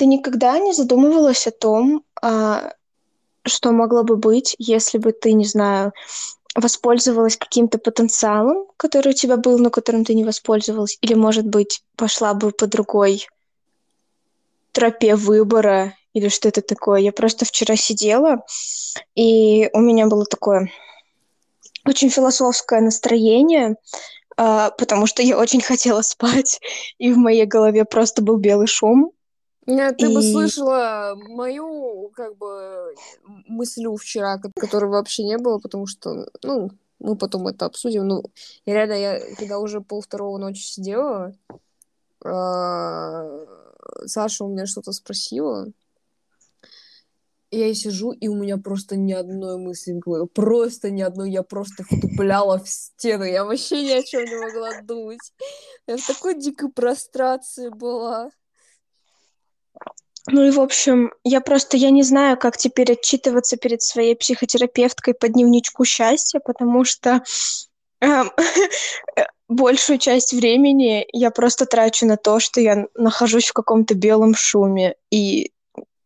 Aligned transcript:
Ты 0.00 0.06
никогда 0.06 0.58
не 0.58 0.72
задумывалась 0.72 1.46
о 1.46 1.50
том, 1.50 2.04
а, 2.22 2.72
что 3.44 3.70
могло 3.70 4.02
бы 4.02 4.16
быть, 4.16 4.56
если 4.56 4.96
бы 4.96 5.12
ты, 5.12 5.34
не 5.34 5.44
знаю, 5.44 5.92
воспользовалась 6.54 7.36
каким-то 7.36 7.76
потенциалом, 7.76 8.64
который 8.78 9.10
у 9.10 9.14
тебя 9.14 9.36
был, 9.36 9.58
но 9.58 9.68
которым 9.68 10.06
ты 10.06 10.14
не 10.14 10.24
воспользовалась, 10.24 10.96
или, 11.02 11.12
может 11.12 11.44
быть, 11.44 11.82
пошла 11.96 12.32
бы 12.32 12.50
по 12.50 12.66
другой 12.66 13.26
тропе 14.72 15.16
выбора 15.16 15.92
или 16.14 16.28
что-то 16.28 16.62
такое. 16.62 17.00
Я 17.00 17.12
просто 17.12 17.44
вчера 17.44 17.76
сидела, 17.76 18.42
и 19.14 19.68
у 19.74 19.80
меня 19.80 20.06
было 20.06 20.24
такое 20.24 20.70
очень 21.84 22.08
философское 22.08 22.80
настроение, 22.80 23.76
а, 24.38 24.70
потому 24.70 25.06
что 25.06 25.20
я 25.22 25.36
очень 25.36 25.60
хотела 25.60 26.00
спать, 26.00 26.58
и 26.96 27.12
в 27.12 27.18
моей 27.18 27.44
голове 27.44 27.84
просто 27.84 28.22
был 28.22 28.38
белый 28.38 28.66
шум. 28.66 29.12
Нет, 29.66 29.98
ты 29.98 30.10
и... 30.10 30.14
бы 30.14 30.22
слышала 30.22 31.14
мою, 31.28 32.10
как 32.14 32.36
бы, 32.36 32.94
мыслю 33.46 33.94
вчера, 33.96 34.38
которой 34.38 34.90
вообще 34.90 35.24
не 35.24 35.38
было, 35.38 35.58
потому 35.58 35.86
что, 35.86 36.28
ну, 36.42 36.70
мы 36.98 37.16
потом 37.16 37.46
это 37.48 37.66
обсудим. 37.66 38.06
Ну, 38.06 38.22
и 38.64 38.72
реально, 38.72 38.94
я 38.94 39.20
когда 39.36 39.58
уже 39.58 39.80
пол 39.80 40.00
второго 40.00 40.38
ночи 40.38 40.62
сидела, 40.62 41.34
а, 42.24 43.46
Саша 44.06 44.44
у 44.44 44.48
меня 44.48 44.66
что-то 44.66 44.92
спросила, 44.92 45.66
я 47.50 47.74
сижу, 47.74 48.12
и 48.12 48.28
у 48.28 48.36
меня 48.36 48.58
просто 48.58 48.96
ни 48.96 49.12
одной 49.12 49.58
мысли 49.58 49.92
в 49.92 49.98
голове. 49.98 50.26
Просто 50.26 50.90
ни 50.90 51.02
одной. 51.02 51.32
Я 51.32 51.42
просто 51.42 51.82
втупляла 51.82 52.58
в 52.58 52.68
стену. 52.68 53.24
Я 53.24 53.44
вообще 53.44 53.82
ни 53.82 53.90
о 53.90 54.02
чем 54.04 54.24
не 54.24 54.36
могла 54.36 54.80
думать. 54.82 55.32
Я 55.88 55.96
в 55.96 56.06
такой 56.06 56.38
дикой 56.38 56.70
прострации 56.70 57.68
была. 57.68 58.30
Ну 60.26 60.44
и, 60.44 60.50
в 60.50 60.60
общем, 60.60 61.12
я 61.24 61.40
просто, 61.40 61.76
я 61.76 61.90
не 61.90 62.02
знаю, 62.02 62.36
как 62.36 62.56
теперь 62.56 62.92
отчитываться 62.92 63.56
перед 63.56 63.82
своей 63.82 64.14
психотерапевткой 64.14 65.14
по 65.14 65.28
дневничку 65.28 65.84
счастья, 65.84 66.40
потому 66.40 66.84
что 66.84 67.22
эм, 68.00 68.30
большую 69.48 69.98
часть 69.98 70.32
времени 70.32 71.06
я 71.12 71.30
просто 71.30 71.66
трачу 71.66 72.06
на 72.06 72.16
то, 72.16 72.38
что 72.38 72.60
я 72.60 72.86
нахожусь 72.94 73.48
в 73.48 73.52
каком-то 73.52 73.94
белом 73.94 74.34
шуме, 74.34 74.94
и 75.10 75.52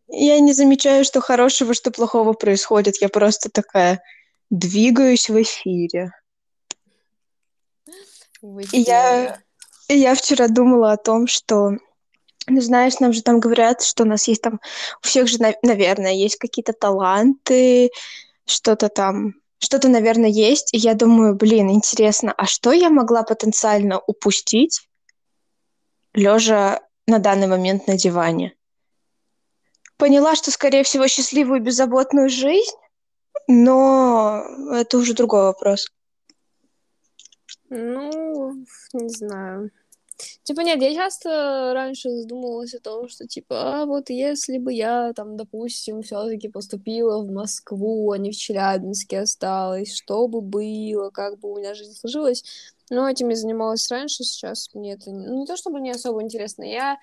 я 0.08 0.38
не 0.40 0.52
замечаю, 0.52 1.04
что 1.04 1.20
хорошего, 1.20 1.74
что 1.74 1.90
плохого 1.90 2.34
происходит. 2.34 3.00
Я 3.00 3.08
просто 3.08 3.50
такая 3.50 4.00
двигаюсь 4.50 5.28
в 5.28 5.42
эфире. 5.42 6.12
И 8.72 8.78
я, 8.80 9.40
и 9.88 9.98
я 9.98 10.14
вчера 10.14 10.48
думала 10.48 10.92
о 10.92 10.98
том, 10.98 11.26
что 11.26 11.72
ну, 12.46 12.60
знаешь, 12.60 12.98
нам 13.00 13.12
же 13.12 13.22
там 13.22 13.40
говорят, 13.40 13.82
что 13.82 14.04
у 14.04 14.06
нас 14.06 14.28
есть 14.28 14.42
там, 14.42 14.60
у 15.02 15.06
всех 15.06 15.28
же, 15.28 15.38
наверное, 15.62 16.12
есть 16.12 16.36
какие-то 16.36 16.72
таланты, 16.72 17.90
что-то 18.46 18.88
там, 18.88 19.34
что-то, 19.58 19.88
наверное, 19.88 20.30
есть. 20.30 20.74
И 20.74 20.78
я 20.78 20.94
думаю, 20.94 21.34
блин, 21.34 21.70
интересно, 21.70 22.32
а 22.36 22.46
что 22.46 22.72
я 22.72 22.90
могла 22.90 23.22
потенциально 23.22 23.98
упустить, 23.98 24.88
лежа 26.12 26.80
на 27.06 27.18
данный 27.18 27.46
момент 27.46 27.86
на 27.86 27.96
диване? 27.96 28.54
поняла, 29.96 30.34
что, 30.34 30.50
скорее 30.50 30.82
всего, 30.82 31.06
счастливую 31.08 31.62
беззаботную 31.62 32.28
жизнь, 32.28 32.76
но 33.46 34.44
это 34.72 34.98
уже 34.98 35.14
другой 35.14 35.44
вопрос. 35.44 35.86
Ну, 37.68 38.52
не 38.92 39.08
знаю. 39.08 39.70
Типа, 40.44 40.60
нет, 40.60 40.80
я 40.80 40.94
часто 40.94 41.72
раньше 41.74 42.10
задумывалась 42.10 42.74
о 42.74 42.80
том, 42.80 43.08
что, 43.08 43.26
типа, 43.26 43.82
а 43.82 43.86
вот 43.86 44.10
если 44.10 44.58
бы 44.58 44.72
я, 44.72 45.12
там, 45.12 45.36
допустим, 45.36 46.02
все 46.02 46.24
таки 46.28 46.48
поступила 46.48 47.22
в 47.22 47.30
Москву, 47.30 48.12
а 48.12 48.18
не 48.18 48.30
в 48.30 48.36
Челябинске 48.36 49.20
осталась, 49.20 49.94
что 49.94 50.28
бы 50.28 50.40
было, 50.40 51.10
как 51.10 51.38
бы 51.38 51.52
у 51.52 51.58
меня 51.58 51.74
жизнь 51.74 51.94
сложилась. 51.94 52.44
Но 52.90 53.08
этим 53.08 53.30
я 53.30 53.36
занималась 53.36 53.90
раньше, 53.90 54.24
сейчас 54.24 54.70
мне 54.74 54.92
это 54.92 55.10
ну, 55.10 55.40
не 55.40 55.46
то 55.46 55.56
чтобы 55.56 55.80
не 55.80 55.90
особо 55.90 56.22
интересно. 56.22 56.64
Я 56.64 56.98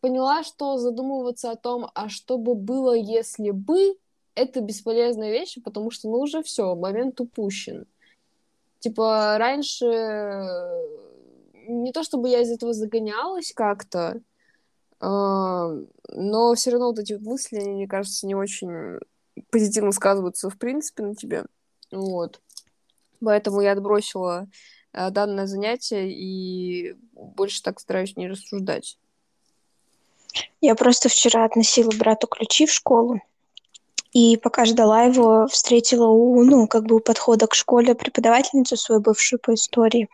поняла, 0.00 0.44
что 0.44 0.78
задумываться 0.78 1.50
о 1.50 1.56
том, 1.56 1.90
а 1.94 2.08
что 2.08 2.38
бы 2.38 2.54
было, 2.54 2.94
если 2.94 3.50
бы, 3.50 3.96
это 4.34 4.60
бесполезная 4.60 5.30
вещь, 5.30 5.58
потому 5.64 5.90
что, 5.90 6.08
ну, 6.08 6.18
уже 6.18 6.42
все, 6.42 6.74
момент 6.74 7.20
упущен. 7.20 7.86
Типа, 8.80 9.36
раньше 9.38 9.86
не 11.66 11.92
то 11.92 12.02
чтобы 12.02 12.28
я 12.28 12.40
из 12.40 12.50
этого 12.50 12.72
загонялась 12.72 13.52
как-то, 13.54 14.20
э, 15.00 15.84
но 16.08 16.54
все 16.54 16.70
равно 16.70 16.88
вот 16.88 16.98
эти 16.98 17.14
мысли, 17.14 17.58
они, 17.58 17.72
мне 17.72 17.88
кажется, 17.88 18.26
не 18.26 18.34
очень 18.34 18.98
позитивно 19.50 19.92
сказываются 19.92 20.50
в 20.50 20.58
принципе 20.58 21.02
на 21.02 21.14
тебе. 21.14 21.44
Вот. 21.90 22.40
Поэтому 23.20 23.60
я 23.60 23.72
отбросила 23.72 24.48
э, 24.92 25.10
данное 25.10 25.46
занятие 25.46 26.12
и 26.12 26.96
больше 27.12 27.62
так 27.62 27.80
стараюсь 27.80 28.16
не 28.16 28.28
рассуждать. 28.28 28.98
Я 30.60 30.74
просто 30.74 31.08
вчера 31.08 31.44
относила 31.44 31.90
брату 31.96 32.26
ключи 32.26 32.66
в 32.66 32.72
школу, 32.72 33.20
и 34.12 34.38
пока 34.38 34.64
ждала 34.64 35.02
его, 35.02 35.46
встретила 35.46 36.06
у, 36.06 36.42
ну, 36.42 36.66
как 36.66 36.84
бы 36.84 36.96
у 36.96 37.00
подхода 37.00 37.46
к 37.46 37.54
школе 37.54 37.94
преподавательницу 37.94 38.76
свою 38.76 39.00
бывшую 39.00 39.38
по 39.38 39.52
истории. 39.52 40.08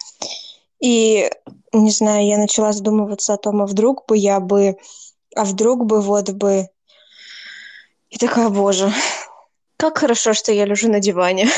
И, 0.82 1.30
не 1.72 1.90
знаю, 1.90 2.26
я 2.26 2.38
начала 2.38 2.72
задумываться 2.72 3.34
о 3.34 3.38
том, 3.38 3.62
а 3.62 3.66
вдруг 3.66 4.04
бы 4.06 4.18
я 4.18 4.40
бы, 4.40 4.76
а 5.34 5.44
вдруг 5.44 5.86
бы 5.86 6.02
вот 6.02 6.30
бы... 6.30 6.68
И 8.10 8.18
такая, 8.18 8.50
боже, 8.50 8.92
как 9.76 9.98
хорошо, 9.98 10.34
что 10.34 10.52
я 10.52 10.64
лежу 10.64 10.90
на 10.90 11.00
диване. 11.00 11.48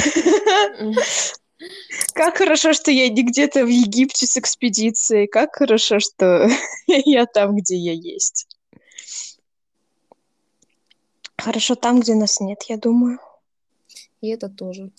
Как 2.13 2.37
хорошо, 2.37 2.75
что 2.75 2.91
я 2.91 3.09
не 3.09 3.23
где-то 3.23 3.65
в 3.65 3.69
Египте 3.69 4.27
с 4.27 4.37
экспедицией. 4.37 5.27
Как 5.27 5.57
хорошо, 5.57 5.99
что 6.01 6.49
я 6.87 7.27
там, 7.27 7.57
где 7.57 7.77
я 7.77 7.93
есть. 7.93 8.47
Хорошо 11.39 11.75
там, 11.75 12.01
где 12.01 12.15
нас 12.15 12.41
нет, 12.41 12.63
я 12.69 12.77
думаю. 12.77 13.19
И 14.21 14.29
это 14.29 14.49
тоже. 14.49 14.91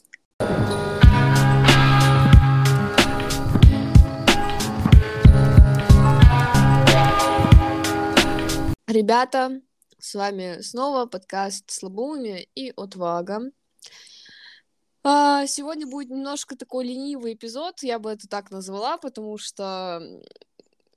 Ребята, 8.87 9.61
с 9.97 10.13
вами 10.13 10.61
снова 10.61 11.07
подкаст 11.07 11.71
«Слабоумие 11.71 12.47
и 12.53 12.71
отвага». 12.77 13.51
А, 15.03 15.47
сегодня 15.47 15.87
будет 15.87 16.11
немножко 16.11 16.55
такой 16.55 16.85
ленивый 16.85 17.33
эпизод, 17.33 17.81
я 17.81 17.97
бы 17.97 18.11
это 18.11 18.27
так 18.27 18.51
назвала, 18.51 18.97
потому 18.97 19.39
что 19.39 20.21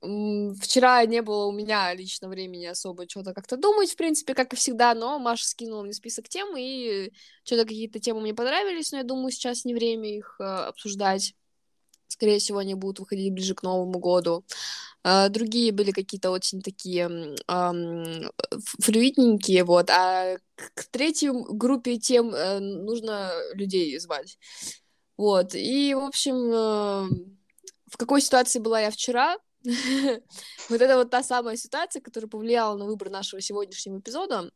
вчера 0.01 1.03
не 1.05 1.23
было 1.23 1.47
у 1.47 1.51
меня 1.51 1.91
лично 1.95 2.29
времени 2.29 2.67
особо 2.67 3.09
что-то 3.09 3.33
как-то 3.33 3.57
думать, 3.57 3.91
в 3.91 3.95
принципе, 3.95 4.35
как 4.35 4.53
и 4.53 4.55
всегда, 4.55 4.93
но 4.93 5.17
Маша 5.17 5.47
скинула 5.47 5.81
мне 5.81 5.93
список 5.93 6.29
тем, 6.29 6.55
и 6.55 7.11
что-то 7.43 7.63
какие-то 7.63 7.99
темы 7.99 8.21
мне 8.21 8.35
понравились, 8.35 8.91
но 8.91 8.99
я 8.99 9.03
думаю, 9.03 9.31
сейчас 9.31 9.65
не 9.65 9.73
время 9.73 10.15
их 10.15 10.35
э, 10.39 10.43
обсуждать. 10.43 11.33
Скорее 12.09 12.39
всего, 12.39 12.57
они 12.57 12.73
будут 12.73 12.99
выходить 12.99 13.31
ближе 13.31 13.55
к 13.55 13.63
Новому 13.63 13.99
году. 13.99 14.43
Uh, 15.05 15.29
другие 15.29 15.71
были 15.71 15.91
какие-то 15.91 16.29
очень 16.29 16.61
такие 16.61 17.05
um, 17.47 18.29
флюидненькие, 18.81 19.63
вот, 19.63 19.89
а 19.89 20.35
к 20.55 20.83
третьей 20.91 21.31
группе 21.31 21.97
тем 21.97 22.35
uh, 22.35 22.59
нужно 22.59 23.31
людей 23.53 23.97
звать. 23.97 24.37
Вот, 25.15 25.55
и, 25.55 25.93
в 25.93 26.03
общем, 26.03 26.35
uh, 26.35 27.07
в 27.87 27.95
какой 27.95 28.19
ситуации 28.21 28.59
была 28.59 28.81
я 28.81 28.91
вчера, 28.91 29.37
вот 29.63 30.81
это 30.81 30.97
вот 30.97 31.09
та 31.09 31.23
самая 31.23 31.55
ситуация, 31.55 32.01
которая 32.01 32.29
повлияла 32.29 32.77
на 32.77 32.85
выбор 32.85 33.09
нашего 33.09 33.41
сегодняшнего 33.41 33.99
эпизода. 33.99 34.51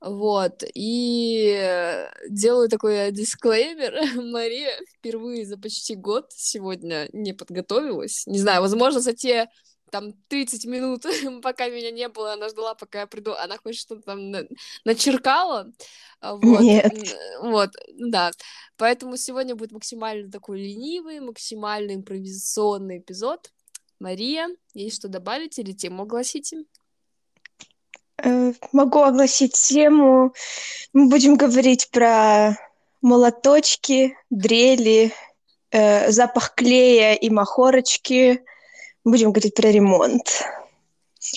Вот, 0.00 0.62
и 0.74 2.08
делаю 2.28 2.68
такой 2.68 3.10
дисклеймер. 3.12 4.22
Мария 4.32 4.70
впервые 4.98 5.46
за 5.46 5.58
почти 5.58 5.94
год 5.94 6.26
сегодня 6.30 7.08
не 7.12 7.32
подготовилась. 7.32 8.26
Не 8.26 8.38
знаю, 8.38 8.60
возможно, 8.60 9.00
за 9.00 9.14
те 9.14 9.48
там 9.90 10.12
30 10.28 10.66
минут, 10.66 11.04
пока 11.42 11.68
меня 11.68 11.90
не 11.90 12.08
было, 12.08 12.34
она 12.34 12.48
ждала, 12.48 12.74
пока 12.74 13.00
я 13.00 13.06
приду, 13.06 13.32
она 13.32 13.56
хоть 13.56 13.76
что-то 13.76 14.02
там 14.02 14.30
на- 14.30 14.46
начеркала. 14.84 15.72
А, 16.20 16.34
вот. 16.36 16.60
Нет. 16.60 16.92
Вот, 17.40 17.70
да. 17.98 18.30
Поэтому 18.76 19.16
сегодня 19.16 19.54
будет 19.54 19.72
максимально 19.72 20.30
такой 20.30 20.60
ленивый, 20.60 21.20
максимально 21.20 21.94
импровизационный 21.94 22.98
эпизод. 22.98 23.52
Мария, 23.98 24.48
есть 24.74 24.96
что 24.96 25.08
добавить 25.08 25.58
или 25.58 25.72
тему 25.72 26.02
огласите? 26.02 26.64
Э, 28.22 28.52
могу 28.72 29.02
огласить 29.02 29.52
тему. 29.54 30.32
Мы 30.92 31.08
будем 31.08 31.36
говорить 31.36 31.90
про 31.90 32.56
молоточки, 33.02 34.16
дрели, 34.30 35.12
э, 35.70 36.10
запах 36.10 36.54
клея 36.54 37.14
и 37.14 37.28
махорочки. 37.30 38.44
Будем 39.04 39.32
говорить 39.32 39.54
про 39.54 39.70
ремонт. 39.70 40.42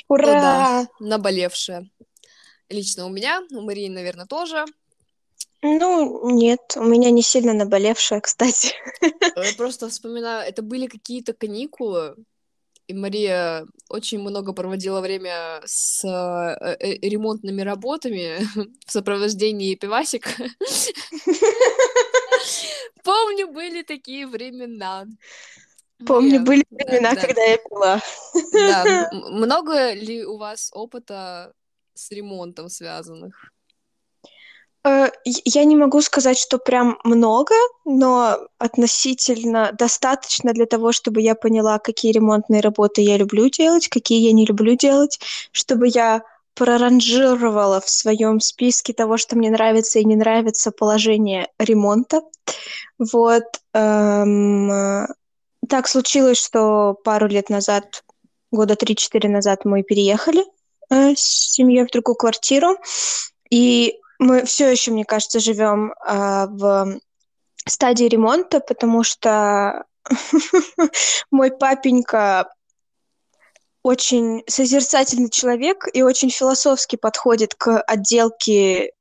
Ура! 0.08 0.24
О, 0.24 0.42
да, 0.42 0.88
наболевшее. 1.00 1.90
Лично 2.70 3.06
у 3.06 3.10
меня, 3.10 3.42
у 3.52 3.62
Марии, 3.62 3.90
наверное, 3.90 4.26
тоже. 4.26 4.66
Ну, 5.62 6.30
нет, 6.30 6.76
у 6.78 6.84
меня 6.84 7.12
не 7.12 7.22
сильно 7.22 7.54
наболевшая, 7.54 8.22
кстати. 8.22 8.74
Я 9.02 9.54
просто 9.58 9.90
вспоминаю, 9.90 10.48
это 10.48 10.62
были 10.62 10.88
какие-то 10.88 11.34
каникулы, 11.34 12.16
и 12.90 12.94
Мария 12.94 13.66
очень 13.88 14.20
много 14.20 14.52
проводила 14.52 15.00
время 15.00 15.62
с 15.64 16.04
э, 16.04 16.76
э, 16.80 17.08
ремонтными 17.08 17.62
работами 17.62 18.40
в 18.86 18.92
сопровождении 18.92 19.76
пивасика. 19.76 20.32
Помню, 23.04 23.48
были 23.48 23.84
такие 23.84 24.26
времена. 24.26 25.06
Помню, 26.08 26.42
были 26.42 26.66
времена, 26.72 27.14
да, 27.14 27.22
когда 27.22 27.44
я 27.44 27.58
пила. 27.58 28.02
Да. 28.54 29.10
Много 29.30 29.94
ли 29.94 30.26
у 30.26 30.38
вас 30.38 30.72
опыта 30.74 31.54
с 31.94 32.10
ремонтом 32.10 32.70
связанных? 32.70 33.54
Э, 34.86 35.10
я 35.26 35.66
не 35.66 35.76
могу 35.76 36.02
сказать, 36.02 36.38
что 36.38 36.58
прям 36.58 36.98
много, 37.04 37.54
но 37.86 38.38
относительно 38.58 39.72
достаточно 39.78 40.54
для 40.54 40.66
того, 40.66 40.92
чтобы 40.92 41.22
я 41.22 41.36
поняла, 41.36 41.80
какие 41.80 42.12
ремонтные 42.12 42.62
работы 42.62 43.02
я 43.02 43.18
люблю 43.18 43.50
делать, 43.50 43.88
какие 43.90 44.26
я 44.26 44.32
не 44.32 44.46
люблю 44.46 44.76
делать, 44.76 45.20
чтобы 45.52 45.88
я 45.88 46.24
проранжировала 46.56 47.80
в 47.80 47.90
своем 47.90 48.40
списке 48.40 48.94
того, 48.94 49.18
что 49.18 49.38
мне 49.38 49.50
нравится 49.50 50.00
и 50.00 50.06
не 50.06 50.16
нравится 50.16 50.72
положение 50.72 51.48
ремонта. 51.58 52.22
Вот. 52.98 53.44
Эм, 53.74 55.08
так 55.70 55.88
случилось, 55.88 56.38
что 56.38 56.96
пару 57.04 57.28
лет 57.28 57.50
назад, 57.50 58.04
года 58.52 58.76
3-4 58.76 59.30
назад 59.30 59.64
мы 59.64 59.84
переехали 59.84 60.44
э, 60.90 61.16
с 61.16 61.54
семьей 61.54 61.86
в 61.86 61.92
другую 61.92 62.16
квартиру, 62.16 62.78
и 63.50 63.96
мы 64.20 64.46
все 64.46 64.70
еще, 64.70 64.92
мне 64.92 65.06
кажется, 65.06 65.40
живем 65.40 65.94
э, 65.94 66.48
в 66.50 67.00
стадии 67.66 68.06
ремонта, 68.06 68.60
потому 68.60 69.04
что 69.04 69.86
мой 71.32 71.52
папенька 71.52 72.50
очень 73.82 74.44
созерцательный 74.48 75.30
человек 75.30 75.86
и 75.94 76.02
очень 76.02 76.30
философски 76.30 76.98
подходит 76.98 77.56
к 77.56 77.82
отделке 77.82 78.92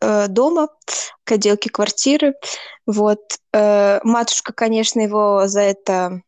э, 0.00 0.28
дома, 0.28 0.68
к 1.24 1.32
отделке 1.32 1.70
квартиры. 1.70 2.34
Вот. 2.86 3.20
Э, 3.52 4.00
матушка, 4.02 4.52
конечно, 4.52 5.00
его 5.00 5.46
за 5.46 5.60
это 5.60 6.22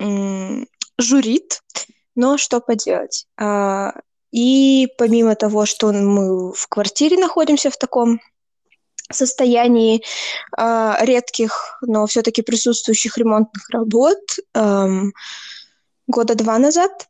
э, 0.00 0.64
журит, 0.98 1.62
но 2.16 2.38
что 2.38 2.60
поделать. 2.60 3.26
Э, 3.38 3.92
и 4.34 4.88
помимо 4.98 5.36
того, 5.36 5.64
что 5.64 5.92
мы 5.92 6.52
в 6.52 6.66
квартире 6.66 7.16
находимся 7.16 7.70
в 7.70 7.76
таком 7.76 8.20
состоянии 9.08 10.02
э, 10.58 10.94
редких, 11.02 11.78
но 11.82 12.04
все-таки 12.06 12.42
присутствующих 12.42 13.16
ремонтных 13.16 13.70
работ, 13.70 14.18
э, 14.54 14.88
года 16.08 16.34
два 16.34 16.58
назад 16.58 17.08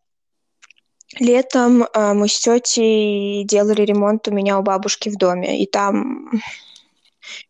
летом 1.18 1.84
э, 1.84 2.12
мы 2.12 2.28
с 2.28 2.38
тетей 2.38 3.44
делали 3.44 3.82
ремонт 3.86 4.28
у 4.28 4.30
меня 4.30 4.58
у 4.58 4.62
бабушки 4.62 5.08
в 5.08 5.16
доме, 5.16 5.62
и 5.62 5.66
там 5.66 6.30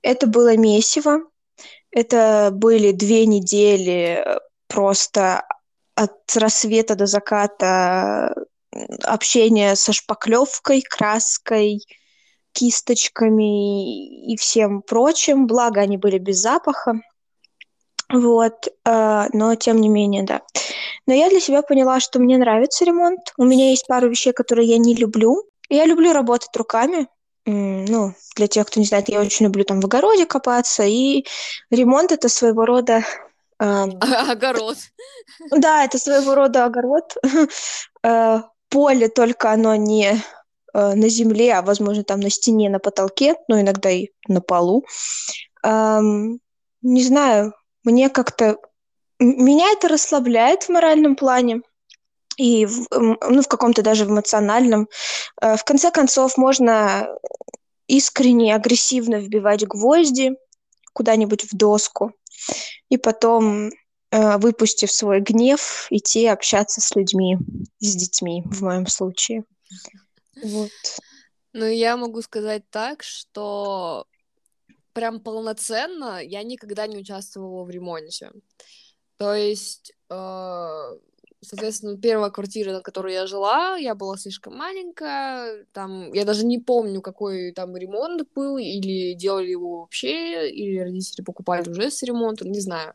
это 0.03 0.29
было 0.29 0.56
месиво. 0.56 1.25
Это 1.91 2.50
были 2.53 2.93
две 2.93 3.26
недели 3.26 4.25
просто 4.69 5.44
от 5.97 6.37
рассвета 6.37 6.94
до 6.94 7.06
заката 7.06 8.32
общение 9.03 9.76
со 9.76 9.93
шпаклевкой, 9.93 10.82
краской, 10.82 11.81
кисточками 12.53 14.32
и 14.32 14.37
всем 14.37 14.82
прочим. 14.82 15.47
Благо, 15.47 15.81
они 15.81 15.97
были 15.97 16.19
без 16.19 16.38
запаха. 16.38 16.94
Вот, 18.12 18.69
э, 18.85 19.25
но 19.32 19.55
тем 19.56 19.81
не 19.81 19.88
менее, 19.88 20.23
да. 20.23 20.43
Но 21.06 21.15
я 21.15 21.29
для 21.31 21.41
себя 21.41 21.62
поняла, 21.62 22.00
что 22.00 22.19
мне 22.19 22.38
нравится 22.38 22.85
ремонт. 22.85 23.32
У 23.37 23.44
меня 23.44 23.71
есть 23.71 23.87
пару 23.87 24.09
вещей, 24.09 24.32
которые 24.32 24.69
я 24.69 24.79
не 24.79 24.94
люблю. 24.94 25.44
Я 25.69 25.87
люблю 25.87 26.12
работать 26.12 26.55
руками. 26.56 27.09
Ну, 27.47 28.15
для 28.37 28.47
тех, 28.47 28.67
кто 28.67 28.81
не 28.81 28.87
знает, 28.87 29.11
я 29.11 29.21
очень 29.21 29.47
люблю 29.47 29.65
там 29.65 29.81
в 29.81 29.85
огороде 29.85 30.25
копаться. 30.25 30.85
И 30.85 31.26
ремонт 31.71 32.12
это 32.12 32.29
своего 32.29 32.65
рода 32.65 33.05
Огород. 33.59 34.76
Да, 35.50 35.85
это 35.85 35.99
своего 35.99 36.35
рода 36.35 36.65
огород. 36.65 37.17
Поле, 38.75 39.09
только 39.09 39.53
оно 39.53 39.76
не 39.76 40.21
э, 40.75 40.94
на 40.94 41.09
земле, 41.09 41.55
а, 41.55 41.62
возможно, 41.62 42.03
там 42.03 42.19
на 42.19 42.29
стене, 42.29 42.69
на 42.69 42.81
потолке, 42.81 43.37
но 43.47 43.61
иногда 43.61 43.88
и 43.88 44.09
на 44.26 44.41
полу. 44.41 44.85
Эм, 45.62 46.41
не 46.82 47.05
знаю, 47.05 47.55
мне 47.85 48.11
как-то... 48.11 48.56
Меня 49.21 49.71
это 49.71 49.87
расслабляет 49.87 50.65
в 50.65 50.71
моральном 50.71 51.15
плане 51.15 51.61
и 52.37 52.67
в, 52.67 52.88
ну, 52.91 53.43
в 53.43 53.47
каком-то 53.47 53.82
даже 53.82 54.06
эмоциональном. 54.06 54.88
Э, 55.41 55.55
в 55.55 55.62
конце 55.62 55.93
концов, 55.93 56.37
можно 56.37 57.06
искренне, 57.87 58.56
агрессивно 58.56 59.21
вбивать 59.21 59.65
гвозди 59.65 60.32
куда-нибудь 60.94 61.44
в 61.44 61.56
доску, 61.56 62.11
и 62.88 62.97
потом 62.97 63.71
выпустив 64.38 64.93
свой 64.93 65.20
гнев, 65.20 65.87
идти 65.90 66.26
общаться 66.26 66.81
с 66.81 66.94
людьми, 66.94 67.37
с 67.81 67.96
детьми 67.96 68.43
в 68.46 68.62
моем 68.62 68.87
случае. 68.87 69.44
Вот. 70.43 70.70
Ну, 71.52 71.66
я 71.66 71.96
могу 71.96 72.20
сказать 72.22 72.64
так, 72.70 73.02
что 73.02 74.06
прям 74.93 75.20
полноценно 75.20 76.20
я 76.22 76.43
никогда 76.43 76.87
не 76.87 76.96
участвовала 76.96 77.64
в 77.64 77.70
ремонте. 77.70 78.31
То 79.16 79.34
есть, 79.34 79.93
э, 80.11 80.99
соответственно, 81.40 81.96
первая 81.96 82.31
квартира, 82.31 82.72
на 82.72 82.81
которой 82.81 83.14
я 83.14 83.26
жила, 83.26 83.76
я 83.76 83.94
была 83.94 84.16
слишком 84.16 84.56
маленькая, 84.56 85.66
там, 85.72 86.12
я 86.12 86.25
даже 86.25 86.44
не 86.44 86.58
помню, 86.58 87.00
какой 87.00 87.52
там 87.52 87.76
ремонт 87.76 88.22
был, 88.34 88.58
или 88.58 89.14
делали 89.14 89.50
его 89.50 89.81
вообще, 89.82 90.50
или 90.50 90.78
родители 90.78 91.22
покупали 91.25 91.69
уже 91.69 91.90
с 91.90 92.02
ремонтом, 92.02 92.50
не 92.50 92.61
знаю. 92.61 92.94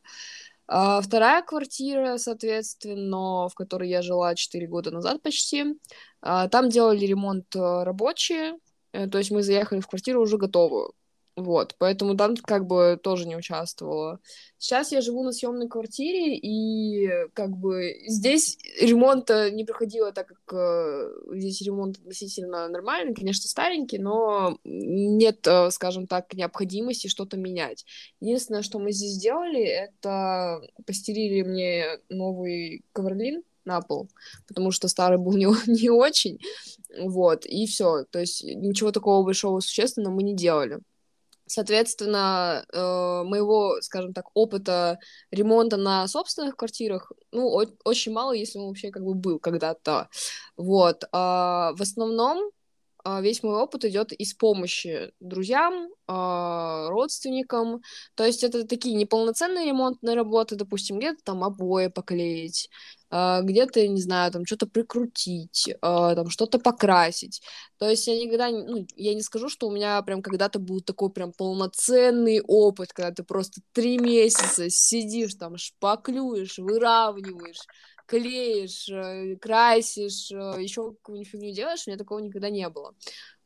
А 0.72 1.02
вторая 1.02 1.42
квартира, 1.42 2.18
соответственно, 2.18 3.50
в 3.50 3.56
которой 3.56 3.90
я 3.90 4.02
жила 4.04 4.36
4 4.36 4.68
года 4.68 4.92
назад 4.92 5.22
почти, 5.24 5.66
а, 6.22 6.48
там 6.48 6.70
делали 6.70 7.06
ремонт 7.06 7.56
э, 7.56 7.84
рабочие, 7.84 8.54
э, 8.94 9.08
то 9.08 9.18
есть 9.18 9.32
мы 9.32 9.42
заехали 9.42 9.80
в 9.80 9.88
квартиру 9.88 10.22
уже 10.22 10.38
готовую. 10.38 10.94
Вот, 11.40 11.76
поэтому 11.78 12.18
там 12.18 12.36
как 12.36 12.68
бы 12.68 13.00
тоже 13.02 13.26
не 13.26 13.38
участвовала. 13.38 14.20
Сейчас 14.58 14.92
я 14.92 15.00
живу 15.00 15.24
на 15.24 15.32
съемной 15.32 15.70
квартире, 15.70 16.36
и 16.36 17.10
как 17.34 17.56
бы 17.56 17.96
здесь 18.08 18.58
ремонт 18.82 19.30
не 19.30 19.64
проходило, 19.64 20.12
так 20.12 20.28
как 20.28 20.54
э, 20.54 21.10
здесь 21.38 21.62
ремонт 21.62 21.98
относительно 21.98 22.68
нормальный, 22.68 23.14
конечно, 23.16 23.48
старенький, 23.48 24.00
но 24.00 24.58
нет, 24.66 25.48
э, 25.48 25.72
скажем 25.72 26.08
так, 26.08 26.34
необходимости 26.34 27.08
что-то 27.08 27.38
менять. 27.38 27.86
Единственное, 28.20 28.62
что 28.62 28.80
мы 28.80 28.92
здесь 28.92 29.12
сделали, 29.12 29.64
это 29.64 30.62
постелили 30.86 31.44
мне 31.44 32.00
новый 32.10 32.84
коверлин, 32.92 33.44
на 33.70 33.82
пол, 33.82 34.10
потому 34.48 34.72
что 34.72 34.88
старый 34.88 35.18
был 35.18 35.34
не, 35.34 35.46
не 35.68 35.90
очень, 35.90 36.40
вот, 37.00 37.46
и 37.46 37.66
все, 37.66 38.04
то 38.10 38.20
есть 38.20 38.44
ничего 38.44 38.92
такого 38.92 39.24
большого 39.24 39.60
существенного 39.60 40.14
мы 40.14 40.24
не 40.24 40.36
делали. 40.36 40.80
Соответственно, 41.50 42.64
э, 42.72 43.24
моего, 43.24 43.82
скажем 43.82 44.14
так, 44.14 44.26
опыта 44.36 45.00
ремонта 45.32 45.78
на 45.78 46.08
собственных 46.08 46.56
квартирах, 46.56 47.12
ну, 47.32 47.48
очень 47.84 48.12
мало, 48.14 48.34
если 48.34 48.60
он 48.60 48.68
вообще 48.68 48.92
как 48.92 49.04
бы 49.04 49.16
был 49.16 49.40
когда-то. 49.40 50.10
Вот. 50.58 51.06
А 51.12 51.74
в 51.74 51.82
основном 51.82 52.52
а, 53.04 53.22
весь 53.22 53.44
мой 53.44 53.56
опыт 53.56 53.86
идет 53.86 54.12
из 54.12 54.34
помощи 54.34 55.12
друзьям, 55.20 55.90
а, 56.08 56.88
родственникам. 56.90 57.82
То 58.16 58.26
есть 58.26 58.44
это 58.44 58.68
такие 58.68 58.96
неполноценные 58.96 59.66
ремонтные 59.66 60.16
работы, 60.16 60.56
допустим, 60.56 61.00
где-то 61.00 61.20
там 61.24 61.44
обои 61.44 61.88
поклеить, 61.88 62.70
где-то, 63.12 63.88
не 63.88 64.02
знаю, 64.02 64.32
там 64.32 64.46
что-то 64.46 64.68
прикрутить, 64.68 65.70
там 65.82 66.30
что-то 66.30 66.60
покрасить. 66.60 67.42
То 67.78 67.90
есть 67.90 68.06
я 68.08 68.16
никогда, 68.18 68.50
ну, 68.50 68.86
я 68.96 69.16
не 69.16 69.22
скажу, 69.22 69.50
что 69.50 69.68
у 69.68 69.72
меня 69.72 70.02
прям 70.04 70.22
когда-то 70.22 70.60
был 70.60 70.82
такой 70.82 71.10
прям 71.12 71.32
полноценный 71.32 72.42
опыт, 72.42 72.94
когда 72.94 73.12
ты 73.12 73.24
просто 73.24 73.62
три 73.72 73.98
месяца 73.98 74.70
сидишь 74.70 75.36
там, 75.36 75.58
шпаклюешь, 75.58 76.60
выравниваешь, 76.60 77.62
клеишь, 78.10 78.90
э, 78.90 79.36
красишь, 79.38 80.32
э, 80.32 80.56
еще 80.60 80.94
какую-нибудь 80.94 81.30
фигню 81.32 81.54
делаешь, 81.54 81.84
у 81.86 81.90
меня 81.90 81.98
такого 81.98 82.20
никогда 82.20 82.50
не 82.50 82.68
было. 82.70 82.96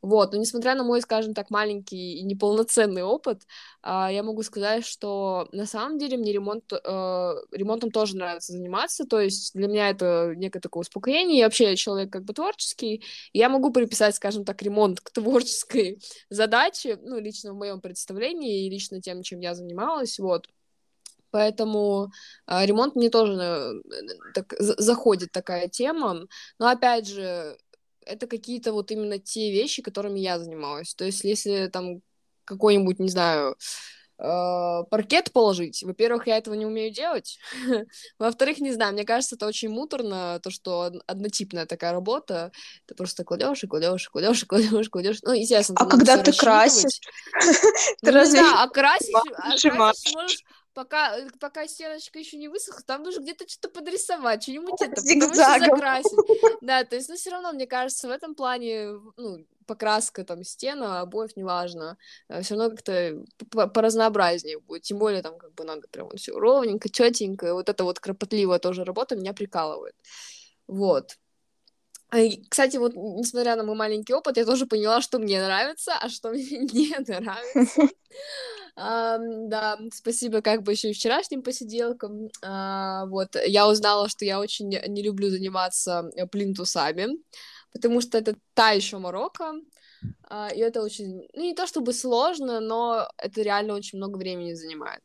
Вот, 0.00 0.32
но 0.32 0.38
несмотря 0.38 0.74
на 0.74 0.84
мой, 0.84 1.00
скажем 1.00 1.32
так, 1.34 1.50
маленький 1.50 2.18
и 2.18 2.22
неполноценный 2.22 3.02
опыт, 3.02 3.42
а, 3.82 4.12
я 4.12 4.22
могу 4.22 4.42
сказать, 4.42 4.84
что 4.84 5.48
на 5.52 5.66
самом 5.66 5.98
деле 5.98 6.18
мне 6.18 6.32
ремонт, 6.32 6.72
э, 6.72 6.76
ремонтом 7.52 7.90
тоже 7.90 8.16
нравится 8.16 8.52
заниматься, 8.52 9.04
то 9.06 9.20
есть 9.20 9.54
для 9.54 9.66
меня 9.66 9.88
это 9.90 10.34
некое 10.36 10.60
такое 10.60 10.82
успокоение, 10.82 11.38
я 11.38 11.44
вообще 11.46 11.76
человек 11.76 12.10
как 12.12 12.24
бы 12.24 12.34
творческий, 12.34 13.02
и 13.32 13.38
я 13.38 13.48
могу 13.48 13.70
приписать, 13.72 14.14
скажем 14.14 14.44
так, 14.44 14.60
ремонт 14.62 15.00
к 15.00 15.10
творческой 15.10 15.98
задаче, 16.30 16.98
ну, 17.02 17.18
лично 17.18 17.52
в 17.52 17.56
моем 17.56 17.80
представлении 17.80 18.66
и 18.66 18.70
лично 18.70 19.00
тем, 19.00 19.22
чем 19.22 19.40
я 19.40 19.54
занималась, 19.54 20.18
вот. 20.18 20.48
Поэтому 21.34 22.12
э, 22.46 22.64
ремонт 22.64 22.94
мне 22.94 23.10
тоже 23.10 23.32
э, 23.32 23.72
так, 24.34 24.54
заходит 24.58 25.32
такая 25.32 25.66
тема. 25.66 26.28
Но 26.60 26.68
опять 26.68 27.08
же, 27.08 27.58
это 28.06 28.28
какие-то 28.28 28.72
вот 28.72 28.92
именно 28.92 29.18
те 29.18 29.50
вещи, 29.50 29.82
которыми 29.82 30.20
я 30.20 30.38
занималась. 30.38 30.94
То 30.94 31.04
есть, 31.04 31.24
если 31.24 31.66
там 31.66 32.02
какой-нибудь, 32.44 33.00
не 33.00 33.08
знаю, 33.08 33.56
э, 34.16 34.84
паркет 34.88 35.32
положить. 35.32 35.82
Во-первых, 35.82 36.28
я 36.28 36.36
этого 36.36 36.54
не 36.54 36.66
умею 36.66 36.94
делать. 36.94 37.40
Во-вторых, 38.20 38.60
не 38.60 38.70
знаю, 38.70 38.92
мне 38.92 39.04
кажется, 39.04 39.34
это 39.34 39.48
очень 39.48 39.70
муторно, 39.70 40.38
то, 40.40 40.50
что 40.50 40.92
однотипная 41.08 41.66
такая 41.66 41.90
работа. 41.90 42.52
Ты 42.86 42.94
просто 42.94 43.24
кладешь 43.24 43.64
и 43.64 43.66
кладешь, 43.66 44.06
и 44.06 44.08
кладешь, 44.08 44.44
и 44.44 44.46
кладешь, 44.46 44.88
кладешь. 44.88 45.18
Ну, 45.22 45.32
естественно. 45.32 45.80
А 45.80 45.86
когда 45.86 46.16
ты 46.16 46.32
красишь? 46.32 47.00
Ты 48.02 48.12
ну 48.12 48.18
разве... 48.18 48.40
Да, 48.40 48.62
а 48.62 48.68
красишь, 48.68 49.64
а 49.64 49.74
можешь 49.74 50.44
пока, 50.74 51.16
э, 51.18 51.28
пока 51.40 51.66
стеночка 51.66 52.18
еще 52.18 52.36
не 52.36 52.48
высохла, 52.48 52.82
там 52.84 53.02
нужно 53.02 53.22
где-то 53.22 53.48
что-то 53.48 53.68
подрисовать, 53.70 54.42
что-нибудь 54.42 54.80
это, 54.80 55.00
что 55.00 55.34
закрасить. 55.58 56.18
Да, 56.60 56.84
то 56.84 56.96
есть, 56.96 57.08
но 57.08 57.14
все 57.16 57.30
равно, 57.30 57.52
мне 57.52 57.66
кажется, 57.66 58.08
в 58.08 58.10
этом 58.10 58.34
плане, 58.34 58.92
ну, 59.16 59.46
покраска 59.66 60.24
там 60.24 60.44
стена, 60.44 61.00
обоев, 61.00 61.36
неважно, 61.36 61.96
э, 62.28 62.42
все 62.42 62.56
равно 62.56 62.70
как-то 62.70 63.24
поразнообразнее 63.68 64.58
будет, 64.60 64.82
тем 64.82 64.98
более 64.98 65.22
там 65.22 65.38
как 65.38 65.54
бы 65.54 65.64
надо 65.64 65.88
прям 65.88 66.10
все 66.16 66.38
ровненько, 66.38 66.88
четенько, 66.90 67.54
вот 67.54 67.68
это 67.68 67.84
вот 67.84 68.00
кропотливая 68.00 68.58
тоже 68.58 68.84
работа 68.84 69.16
меня 69.16 69.32
прикалывает. 69.32 69.94
Вот. 70.66 71.16
Кстати, 72.48 72.76
вот 72.76 72.94
несмотря 72.94 73.56
на 73.56 73.64
мой 73.64 73.76
маленький 73.76 74.14
опыт, 74.14 74.36
я 74.36 74.44
тоже 74.44 74.66
поняла, 74.66 75.00
что 75.00 75.18
мне 75.18 75.42
нравится, 75.42 75.94
а 76.00 76.08
что 76.08 76.30
мне 76.32 76.58
не 76.58 76.94
нравится. 76.98 77.88
Um, 78.76 79.48
да, 79.48 79.78
спасибо 79.92 80.40
как 80.42 80.64
бы 80.64 80.72
еще 80.72 80.90
и 80.90 80.94
вчерашним 80.94 81.44
посиделкам. 81.44 82.28
Uh, 82.44 83.08
вот, 83.08 83.36
я 83.46 83.68
узнала, 83.68 84.08
что 84.08 84.24
я 84.24 84.40
очень 84.40 84.68
не 84.68 85.02
люблю 85.02 85.30
заниматься 85.30 86.10
э, 86.16 86.26
плинтусами, 86.26 87.06
потому 87.72 88.00
что 88.00 88.18
это 88.18 88.34
та 88.52 88.72
еще 88.72 88.98
uh, 90.28 90.52
и 90.52 90.58
это 90.58 90.82
очень, 90.82 91.28
ну, 91.34 91.42
не 91.42 91.54
то 91.54 91.68
чтобы 91.68 91.92
сложно, 91.92 92.58
но 92.58 93.08
это 93.16 93.42
реально 93.42 93.74
очень 93.74 93.98
много 93.98 94.18
времени 94.18 94.54
занимает. 94.54 95.02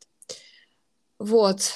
Вот. 1.20 1.72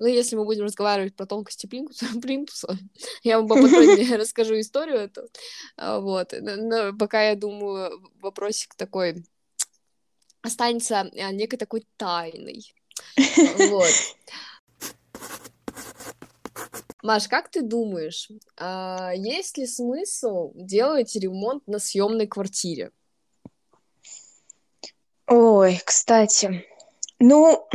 Ну, 0.00 0.06
если 0.06 0.34
мы 0.34 0.46
будем 0.46 0.64
разговаривать 0.64 1.14
про 1.14 1.26
тонкости 1.26 1.66
плинтуса, 1.66 2.06
плинтуса 2.22 2.78
я 3.22 3.38
вам 3.38 3.46
поподробнее 3.46 4.16
расскажу 4.16 4.58
историю 4.58 4.96
эту. 4.96 5.28
А, 5.76 6.00
вот. 6.00 6.32
Но 6.40 6.96
пока 6.96 7.22
я 7.22 7.36
думаю, 7.36 8.02
вопросик 8.20 8.74
такой 8.74 9.24
останется 10.40 11.00
а, 11.00 11.32
некой 11.32 11.58
такой 11.58 11.86
тайной. 11.98 12.74
Вот. 13.68 13.92
Маш, 17.02 17.28
как 17.28 17.50
ты 17.50 17.60
думаешь, 17.60 18.30
а, 18.56 19.12
есть 19.14 19.58
ли 19.58 19.66
смысл 19.66 20.52
делать 20.54 21.14
ремонт 21.14 21.66
на 21.66 21.78
съемной 21.78 22.26
квартире? 22.26 22.90
Ой, 25.26 25.78
кстати, 25.84 26.64
ну, 27.18 27.68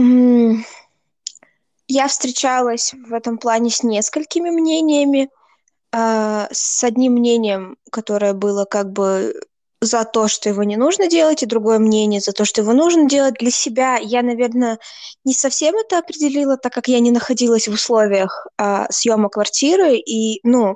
я 1.88 2.08
встречалась 2.08 2.94
в 2.94 3.14
этом 3.14 3.38
плане 3.38 3.70
с 3.70 3.84
несколькими 3.84 4.50
мнениями. 4.50 5.30
А, 5.98 6.50
с 6.52 6.84
одним 6.84 7.14
мнением, 7.14 7.78
которое 7.90 8.34
было 8.34 8.66
как 8.66 8.92
бы 8.92 9.34
за 9.80 10.04
то, 10.04 10.28
что 10.28 10.50
его 10.50 10.64
не 10.64 10.76
нужно 10.76 11.08
делать, 11.08 11.44
и 11.44 11.46
другое 11.46 11.80
мнение 11.80 12.20
за 12.20 12.34
то, 12.34 12.44
что 12.44 12.62
его 12.62 12.74
нужно 12.74 13.08
делать 13.08 13.36
для 13.36 13.52
себя. 13.52 13.98
Я, 13.98 14.22
наверное, 14.22 14.80
не 15.24 15.34
совсем 15.34 15.76
это 15.76 16.00
определила, 16.00 16.58
так 16.58 16.74
как 16.74 16.90
я 16.90 17.00
не 17.00 17.12
находилась 17.12 17.68
в 17.68 17.74
условиях 17.74 18.48
а, 18.58 18.88
съема 18.92 19.30
квартиры, 19.30 19.96
и, 19.96 20.40
ну, 20.44 20.76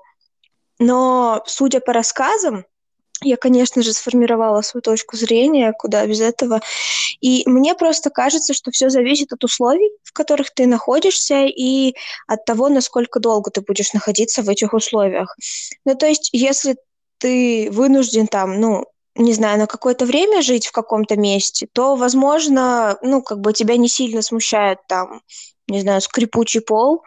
но 0.79 1.43
судя 1.45 1.81
по 1.81 1.91
рассказам, 1.91 2.65
я, 3.21 3.37
конечно 3.37 3.81
же, 3.81 3.93
сформировала 3.93 4.61
свою 4.61 4.81
точку 4.81 5.17
зрения, 5.17 5.73
куда 5.77 6.05
без 6.05 6.21
этого. 6.21 6.61
И 7.21 7.43
мне 7.47 7.75
просто 7.75 8.09
кажется, 8.09 8.53
что 8.53 8.71
все 8.71 8.89
зависит 8.89 9.33
от 9.33 9.43
условий, 9.43 9.91
в 10.03 10.13
которых 10.13 10.51
ты 10.53 10.67
находишься, 10.67 11.45
и 11.45 11.95
от 12.27 12.45
того, 12.45 12.69
насколько 12.69 13.19
долго 13.19 13.51
ты 13.51 13.61
будешь 13.61 13.93
находиться 13.93 14.41
в 14.41 14.49
этих 14.49 14.73
условиях. 14.73 15.35
Ну, 15.85 15.95
то 15.95 16.07
есть, 16.07 16.29
если 16.31 16.77
ты 17.17 17.69
вынужден 17.71 18.27
там, 18.27 18.59
ну, 18.59 18.85
не 19.15 19.33
знаю, 19.33 19.59
на 19.59 19.67
какое-то 19.67 20.05
время 20.05 20.41
жить 20.41 20.67
в 20.67 20.71
каком-то 20.71 21.17
месте, 21.17 21.67
то, 21.71 21.95
возможно, 21.95 22.97
ну, 23.01 23.21
как 23.21 23.41
бы 23.41 23.53
тебя 23.53 23.75
не 23.75 23.89
сильно 23.89 24.21
смущает 24.21 24.79
там, 24.87 25.21
не 25.67 25.81
знаю, 25.81 26.01
скрипучий 26.01 26.61
пол, 26.61 27.03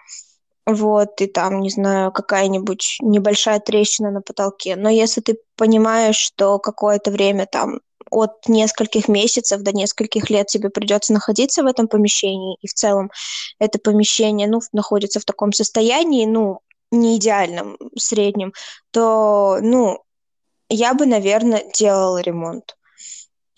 вот, 0.66 1.20
и 1.20 1.26
там, 1.26 1.60
не 1.60 1.70
знаю, 1.70 2.12
какая-нибудь 2.12 2.98
небольшая 3.00 3.60
трещина 3.60 4.10
на 4.10 4.22
потолке. 4.22 4.76
Но 4.76 4.88
если 4.88 5.20
ты 5.20 5.38
понимаешь, 5.56 6.16
что 6.16 6.58
какое-то 6.58 7.10
время 7.10 7.46
там 7.46 7.80
от 8.10 8.46
нескольких 8.46 9.08
месяцев 9.08 9.62
до 9.62 9.72
нескольких 9.72 10.30
лет 10.30 10.46
тебе 10.46 10.68
придется 10.70 11.12
находиться 11.12 11.62
в 11.62 11.66
этом 11.66 11.88
помещении, 11.88 12.58
и 12.60 12.68
в 12.68 12.74
целом 12.74 13.10
это 13.58 13.78
помещение, 13.78 14.46
ну, 14.48 14.60
находится 14.72 15.18
в 15.18 15.24
таком 15.24 15.52
состоянии, 15.52 16.26
ну, 16.26 16.60
не 16.90 17.16
идеальном, 17.16 17.78
среднем, 17.96 18.52
то, 18.90 19.58
ну, 19.62 20.02
я 20.68 20.94
бы, 20.94 21.06
наверное, 21.06 21.64
делала 21.74 22.18
ремонт. 22.18 22.76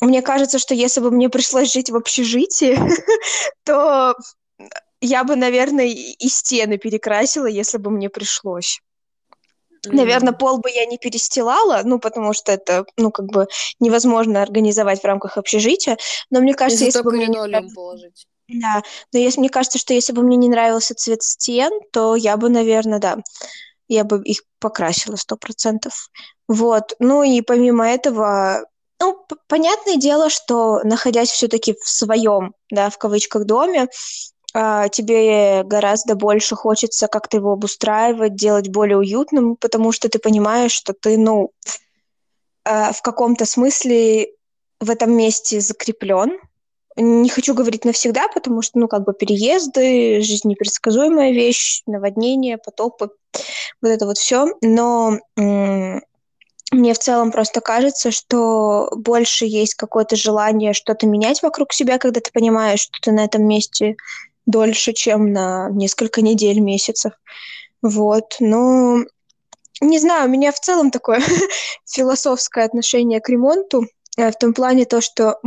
Мне 0.00 0.22
кажется, 0.22 0.58
что 0.58 0.74
если 0.74 1.00
бы 1.00 1.10
мне 1.10 1.28
пришлось 1.28 1.72
жить 1.72 1.90
в 1.90 1.96
общежитии, 1.96 2.78
то 3.64 4.14
я 5.04 5.24
бы, 5.24 5.36
наверное, 5.36 5.86
и 5.86 6.28
стены 6.28 6.78
перекрасила, 6.78 7.46
если 7.46 7.78
бы 7.78 7.90
мне 7.90 8.08
пришлось. 8.08 8.80
Наверное, 9.86 10.32
пол 10.32 10.58
бы 10.58 10.70
я 10.70 10.86
не 10.86 10.96
перестилала, 10.96 11.82
ну, 11.84 11.98
потому 11.98 12.32
что 12.32 12.52
это, 12.52 12.86
ну, 12.96 13.10
как 13.10 13.26
бы 13.26 13.48
невозможно 13.80 14.42
организовать 14.42 15.02
в 15.02 15.04
рамках 15.04 15.36
общежития. 15.36 15.98
Но 16.30 16.40
мне 16.40 16.54
кажется, 16.54 16.86
если 16.86 17.02
бы 17.02 17.12
мне 17.12 17.26
не 17.26 17.74
положить. 17.74 18.26
Да, 18.48 18.82
но 19.12 19.18
если 19.18 19.40
мне 19.40 19.48
кажется, 19.48 19.78
что 19.78 19.94
если 19.94 20.12
бы 20.12 20.22
мне 20.22 20.36
не 20.36 20.48
нравился 20.48 20.94
цвет 20.94 21.22
стен, 21.22 21.72
то 21.92 22.14
я 22.14 22.36
бы, 22.36 22.50
наверное, 22.50 22.98
да, 22.98 23.18
я 23.88 24.04
бы 24.04 24.22
их 24.22 24.42
покрасила 24.58 25.16
сто 25.16 25.36
процентов. 25.36 26.10
Вот. 26.46 26.94
Ну 26.98 27.22
и 27.22 27.40
помимо 27.40 27.88
этого, 27.88 28.66
ну, 29.00 29.26
понятное 29.48 29.96
дело, 29.96 30.28
что 30.28 30.80
находясь 30.84 31.30
все-таки 31.30 31.74
в 31.74 31.88
своем, 31.88 32.54
да, 32.70 32.90
в 32.90 32.98
кавычках 32.98 33.44
доме, 33.44 33.88
тебе 34.54 35.64
гораздо 35.64 36.14
больше 36.14 36.54
хочется 36.54 37.08
как-то 37.08 37.38
его 37.38 37.52
обустраивать, 37.52 38.36
делать 38.36 38.68
более 38.68 38.98
уютным, 38.98 39.56
потому 39.56 39.90
что 39.90 40.08
ты 40.08 40.20
понимаешь, 40.20 40.70
что 40.70 40.92
ты, 40.92 41.18
ну, 41.18 41.50
а, 42.64 42.92
в 42.92 43.02
каком-то 43.02 43.46
смысле 43.46 44.28
в 44.80 44.90
этом 44.90 45.12
месте 45.12 45.60
закреплен. 45.60 46.38
Не 46.96 47.28
хочу 47.28 47.54
говорить 47.54 47.84
навсегда, 47.84 48.28
потому 48.28 48.62
что, 48.62 48.78
ну, 48.78 48.86
как 48.86 49.04
бы 49.04 49.12
переезды, 49.12 50.20
жизнь 50.20 50.48
непредсказуемая 50.48 51.32
вещь, 51.32 51.82
наводнения, 51.86 52.56
потопы, 52.56 53.10
вот 53.82 53.88
это 53.88 54.06
вот 54.06 54.18
все. 54.18 54.46
Но 54.62 55.18
мне 55.36 56.94
в 56.94 56.98
целом 56.98 57.32
просто 57.32 57.60
кажется, 57.60 58.12
что 58.12 58.88
больше 58.94 59.46
есть 59.46 59.74
какое-то 59.74 60.14
желание 60.14 60.72
что-то 60.72 61.06
менять 61.06 61.42
вокруг 61.42 61.72
себя, 61.72 61.98
когда 61.98 62.20
ты 62.20 62.30
понимаешь, 62.32 62.80
что 62.80 62.98
ты 63.02 63.12
на 63.12 63.24
этом 63.24 63.44
месте 63.46 63.96
дольше, 64.46 64.92
чем 64.92 65.32
на 65.32 65.70
несколько 65.70 66.22
недель, 66.22 66.60
месяцев. 66.60 67.12
Вот, 67.82 68.36
ну, 68.40 69.04
не 69.80 69.98
знаю, 69.98 70.28
у 70.28 70.32
меня 70.32 70.52
в 70.52 70.60
целом 70.60 70.90
такое 70.90 71.20
философское 71.86 72.64
отношение 72.64 73.20
к 73.20 73.28
ремонту, 73.28 73.86
э, 74.16 74.30
в 74.30 74.38
том 74.38 74.54
плане 74.54 74.84
то, 74.84 75.00
что 75.00 75.38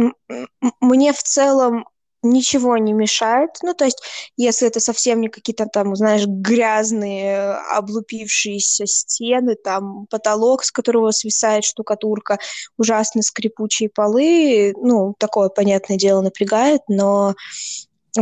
мне 0.80 1.14
в 1.14 1.24
целом 1.24 1.86
ничего 2.24 2.78
не 2.78 2.94
мешает. 2.94 3.52
Ну, 3.62 3.74
то 3.74 3.86
есть, 3.86 4.02
если 4.36 4.68
это 4.68 4.80
совсем 4.80 5.22
не 5.22 5.30
какие-то 5.30 5.68
там, 5.68 5.96
знаешь, 5.96 6.26
грязные, 6.26 7.52
облупившиеся 7.72 8.86
стены, 8.86 9.56
там 9.56 10.08
потолок, 10.08 10.64
с 10.64 10.72
которого 10.72 11.12
свисает 11.12 11.64
штукатурка, 11.64 12.40
ужасно 12.78 13.22
скрипучие 13.22 13.90
полы, 13.90 14.74
ну, 14.78 15.16
такое, 15.18 15.50
понятное 15.50 15.98
дело, 15.98 16.22
напрягает, 16.22 16.82
но 16.88 17.36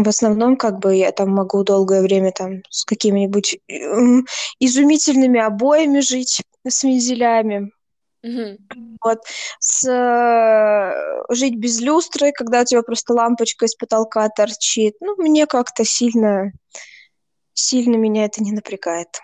в 0.03 0.07
основном, 0.07 0.57
как 0.57 0.79
бы, 0.79 0.95
я 0.95 1.11
там 1.11 1.29
могу 1.29 1.63
долгое 1.63 2.01
время 2.01 2.31
там 2.31 2.61
с 2.69 2.85
какими-нибудь 2.85 3.59
изумительными 4.59 5.39
обоями 5.39 5.99
жить, 5.99 6.41
с 6.67 6.83
вензелями. 6.83 7.71
Мгм. 8.23 8.57
Вот. 9.03 9.19
С, 9.59 9.87
э, 9.87 11.33
жить 11.33 11.55
без 11.55 11.79
люстры, 11.79 12.31
когда 12.31 12.61
у 12.61 12.65
тебя 12.65 12.81
просто 12.81 13.13
лампочка 13.13 13.65
из 13.65 13.75
потолка 13.75 14.27
торчит. 14.29 14.95
Ну, 14.99 15.15
мне 15.17 15.45
как-то 15.45 15.85
сильно 15.85 16.51
сильно 17.55 17.95
меня 17.95 18.25
это 18.25 18.43
не 18.43 18.51
напрягает. 18.51 19.19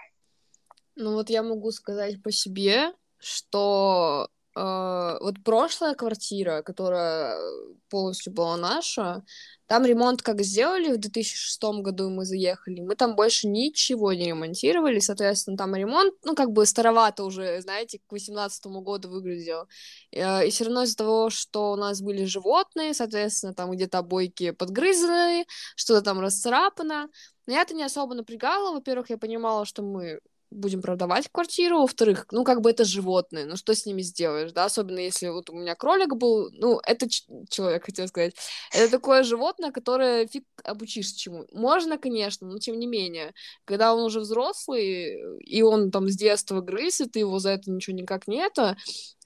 Ну 0.96 1.14
вот 1.14 1.30
я 1.30 1.44
могу 1.44 1.72
сказать 1.72 2.22
по 2.24 2.32
себе, 2.32 2.94
что 3.20 4.28
вот 4.56 5.36
прошлая 5.44 5.96
квартира, 5.96 6.62
которая 6.62 7.38
полностью 7.90 8.34
была 8.34 8.58
наша, 8.58 9.24
там 9.72 9.86
ремонт 9.86 10.22
как 10.22 10.42
сделали 10.42 10.92
в 10.92 10.98
2006 10.98 11.64
году 11.82 12.10
мы 12.10 12.26
заехали, 12.26 12.82
мы 12.82 12.96
там 12.96 13.16
больше 13.16 13.48
ничего 13.48 14.12
не 14.12 14.28
ремонтировали, 14.28 15.00
соответственно, 15.00 15.56
там 15.56 15.74
ремонт, 15.76 16.14
ну, 16.26 16.36
как 16.36 16.52
бы 16.52 16.66
старовато 16.66 17.24
уже, 17.24 17.62
знаете, 17.62 18.00
к 18.00 18.10
2018 18.10 18.66
году 18.82 19.10
выглядел. 19.10 19.68
Э, 20.12 20.46
и 20.46 20.52
все 20.52 20.66
равно 20.66 20.84
из-за 20.84 20.98
того, 20.98 21.30
что 21.30 21.72
у 21.72 21.76
нас 21.78 22.02
были 22.02 22.26
животные, 22.26 22.94
соответственно, 22.94 23.54
там 23.54 23.72
где-то 23.72 24.00
обойки 24.00 24.52
подгрызаны, 24.52 25.46
что-то 25.78 26.02
там 26.02 26.20
расцарапано, 26.20 27.08
меня 27.48 27.62
это 27.62 27.74
не 27.74 27.84
особо 27.84 28.14
напрягало. 28.14 28.74
Во-первых, 28.74 29.10
я 29.10 29.18
понимала, 29.18 29.66
что 29.66 29.84
мы 29.84 30.20
будем 30.52 30.82
продавать 30.82 31.30
квартиру, 31.32 31.80
во-вторых, 31.80 32.28
ну, 32.32 32.44
как 32.44 32.62
бы 32.62 32.70
это 32.70 32.84
животные, 32.86 33.46
ну, 33.46 33.56
что 33.56 33.74
с 33.74 33.86
ними 33.86 34.02
сделаешь, 34.02 34.52
да, 34.52 34.66
особенно 34.66 35.00
если 35.00 35.30
вот 35.30 35.50
у 35.50 35.56
меня 35.56 35.76
кролик 35.76 36.16
был, 36.16 36.50
ну, 36.52 36.80
это 36.86 37.08
человек, 37.50 37.86
хотел 37.86 38.08
сказать, 38.08 38.36
это 38.74 38.92
такое 38.92 39.24
животное, 39.24 39.72
которое 39.72 40.28
фиг 40.28 40.44
обучишь 40.64 41.12
чему. 41.12 41.46
Можно, 41.54 41.98
конечно, 41.98 42.48
но 42.48 42.60
тем 42.60 42.78
не 42.80 42.88
менее, 42.88 43.34
когда 43.66 43.96
он 43.96 44.04
уже 44.04 44.20
взрослый, 44.20 45.40
и 45.40 45.62
он 45.62 45.90
там 45.92 46.10
с 46.10 46.16
детства 46.16 46.62
грыз, 46.62 47.02
и 47.02 47.10
ты 47.10 47.20
его 47.20 47.40
за 47.40 47.52
это 47.52 47.72
ничего 47.72 47.96
никак 47.96 48.28
не 48.28 48.38
это, 48.38 48.76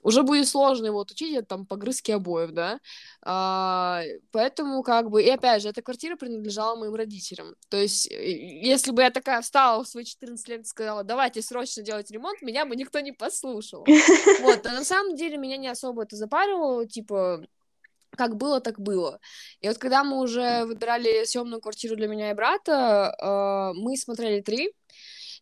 уже 0.02 0.22
будет 0.22 0.48
сложно 0.48 0.86
его 0.86 1.00
отучить 1.00 1.36
от 1.36 1.48
там 1.48 1.66
погрызки 1.66 2.12
обоев, 2.12 2.52
да, 2.52 2.80
а, 3.22 4.02
поэтому 4.30 4.82
как 4.82 5.10
бы, 5.10 5.22
и 5.22 5.28
опять 5.28 5.62
же, 5.62 5.68
эта 5.68 5.82
квартира 5.82 6.16
принадлежала 6.16 6.76
моим 6.76 6.94
родителям, 6.94 7.54
то 7.68 7.76
есть, 7.76 8.06
если 8.06 8.92
бы 8.92 9.02
я 9.02 9.10
такая 9.10 9.40
встала 9.40 9.84
в 9.84 9.88
свои 9.88 10.04
14 10.04 10.48
лет 10.48 10.60
и 10.62 10.64
сказала, 10.64 11.02
давайте 11.04 11.42
срочно 11.42 11.82
делать 11.82 12.10
ремонт, 12.10 12.42
меня 12.42 12.66
бы 12.66 12.76
никто 12.76 13.00
не 13.00 13.12
послушал, 13.12 13.84
вот, 14.42 14.66
а 14.66 14.72
на 14.72 14.84
самом 14.84 15.16
деле 15.16 15.38
меня 15.38 15.56
не 15.56 15.68
особо 15.68 16.04
это 16.04 16.16
запаривало, 16.16 16.86
типа, 16.86 17.44
как 18.16 18.36
было, 18.36 18.60
так 18.60 18.80
было. 18.80 19.20
И 19.60 19.68
вот 19.68 19.78
когда 19.78 20.02
мы 20.02 20.18
уже 20.18 20.64
выбирали 20.64 21.24
съемную 21.24 21.60
квартиру 21.60 21.96
для 21.96 22.08
меня 22.08 22.30
и 22.30 22.34
брата, 22.34 23.14
э, 23.18 23.78
мы 23.78 23.96
смотрели 23.96 24.40
три, 24.40 24.72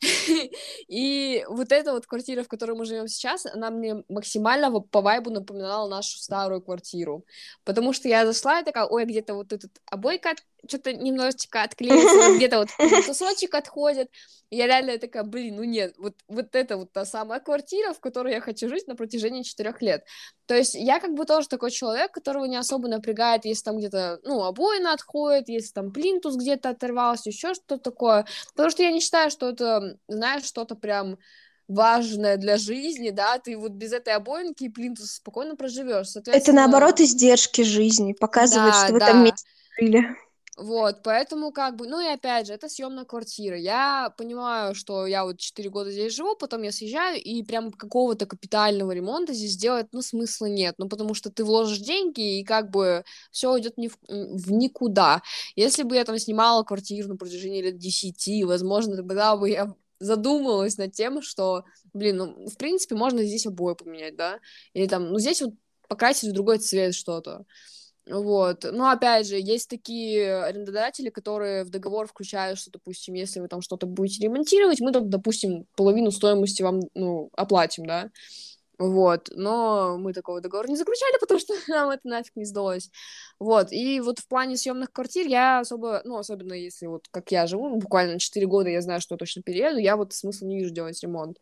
и 0.88 1.44
вот 1.48 1.72
эта 1.72 1.92
вот 1.92 2.06
квартира, 2.06 2.42
в 2.42 2.48
которой 2.48 2.76
мы 2.76 2.84
живем 2.84 3.08
сейчас, 3.08 3.46
она 3.46 3.70
мне 3.70 4.04
максимально 4.08 4.70
по 4.80 5.00
вайбу 5.00 5.30
напоминала 5.30 5.88
нашу 5.88 6.18
старую 6.18 6.60
квартиру. 6.60 7.24
Потому 7.64 7.92
что 7.92 8.08
я 8.08 8.26
зашла 8.26 8.60
и 8.60 8.64
такая, 8.64 8.86
ой, 8.86 9.04
где-то 9.04 9.34
вот 9.34 9.52
этот 9.52 9.70
обойка 9.86 10.34
что-то 10.68 10.92
немножечко 10.92 11.62
отклеится, 11.62 12.36
где-то 12.36 12.58
вот 12.58 12.68
кусочек 13.06 13.54
отходит. 13.54 14.10
Я 14.50 14.66
реально 14.66 14.98
такая, 14.98 15.24
блин, 15.24 15.56
ну 15.56 15.64
нет, 15.64 15.94
вот, 15.98 16.14
вот 16.28 16.54
это 16.54 16.76
вот 16.76 16.92
та 16.92 17.04
самая 17.04 17.40
квартира, 17.40 17.92
в 17.92 18.00
которой 18.00 18.34
я 18.34 18.40
хочу 18.40 18.68
жить 18.68 18.86
на 18.86 18.94
протяжении 18.94 19.42
четырех 19.42 19.82
лет. 19.82 20.04
То 20.46 20.54
есть 20.54 20.74
я 20.74 21.00
как 21.00 21.14
бы 21.14 21.24
тоже 21.24 21.48
такой 21.48 21.70
человек, 21.70 22.12
которого 22.12 22.44
не 22.44 22.56
особо 22.56 22.88
напрягает, 22.88 23.44
если 23.44 23.64
там 23.64 23.78
где-то, 23.78 24.20
ну, 24.22 24.44
обоина 24.44 24.92
отходит, 24.92 25.48
если 25.48 25.72
там 25.72 25.92
плинтус 25.92 26.36
где-то 26.36 26.70
оторвался, 26.70 27.30
еще 27.30 27.54
что-то 27.54 27.78
такое. 27.78 28.26
Потому 28.50 28.70
что 28.70 28.82
я 28.82 28.92
не 28.92 29.00
считаю, 29.00 29.30
что 29.30 29.48
это, 29.48 29.98
знаешь, 30.08 30.44
что-то 30.44 30.76
прям 30.76 31.18
важное 31.68 32.36
для 32.36 32.56
жизни, 32.56 33.10
да, 33.10 33.38
ты 33.38 33.56
вот 33.56 33.72
без 33.72 33.92
этой 33.92 34.14
обоинки 34.14 34.64
и 34.64 34.68
плинтуса 34.68 35.14
спокойно 35.14 35.56
проживешь. 35.56 36.08
Это 36.26 36.52
наоборот 36.52 37.00
издержки 37.00 37.62
жизни, 37.62 38.12
показывает, 38.12 38.74
да, 38.74 38.84
что 38.84 38.94
в 38.94 38.98
да. 38.98 39.08
этом 39.08 39.24
месте 39.24 39.48
жили. 39.78 40.16
Вот, 40.56 41.02
поэтому 41.02 41.50
как 41.50 41.74
бы, 41.74 41.88
ну 41.88 42.00
и 42.00 42.06
опять 42.06 42.46
же, 42.46 42.52
это 42.52 42.68
съемная 42.68 43.04
квартира. 43.04 43.58
Я 43.58 44.14
понимаю, 44.16 44.76
что 44.76 45.04
я 45.04 45.24
вот 45.24 45.38
4 45.40 45.68
года 45.68 45.90
здесь 45.90 46.14
живу, 46.14 46.36
потом 46.36 46.62
я 46.62 46.70
съезжаю, 46.70 47.20
и 47.20 47.42
прям 47.42 47.72
какого-то 47.72 48.26
капитального 48.26 48.92
ремонта 48.92 49.34
здесь 49.34 49.52
сделать, 49.52 49.88
ну, 49.90 50.00
смысла 50.00 50.46
нет. 50.46 50.76
Ну, 50.78 50.88
потому 50.88 51.14
что 51.14 51.30
ты 51.30 51.42
вложишь 51.42 51.78
деньги, 51.78 52.38
и 52.38 52.44
как 52.44 52.70
бы 52.70 53.04
все 53.32 53.52
уйдет 53.52 53.76
ни 53.78 53.88
в, 53.88 53.98
в 54.08 54.52
никуда. 54.52 55.22
Если 55.56 55.82
бы 55.82 55.96
я 55.96 56.04
там 56.04 56.18
снимала 56.20 56.62
квартиру 56.62 57.08
на 57.08 57.16
протяжении 57.16 57.60
лет 57.60 57.78
10, 57.78 58.44
возможно, 58.44 58.96
тогда 58.96 59.36
бы 59.36 59.50
я 59.50 59.74
задумалась 59.98 60.78
над 60.78 60.92
тем, 60.92 61.20
что, 61.22 61.64
блин, 61.92 62.16
ну, 62.16 62.48
в 62.48 62.56
принципе, 62.56 62.94
можно 62.94 63.24
здесь 63.24 63.46
обои 63.46 63.74
поменять, 63.74 64.14
да, 64.16 64.38
или 64.72 64.86
там, 64.86 65.08
ну, 65.10 65.18
здесь 65.18 65.42
вот 65.42 65.54
покрасить 65.88 66.30
в 66.30 66.32
другой 66.32 66.58
цвет 66.58 66.94
что-то. 66.94 67.44
Вот. 68.06 68.66
Но 68.70 68.90
опять 68.90 69.26
же, 69.26 69.36
есть 69.36 69.70
такие 69.70 70.42
арендодатели, 70.44 71.08
которые 71.08 71.64
в 71.64 71.70
договор 71.70 72.06
включают, 72.06 72.58
что, 72.58 72.70
допустим, 72.70 73.14
если 73.14 73.40
вы 73.40 73.48
там 73.48 73.62
что-то 73.62 73.86
будете 73.86 74.24
ремонтировать, 74.24 74.80
мы 74.80 74.92
там, 74.92 75.08
допустим, 75.08 75.66
половину 75.74 76.10
стоимости 76.10 76.62
вам, 76.62 76.80
ну, 76.94 77.30
оплатим, 77.34 77.86
да. 77.86 78.10
Вот, 78.78 79.28
но 79.34 79.96
мы 79.98 80.12
такого 80.12 80.40
договора 80.40 80.66
не 80.68 80.76
заключали, 80.76 81.16
потому 81.20 81.40
что 81.40 81.54
нам 81.68 81.90
это 81.90 82.06
нафиг 82.06 82.34
не 82.36 82.44
сдалось. 82.44 82.90
Вот, 83.38 83.72
и 83.72 84.00
вот 84.00 84.18
в 84.18 84.28
плане 84.28 84.56
съемных 84.56 84.92
квартир 84.92 85.26
я 85.26 85.60
особо, 85.60 86.02
ну, 86.04 86.18
особенно 86.18 86.54
если 86.54 86.86
вот 86.86 87.06
как 87.10 87.30
я 87.32 87.46
живу, 87.46 87.68
ну, 87.68 87.76
буквально 87.78 88.18
4 88.18 88.46
года 88.46 88.68
я 88.68 88.82
знаю, 88.82 89.00
что 89.00 89.16
точно 89.16 89.42
перееду, 89.42 89.78
я 89.78 89.96
вот 89.96 90.12
смысла 90.12 90.46
не 90.46 90.58
вижу 90.58 90.74
делать 90.74 91.00
ремонт. 91.02 91.38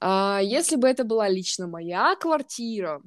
А, 0.00 0.40
если 0.42 0.76
бы 0.76 0.88
это 0.88 1.04
была 1.04 1.28
лично 1.28 1.66
моя 1.66 2.16
квартира, 2.16 3.02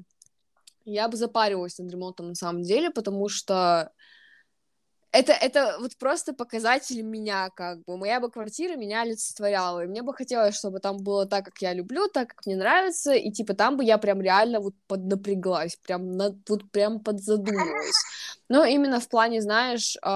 я 0.85 1.07
бы 1.07 1.17
запаривалась 1.17 1.77
над 1.77 1.91
ремонтом 1.91 2.29
на 2.29 2.35
самом 2.35 2.63
деле, 2.63 2.89
потому 2.89 3.29
что 3.29 3.91
это, 5.13 5.31
это 5.31 5.77
вот 5.79 5.95
просто 5.97 6.33
показатель 6.33 7.03
меня, 7.03 7.51
как 7.55 7.83
бы. 7.85 7.97
Моя 7.97 8.19
бы 8.19 8.31
квартира 8.31 8.75
меня 8.75 9.03
олицетворяла, 9.03 9.83
и 9.83 9.87
мне 9.87 10.01
бы 10.01 10.11
хотелось, 10.11 10.55
чтобы 10.55 10.79
там 10.79 10.97
было 10.97 11.27
так, 11.27 11.45
как 11.45 11.61
я 11.61 11.71
люблю, 11.71 12.07
так, 12.07 12.29
как 12.29 12.45
мне 12.47 12.55
нравится, 12.55 13.13
и, 13.13 13.31
типа, 13.31 13.53
там 13.53 13.77
бы 13.77 13.83
я 13.83 13.99
прям 13.99 14.21
реально 14.21 14.59
вот 14.59 14.73
поднапряглась, 14.87 15.75
прям, 15.75 16.17
над, 16.17 16.37
вот 16.49 16.69
прям 16.71 16.99
подзадумалась. 16.99 17.95
Но 18.49 18.65
именно 18.65 18.99
в 18.99 19.07
плане, 19.07 19.41
знаешь, 19.41 19.95
э, 20.03 20.09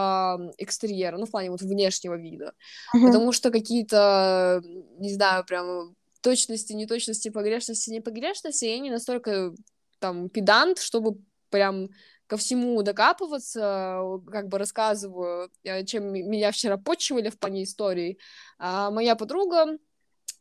экстерьера, 0.58 1.18
ну, 1.18 1.28
в 1.28 1.32
плане 1.32 1.52
вот 1.52 1.62
внешнего 1.62 2.16
вида. 2.16 2.54
Mm-hmm. 2.96 3.06
Потому 3.06 3.32
что 3.32 3.52
какие-то, 3.52 4.64
не 4.98 5.14
знаю, 5.14 5.46
прям 5.46 5.96
точности, 6.22 6.74
неточности, 6.74 7.30
погрешности, 7.30 7.92
непогрешности, 7.92 8.66
я 8.66 8.80
не 8.80 8.90
настолько 8.90 9.54
там 10.00 10.30
педант, 10.30 10.80
чтобы 10.80 11.18
прям 11.50 11.90
ко 12.28 12.36
всему 12.38 12.82
докапываться, 12.84 14.02
как 14.30 14.50
бы 14.50 14.58
рассказываю, 14.58 15.50
э, 15.64 15.86
чем 15.86 16.12
меня 16.12 16.52
вчера 16.52 16.78
почивали 16.78 17.30
в 17.30 17.40
плане 17.40 17.64
истории. 17.64 18.20
А 18.60 18.92
моя 18.92 19.16
подруга, 19.16 19.78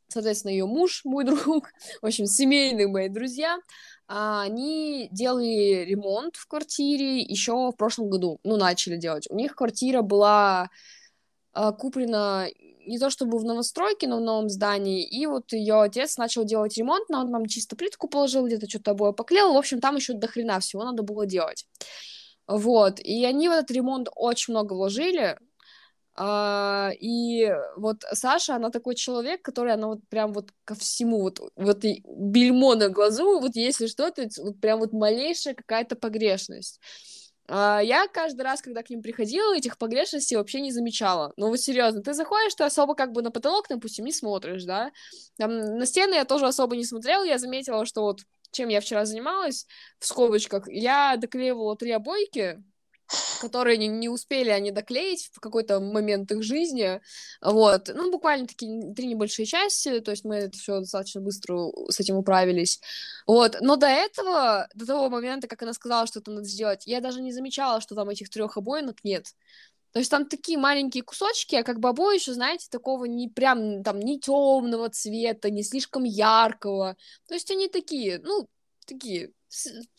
соответственно, 0.08 0.50
ее 0.50 0.66
муж, 0.66 1.02
мой 1.04 1.24
друг, 1.24 1.70
в 2.02 2.06
общем, 2.06 2.26
семейные 2.26 2.88
мои 2.88 3.08
друзья, 3.08 3.58
а, 4.08 4.42
они 4.42 5.08
делали 5.12 5.84
ремонт 5.84 6.36
в 6.36 6.46
квартире 6.48 7.20
еще 7.20 7.70
в 7.70 7.76
прошлом 7.76 8.10
году, 8.10 8.40
ну, 8.44 8.56
начали 8.56 8.96
делать. 8.96 9.26
У 9.30 9.36
них 9.36 9.54
квартира 9.54 10.02
была 10.02 10.70
а, 11.52 11.72
куплена 11.72 12.48
не 12.86 12.98
то 12.98 13.10
чтобы 13.10 13.38
в 13.38 13.44
новостройке, 13.44 14.06
но 14.06 14.18
в 14.18 14.20
новом 14.20 14.48
здании, 14.48 15.04
и 15.04 15.26
вот 15.26 15.52
ее 15.52 15.82
отец 15.82 16.16
начал 16.16 16.44
делать 16.44 16.76
ремонт, 16.76 17.08
но 17.08 17.20
он 17.20 17.32
там 17.32 17.46
чисто 17.46 17.76
плитку 17.76 18.08
положил, 18.08 18.46
где-то 18.46 18.68
что-то 18.68 18.92
обои 18.92 19.12
поклеил, 19.12 19.52
в 19.52 19.56
общем, 19.56 19.80
там 19.80 19.96
еще 19.96 20.14
до 20.14 20.28
хрена 20.28 20.60
всего 20.60 20.84
надо 20.84 21.02
было 21.02 21.26
делать. 21.26 21.66
Вот, 22.46 23.00
и 23.00 23.24
они 23.24 23.48
в 23.48 23.52
этот 23.52 23.70
ремонт 23.70 24.08
очень 24.14 24.52
много 24.52 24.74
вложили, 24.74 25.36
Uh, 26.18 26.94
и 26.98 27.54
вот 27.76 28.02
Саша, 28.12 28.54
она 28.54 28.70
такой 28.70 28.94
человек, 28.94 29.42
который, 29.42 29.74
она 29.74 29.88
вот 29.88 29.98
прям 30.08 30.32
вот 30.32 30.48
ко 30.64 30.74
всему, 30.74 31.20
вот, 31.20 31.40
вот 31.56 31.84
и 31.84 32.02
бельмо 32.06 32.74
на 32.74 32.88
глазу, 32.88 33.38
вот 33.38 33.54
если 33.54 33.86
что-то, 33.86 34.26
вот 34.38 34.58
прям 34.58 34.78
вот 34.78 34.94
малейшая 34.94 35.54
какая-то 35.54 35.94
погрешность. 35.94 36.80
А, 37.48 37.80
я 37.80 38.08
каждый 38.08 38.42
раз, 38.42 38.60
когда 38.60 38.82
к 38.82 38.90
ним 38.90 39.02
приходила, 39.02 39.54
этих 39.54 39.78
погрешностей 39.78 40.36
вообще 40.36 40.60
не 40.60 40.72
замечала. 40.72 41.32
Ну 41.36 41.48
вот 41.48 41.60
серьезно, 41.60 42.02
ты 42.02 42.12
заходишь, 42.12 42.54
ты 42.54 42.64
особо 42.64 42.94
как 42.94 43.12
бы 43.12 43.22
на 43.22 43.30
потолок, 43.30 43.66
допустим, 43.68 44.04
не 44.04 44.12
смотришь, 44.12 44.64
да? 44.64 44.90
Там 45.36 45.78
на 45.78 45.86
стены 45.86 46.14
я 46.14 46.24
тоже 46.24 46.46
особо 46.46 46.76
не 46.76 46.84
смотрела, 46.84 47.24
я 47.24 47.38
заметила, 47.38 47.86
что 47.86 48.02
вот 48.02 48.20
чем 48.50 48.68
я 48.68 48.80
вчера 48.80 49.04
занималась, 49.04 49.66
в 49.98 50.06
скобочках, 50.06 50.68
я 50.68 51.16
доклеивала 51.16 51.76
три 51.76 51.90
обойки, 51.90 52.62
которые 53.40 53.76
не, 53.76 53.88
не 53.88 54.08
успели 54.08 54.50
они 54.50 54.70
доклеить 54.70 55.30
в 55.32 55.40
какой-то 55.40 55.80
момент 55.80 56.30
их 56.32 56.42
жизни, 56.42 57.00
вот, 57.40 57.90
ну, 57.94 58.10
буквально 58.10 58.46
такие 58.46 58.94
три 58.94 59.06
небольшие 59.06 59.46
части, 59.46 60.00
то 60.00 60.10
есть 60.10 60.24
мы 60.24 60.36
это 60.36 60.58
все 60.58 60.80
достаточно 60.80 61.20
быстро 61.20 61.70
с 61.88 62.00
этим 62.00 62.16
управились, 62.16 62.80
вот, 63.26 63.58
но 63.60 63.76
до 63.76 63.86
этого, 63.86 64.68
до 64.74 64.86
того 64.86 65.08
момента, 65.10 65.48
как 65.48 65.62
она 65.62 65.72
сказала, 65.72 66.06
что 66.06 66.20
это 66.20 66.30
надо 66.30 66.46
сделать, 66.46 66.86
я 66.86 67.00
даже 67.00 67.20
не 67.20 67.32
замечала, 67.32 67.80
что 67.80 67.94
там 67.94 68.08
этих 68.08 68.28
трех 68.30 68.56
обоинок 68.56 69.04
нет, 69.04 69.34
То 69.92 70.00
есть 70.00 70.10
там 70.10 70.26
такие 70.26 70.58
маленькие 70.58 71.02
кусочки, 71.02 71.54
а 71.54 71.62
как 71.62 71.80
бабо 71.80 72.12
еще, 72.12 72.34
знаете, 72.34 72.66
такого 72.70 73.06
не 73.06 73.28
прям 73.28 73.82
там 73.82 73.98
не 74.00 74.20
темного 74.20 74.90
цвета, 74.90 75.50
не 75.50 75.62
слишком 75.62 76.04
яркого. 76.04 76.96
То 77.28 77.34
есть 77.34 77.50
они 77.50 77.68
такие, 77.68 78.20
ну, 78.22 78.46
такие 78.86 79.32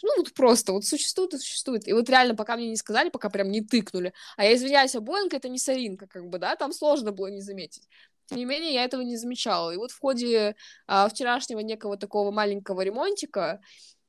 ну, 0.03 0.09
вот 0.17 0.33
просто 0.33 0.71
вот 0.73 0.85
существует 0.85 1.33
и 1.33 1.37
существует. 1.37 1.87
И 1.87 1.93
вот 1.93 2.09
реально, 2.09 2.35
пока 2.35 2.55
мне 2.55 2.69
не 2.69 2.75
сказали, 2.75 3.09
пока 3.09 3.29
прям 3.29 3.49
не 3.49 3.61
тыкнули. 3.61 4.13
А 4.35 4.45
я 4.45 4.55
извиняюсь, 4.55 4.95
а 4.95 5.01
Боинг 5.01 5.33
это 5.33 5.49
не 5.49 5.59
соринка, 5.59 6.07
как 6.07 6.27
бы, 6.27 6.37
да, 6.39 6.55
там 6.55 6.71
сложно 6.73 7.11
было 7.11 7.27
не 7.27 7.41
заметить. 7.41 7.87
Тем 8.27 8.39
не 8.39 8.45
менее, 8.45 8.73
я 8.73 8.83
этого 8.83 9.01
не 9.01 9.15
замечала. 9.15 9.71
И 9.71 9.77
вот 9.77 9.91
в 9.91 9.99
ходе 9.99 10.55
а, 10.85 11.07
вчерашнего 11.07 11.59
некого 11.59 11.97
такого 11.97 12.31
маленького 12.31 12.81
ремонтика 12.81 13.61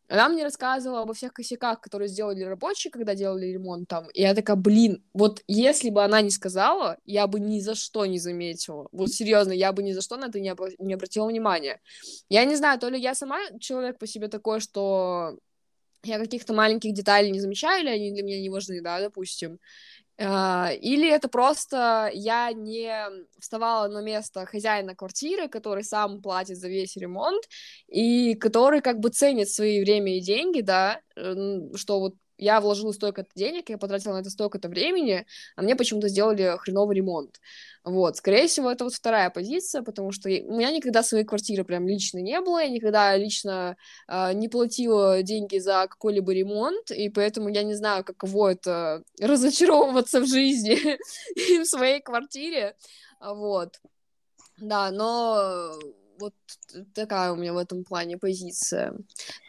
она 0.08 0.28
мне 0.28 0.42
рассказывала 0.42 1.02
обо 1.02 1.12
всех 1.12 1.32
косяках, 1.32 1.80
которые 1.80 2.08
сделали 2.08 2.42
рабочие, 2.42 2.90
когда 2.90 3.14
делали 3.14 3.46
ремонт 3.46 3.88
там. 3.88 4.08
И 4.14 4.22
я 4.22 4.34
такая, 4.34 4.56
блин, 4.56 5.04
вот 5.12 5.42
если 5.46 5.90
бы 5.90 6.02
она 6.02 6.22
не 6.22 6.30
сказала, 6.30 6.96
я 7.04 7.26
бы 7.26 7.40
ни 7.40 7.60
за 7.60 7.74
что 7.74 8.06
не 8.06 8.18
заметила. 8.18 8.88
Вот 8.90 9.10
серьезно, 9.10 9.52
я 9.52 9.72
бы 9.72 9.82
ни 9.82 9.92
за 9.92 10.00
что 10.00 10.16
на 10.16 10.26
это 10.26 10.40
не, 10.40 10.48
об... 10.48 10.60
не 10.78 10.94
обратила 10.94 11.26
внимания. 11.26 11.80
Я 12.28 12.44
не 12.44 12.56
знаю, 12.56 12.78
то 12.78 12.88
ли 12.88 12.98
я 12.98 13.14
сама 13.14 13.38
человек 13.60 13.98
по 13.98 14.06
себе 14.06 14.28
такой, 14.28 14.60
что 14.60 15.38
я 16.04 16.18
каких-то 16.18 16.54
маленьких 16.54 16.94
деталей 16.94 17.30
не 17.30 17.40
замечаю, 17.40 17.82
или 17.82 17.90
они 17.90 18.12
для 18.12 18.22
меня 18.22 18.40
не 18.40 18.50
важны, 18.50 18.80
да, 18.80 19.00
допустим. 19.00 19.58
А, 20.20 20.72
или 20.72 21.08
это 21.08 21.28
просто 21.28 22.10
я 22.12 22.50
не 22.52 22.92
вставала 23.38 23.86
на 23.88 24.02
место 24.02 24.46
хозяина 24.46 24.96
квартиры, 24.96 25.48
который 25.48 25.84
сам 25.84 26.20
платит 26.20 26.56
за 26.58 26.68
весь 26.68 26.96
ремонт, 26.96 27.44
и 27.86 28.34
который 28.34 28.80
как 28.80 28.98
бы 28.98 29.10
ценит 29.10 29.48
свои 29.48 29.80
время 29.80 30.16
и 30.16 30.20
деньги, 30.20 30.60
да, 30.60 31.00
что 31.76 32.00
вот 32.00 32.14
я 32.38 32.60
вложила 32.60 32.92
столько-то 32.92 33.30
денег, 33.34 33.68
я 33.68 33.78
потратила 33.78 34.14
на 34.14 34.20
это 34.20 34.30
столько-то 34.30 34.68
времени, 34.68 35.26
а 35.56 35.62
мне 35.62 35.76
почему-то 35.76 36.08
сделали 36.08 36.56
хреновый 36.58 36.96
ремонт. 36.96 37.40
Вот, 37.84 38.16
скорее 38.16 38.46
всего, 38.48 38.70
это 38.70 38.84
вот 38.84 38.94
вторая 38.94 39.30
позиция, 39.30 39.82
потому 39.82 40.12
что 40.12 40.28
у 40.28 40.56
меня 40.56 40.70
никогда 40.70 41.02
своей 41.02 41.24
квартиры 41.24 41.64
прям 41.64 41.88
лично 41.88 42.18
не 42.18 42.40
было, 42.40 42.62
я 42.62 42.68
никогда 42.68 43.16
лично 43.16 43.76
э, 44.08 44.32
не 44.34 44.48
платила 44.48 45.22
деньги 45.22 45.58
за 45.58 45.86
какой-либо 45.88 46.32
ремонт, 46.32 46.90
и 46.90 47.08
поэтому 47.08 47.48
я 47.48 47.62
не 47.62 47.74
знаю, 47.74 48.04
каково 48.04 48.52
это 48.52 49.02
разочаровываться 49.20 50.20
в 50.20 50.26
жизни 50.26 50.98
и 51.36 51.58
в 51.58 51.64
своей 51.66 52.00
квартире, 52.00 52.76
вот. 53.20 53.80
Да, 54.58 54.90
но 54.90 55.78
вот 56.18 56.34
такая 56.94 57.32
у 57.32 57.36
меня 57.36 57.52
в 57.52 57.58
этом 57.58 57.84
плане 57.84 58.18
позиция. 58.18 58.94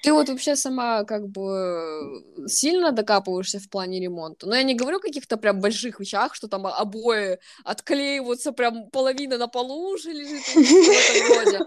Ты 0.04 0.14
вот 0.14 0.30
вообще 0.30 0.56
сама 0.56 1.04
как 1.04 1.28
бы 1.28 2.24
сильно 2.48 2.92
докапываешься 2.92 3.60
в 3.60 3.70
плане 3.70 4.00
ремонта? 4.00 4.48
Но 4.48 4.56
я 4.56 4.64
не 4.64 4.76
говорю 4.76 4.98
о 4.98 5.02
каких-то 5.02 5.38
прям 5.38 5.60
больших 5.60 6.00
вещах, 6.00 6.36
что 6.36 6.48
там 6.48 6.68
обои 6.68 7.40
отклеиваются, 7.64 8.52
прям 8.52 8.90
половина 8.90 9.38
на 9.38 9.48
полу 9.48 9.94
уже 9.94 10.12
лежит, 10.12 10.44
роде. 10.56 11.60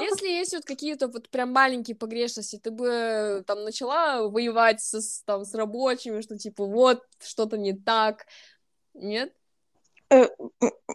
Если 0.00 0.28
есть 0.28 0.54
вот 0.54 0.64
какие-то 0.64 1.08
вот 1.08 1.28
прям 1.28 1.52
маленькие 1.52 1.96
погрешности, 1.96 2.60
ты 2.62 2.70
бы 2.70 3.44
там 3.46 3.64
начала 3.64 4.28
воевать 4.28 4.80
со, 4.80 5.00
там, 5.24 5.44
с 5.44 5.54
рабочими, 5.54 6.20
что 6.20 6.36
типа 6.36 6.64
вот 6.64 7.02
что-то 7.20 7.56
не 7.56 7.72
так, 7.72 8.26
нет? 8.94 9.32
Э, 10.10 10.26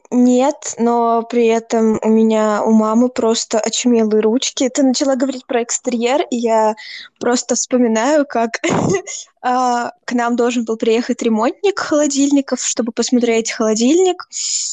нет, 0.10 0.76
но 0.80 1.24
при 1.24 1.46
этом 1.46 2.00
у 2.02 2.10
меня 2.10 2.64
у 2.64 2.72
мамы 2.72 3.10
просто 3.10 3.60
очумелые 3.60 4.22
ручки. 4.22 4.70
Ты 4.70 4.82
начала 4.84 5.16
говорить 5.16 5.46
про 5.46 5.62
экстерьер, 5.62 6.26
и 6.32 6.38
я 6.38 6.76
просто 7.20 7.54
вспоминаю, 7.54 8.26
как 8.28 8.60
а, 9.42 9.92
к 10.06 10.14
нам 10.14 10.36
должен 10.36 10.66
был 10.66 10.78
приехать 10.78 11.22
ремонтник 11.22 11.80
холодильников, 11.80 12.62
чтобы 12.64 12.92
посмотреть 12.92 13.52
холодильник. 13.52 14.28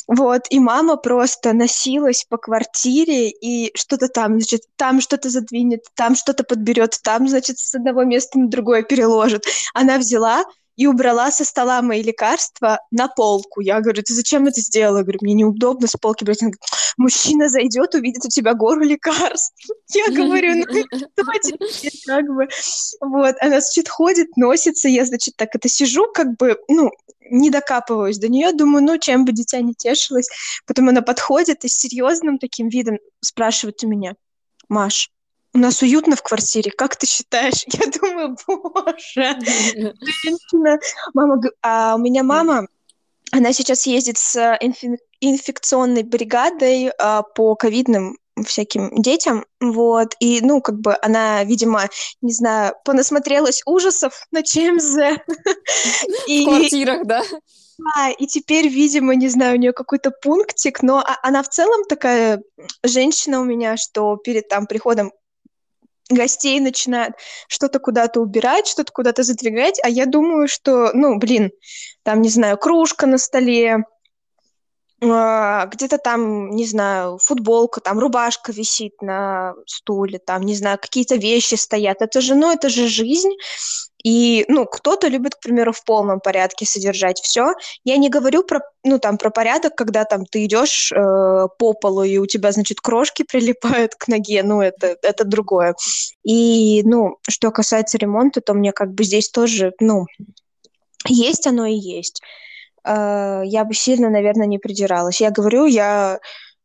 Вот, 0.07 0.42
и 0.48 0.59
мама 0.59 0.96
просто 0.96 1.53
носилась 1.53 2.24
по 2.26 2.38
квартире 2.38 3.29
и 3.29 3.76
что-то 3.76 4.09
там, 4.09 4.40
значит, 4.40 4.62
там 4.76 5.03
что-то 5.03 5.29
задвинет, 5.29 5.85
там 5.94 6.14
что-то 6.14 6.44
подберет, 6.44 6.98
там, 7.03 7.29
значит, 7.29 7.59
с 7.59 7.74
одного 7.74 8.05
места 8.05 8.38
на 8.38 8.48
другое 8.48 8.85
переложит. 8.85 9.44
Она 9.74 9.98
взяла 9.98 10.44
и 10.76 10.87
убрала 10.87 11.30
со 11.30 11.44
стола 11.44 11.83
мои 11.83 12.02
лекарства 12.02 12.80
на 12.90 13.09
полку. 13.09 13.61
Я 13.61 13.80
говорю, 13.80 14.02
ты 14.02 14.14
зачем 14.14 14.46
это 14.46 14.61
сделала? 14.61 14.98
Я 14.98 15.02
говорю, 15.02 15.18
мне 15.22 15.35
неудобно 15.35 15.87
с 15.87 15.96
полки 15.96 16.24
брать. 16.24 16.42
Она 16.42 16.50
говорит, 16.50 16.62
мужчина 16.96 17.48
зайдет, 17.48 17.94
увидит 17.94 18.24
у 18.24 18.28
тебя 18.28 18.54
гору 18.54 18.83
лекарств. 18.83 19.54
Я 19.94 20.06
говорю, 20.14 20.54
ну 20.54 20.64
что 20.64 21.24
тебе, 21.42 21.90
как 22.06 22.26
бы. 22.26 22.48
Вот, 23.00 23.35
она, 23.40 23.61
значит, 23.61 23.88
ходит, 23.88 24.37
носится, 24.37 24.88
я, 24.88 25.04
значит, 25.04 25.35
так 25.37 25.48
это 25.52 25.68
сижу, 25.68 26.06
как 26.12 26.37
бы, 26.37 26.56
ну, 26.68 26.90
не 27.30 27.50
докапываюсь 27.50 28.18
до 28.18 28.28
нее, 28.28 28.52
думаю, 28.52 28.85
ну, 28.85 28.98
чем 28.98 29.24
бы 29.24 29.33
дитя 29.33 29.61
не 29.61 29.74
тешилось. 29.74 30.28
Потом 30.66 30.88
она 30.88 31.02
подходит 31.02 31.64
и 31.64 31.68
с 31.68 31.76
серьезным 31.76 32.38
таким 32.38 32.68
видом 32.68 32.98
спрашивает 33.20 33.83
у 33.83 33.88
меня, 33.88 34.14
Маш, 34.68 35.11
у 35.52 35.58
нас 35.58 35.82
уютно 35.82 36.16
в 36.16 36.22
квартире, 36.22 36.70
как 36.70 36.96
ты 36.96 37.06
считаешь? 37.06 37.64
Я 37.66 37.86
думаю, 37.90 38.36
боже, 38.46 39.38
женщина. 40.22 40.78
Мама, 41.14 41.40
а 41.62 41.94
у 41.96 41.98
меня 41.98 42.22
мама, 42.22 42.66
она 43.32 43.52
сейчас 43.52 43.86
ездит 43.86 44.18
с 44.18 44.58
инфекционной 45.20 46.02
бригадой 46.02 46.90
а, 46.98 47.22
по 47.22 47.54
ковидным 47.54 48.16
всяким 48.46 48.94
детям, 49.02 49.44
вот, 49.60 50.14
и, 50.18 50.40
ну, 50.40 50.62
как 50.62 50.80
бы 50.80 50.96
она, 51.02 51.44
видимо, 51.44 51.88
не 52.22 52.32
знаю, 52.32 52.74
понасмотрелась 52.84 53.62
ужасов 53.66 54.26
на 54.30 54.42
ЧМЗ. 54.42 55.18
В 56.26 56.44
квартирах, 56.44 57.06
да? 57.06 57.22
Да, 57.78 58.10
и 58.10 58.26
теперь, 58.26 58.68
видимо, 58.68 59.14
не 59.14 59.28
знаю, 59.28 59.56
у 59.56 59.58
нее 59.58 59.72
какой-то 59.72 60.10
пунктик, 60.10 60.82
но 60.82 60.98
а, 60.98 61.18
она 61.22 61.42
в 61.42 61.48
целом 61.48 61.84
такая 61.88 62.42
женщина 62.82 63.40
у 63.40 63.44
меня, 63.44 63.76
что 63.76 64.16
перед 64.16 64.48
там 64.48 64.66
приходом 64.66 65.12
гостей 66.10 66.60
начинают 66.60 67.14
что-то 67.48 67.78
куда-то 67.78 68.20
убирать, 68.20 68.66
что-то 68.66 68.92
куда-то 68.92 69.22
задвигать, 69.22 69.80
а 69.82 69.88
я 69.88 70.06
думаю, 70.06 70.48
что, 70.48 70.90
ну, 70.92 71.18
блин, 71.18 71.50
там, 72.02 72.22
не 72.22 72.28
знаю, 72.28 72.58
кружка 72.58 73.06
на 73.06 73.18
столе, 73.18 73.84
а, 75.02 75.66
где-то 75.66 75.98
там, 75.98 76.50
не 76.50 76.66
знаю, 76.66 77.18
футболка, 77.18 77.80
там 77.80 77.98
рубашка 77.98 78.52
висит 78.52 79.00
на 79.00 79.54
стуле, 79.66 80.18
там, 80.18 80.42
не 80.42 80.54
знаю, 80.54 80.78
какие-то 80.78 81.16
вещи 81.16 81.54
стоят. 81.54 82.02
Это 82.02 82.20
же, 82.20 82.34
ну, 82.34 82.52
это 82.52 82.68
же 82.68 82.86
жизнь. 82.86 83.30
И, 84.02 84.44
ну, 84.48 84.66
кто-то 84.66 85.08
любит, 85.08 85.34
к 85.34 85.40
примеру, 85.40 85.72
в 85.72 85.84
полном 85.84 86.20
порядке 86.20 86.64
содержать 86.64 87.20
все. 87.20 87.54
Я 87.84 87.96
не 87.96 88.08
говорю 88.08 88.42
про, 88.44 88.60
ну, 88.84 88.98
там, 88.98 89.18
про 89.18 89.30
порядок, 89.30 89.74
когда 89.74 90.04
там 90.04 90.24
ты 90.24 90.44
идешь 90.44 90.92
э, 90.92 90.96
по 91.58 91.74
полу, 91.74 92.04
и 92.04 92.18
у 92.18 92.26
тебя, 92.26 92.52
значит, 92.52 92.80
крошки 92.80 93.24
прилипают 93.30 93.94
к 93.94 94.08
ноге, 94.08 94.42
ну, 94.42 94.62
это, 94.62 94.96
это 95.02 95.24
другое. 95.24 95.74
И, 96.24 96.82
ну, 96.84 97.16
что 97.28 97.50
касается 97.50 97.98
ремонта, 97.98 98.40
то 98.40 98.54
мне 98.54 98.72
как 98.72 98.92
бы 98.92 99.04
здесь 99.04 99.28
тоже, 99.28 99.72
ну, 99.80 100.06
есть 101.06 101.46
оно 101.46 101.66
и 101.66 101.74
есть. 101.74 102.22
Э, 102.84 103.42
я 103.44 103.64
бы 103.64 103.74
сильно, 103.74 104.08
наверное, 104.08 104.46
не 104.46 104.58
придиралась. 104.58 105.20
Я 105.20 105.30
говорю, 105.30 105.66
я 105.66 106.20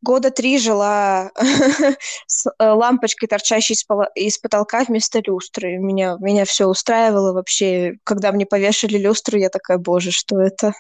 года 0.06 0.32
три 0.32 0.58
жила 0.60 1.32
с 2.28 2.48
э, 2.48 2.66
лампочкой, 2.66 3.28
торчащей 3.28 3.76
из 4.16 4.38
потолка 4.38 4.86
вместо 4.86 5.20
люстры. 5.26 5.78
Меня, 5.78 6.16
меня 6.22 6.46
все 6.46 6.68
устраивало 6.68 7.34
вообще. 7.34 7.96
Когда 8.04 8.32
мне 8.32 8.46
повешали 8.46 8.98
люстру, 8.98 9.38
я 9.38 9.50
такая, 9.50 9.78
боже, 9.78 10.12
что 10.12 10.40
это? 10.40 10.74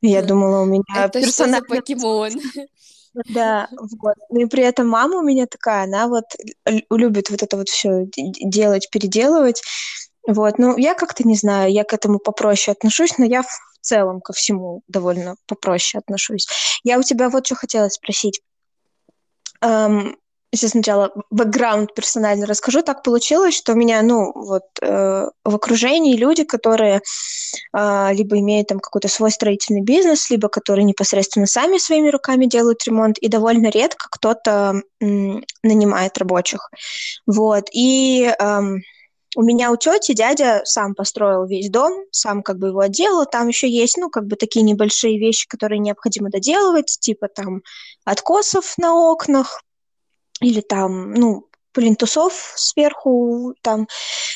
Я 0.00 0.22
думала, 0.22 0.62
у 0.62 0.66
меня 0.66 0.84
это 0.94 1.20
персональный... 1.20 1.58
что 1.58 1.74
за 1.74 1.80
покемон? 1.80 2.30
Да, 3.30 3.68
вот. 3.72 4.14
Ну 4.28 4.40
и 4.40 4.46
при 4.46 4.62
этом 4.62 4.86
мама 4.86 5.16
у 5.16 5.22
меня 5.22 5.46
такая, 5.46 5.84
она 5.84 6.06
вот 6.06 6.24
любит 6.90 7.30
вот 7.30 7.42
это 7.42 7.56
вот 7.56 7.68
все 7.68 8.04
делать, 8.14 8.90
переделывать. 8.90 9.62
Вот, 10.28 10.58
ну, 10.58 10.76
я 10.76 10.94
как-то 10.94 11.26
не 11.26 11.36
знаю, 11.36 11.72
я 11.72 11.84
к 11.84 11.94
этому 11.94 12.18
попроще 12.18 12.74
отношусь, 12.76 13.16
но 13.16 13.24
я 13.24 13.42
в 13.42 13.48
целом 13.80 14.20
ко 14.20 14.34
всему 14.34 14.82
довольно 14.86 15.36
попроще 15.46 15.98
отношусь. 15.98 16.46
Я 16.84 16.98
у 16.98 17.02
тебя 17.02 17.30
вот 17.30 17.46
что 17.46 17.54
хотела 17.54 17.88
спросить. 17.88 18.42
Эм, 19.62 20.18
сейчас 20.54 20.72
сначала 20.72 21.12
бэкграунд 21.30 21.94
персонально 21.94 22.44
расскажу. 22.44 22.82
Так 22.82 23.02
получилось, 23.02 23.56
что 23.56 23.72
у 23.72 23.74
меня, 23.74 24.02
ну, 24.02 24.32
вот 24.34 24.64
э, 24.82 25.30
в 25.44 25.54
окружении 25.54 26.14
люди, 26.14 26.44
которые 26.44 27.00
э, 27.74 28.12
либо 28.12 28.38
имеют 28.38 28.68
там 28.68 28.80
какой-то 28.80 29.08
свой 29.08 29.30
строительный 29.30 29.80
бизнес, 29.80 30.28
либо 30.28 30.50
которые 30.50 30.84
непосредственно 30.84 31.46
сами 31.46 31.78
своими 31.78 32.10
руками 32.10 32.44
делают 32.44 32.84
ремонт, 32.84 33.16
и 33.16 33.28
довольно 33.28 33.68
редко 33.68 34.08
кто-то 34.10 34.82
нанимает 35.00 36.18
рабочих. 36.18 36.68
Вот. 37.26 37.70
И... 37.72 38.30
Э, 38.38 38.60
у 39.38 39.42
меня 39.44 39.70
у 39.70 39.76
тети 39.76 40.14
дядя 40.14 40.62
сам 40.64 40.96
построил 40.96 41.46
весь 41.46 41.70
дом, 41.70 41.92
сам 42.10 42.42
как 42.42 42.58
бы 42.58 42.68
его 42.68 42.80
отделал. 42.80 43.24
Там 43.24 43.46
еще 43.46 43.70
есть, 43.70 43.96
ну, 43.96 44.10
как 44.10 44.26
бы 44.26 44.34
такие 44.34 44.62
небольшие 44.62 45.16
вещи, 45.16 45.46
которые 45.46 45.78
необходимо 45.78 46.28
доделывать, 46.28 46.98
типа 47.00 47.28
там 47.28 47.62
откосов 48.04 48.76
на 48.78 48.96
окнах, 48.96 49.62
или 50.40 50.60
там, 50.60 51.12
ну, 51.12 51.47
плинтусов 51.72 52.52
сверху 52.56 53.54
там, 53.62 53.86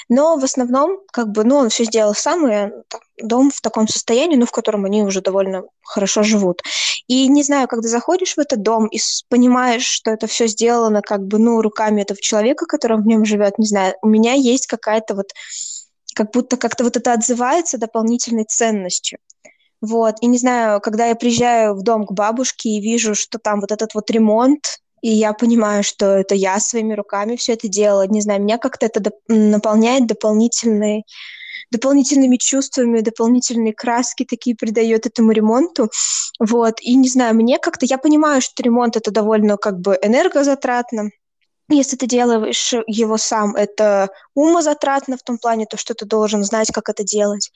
но 0.09 0.37
в 0.37 0.45
основном, 0.45 0.99
как 1.13 1.29
бы, 1.29 1.45
ну, 1.45 1.57
он 1.57 1.69
все 1.69 1.85
сделал 1.85 2.15
сам, 2.15 2.47
и 2.47 2.71
там, 2.89 3.01
дом 3.23 3.51
в 3.51 3.61
таком 3.61 3.89
состоянии, 3.89 4.37
ну, 4.37 4.47
в 4.47 4.51
котором 4.51 4.85
они 4.85 5.03
уже 5.03 5.21
довольно 5.21 5.65
хорошо 5.83 6.23
живут. 6.23 6.63
И 7.09 7.29
не 7.29 7.43
знаю, 7.43 7.69
когда 7.69 7.89
заходишь 7.89 8.37
в 8.37 8.41
этот 8.41 8.63
дом 8.63 8.87
и 8.87 8.99
понимаешь, 9.29 9.85
что 9.85 10.11
это 10.11 10.27
все 10.27 10.47
сделано, 10.47 11.03
как 11.03 11.23
бы, 11.27 11.39
ну, 11.39 11.61
руками 11.61 12.03
этого 12.03 12.21
человека, 12.21 12.67
который 12.67 12.99
в 12.99 13.07
нем 13.07 13.25
живет, 13.25 13.59
не 13.59 13.67
знаю, 13.67 13.95
у 14.03 14.09
меня 14.09 14.35
есть 14.35 14.67
какая-то 14.67 15.15
вот, 15.15 15.33
как 16.15 16.31
будто 16.33 16.57
как-то 16.57 16.85
вот 16.85 16.97
это 16.97 17.13
отзывается 17.13 17.79
дополнительной 17.79 18.45
ценностью. 18.45 19.19
Вот, 19.81 20.17
и 20.21 20.27
не 20.27 20.39
знаю, 20.39 20.81
когда 20.81 21.07
я 21.07 21.17
приезжаю 21.17 21.75
в 21.75 21.83
дом 21.83 22.07
к 22.07 22.13
бабушке 22.13 22.69
и 22.69 22.81
вижу, 22.81 23.17
что 23.17 23.39
там 23.39 23.61
вот 23.61 23.73
этот 23.73 23.95
вот 23.95 24.09
ремонт, 24.13 24.79
и 25.03 25.11
я 25.11 25.33
понимаю, 25.35 25.83
что 25.83 26.07
это 26.07 26.35
я 26.35 26.59
своими 26.61 26.95
руками 26.95 27.37
все 27.37 27.53
это 27.55 27.69
делала. 27.69 28.07
Не 28.07 28.21
знаю, 28.23 28.41
меня 28.41 28.59
как-то 28.59 28.87
это 28.87 29.01
доп- 29.01 29.21
наполняет 29.29 30.07
дополнительной 30.07 31.05
дополнительными 31.71 32.37
чувствами, 32.37 33.01
дополнительные 33.01 33.73
краски 33.73 34.25
такие 34.27 34.55
придает 34.55 35.07
этому 35.07 35.33
ремонту. 35.33 35.91
Вот. 36.39 36.81
И 36.83 36.95
не 36.95 37.09
знаю, 37.09 37.35
мне 37.35 37.59
как-то, 37.59 37.87
я 37.87 37.97
понимаю, 37.97 38.43
что 38.43 38.63
ремонт 38.63 38.97
это 38.97 39.11
довольно 39.11 39.57
как 39.57 39.81
бы 39.81 39.99
энергозатратно, 40.03 41.11
если 41.69 41.97
ты 41.97 42.07
делаешь 42.07 42.75
его 42.87 43.17
сам, 43.17 43.57
это 43.57 44.11
умозатратно 44.35 45.17
в 45.17 45.23
том 45.23 45.39
плане, 45.39 45.67
то, 45.67 45.77
что 45.77 45.95
ты 45.95 46.05
должен 46.05 46.45
знать, 46.45 46.71
как 46.73 46.89
это 46.91 47.05
делать. 47.05 47.51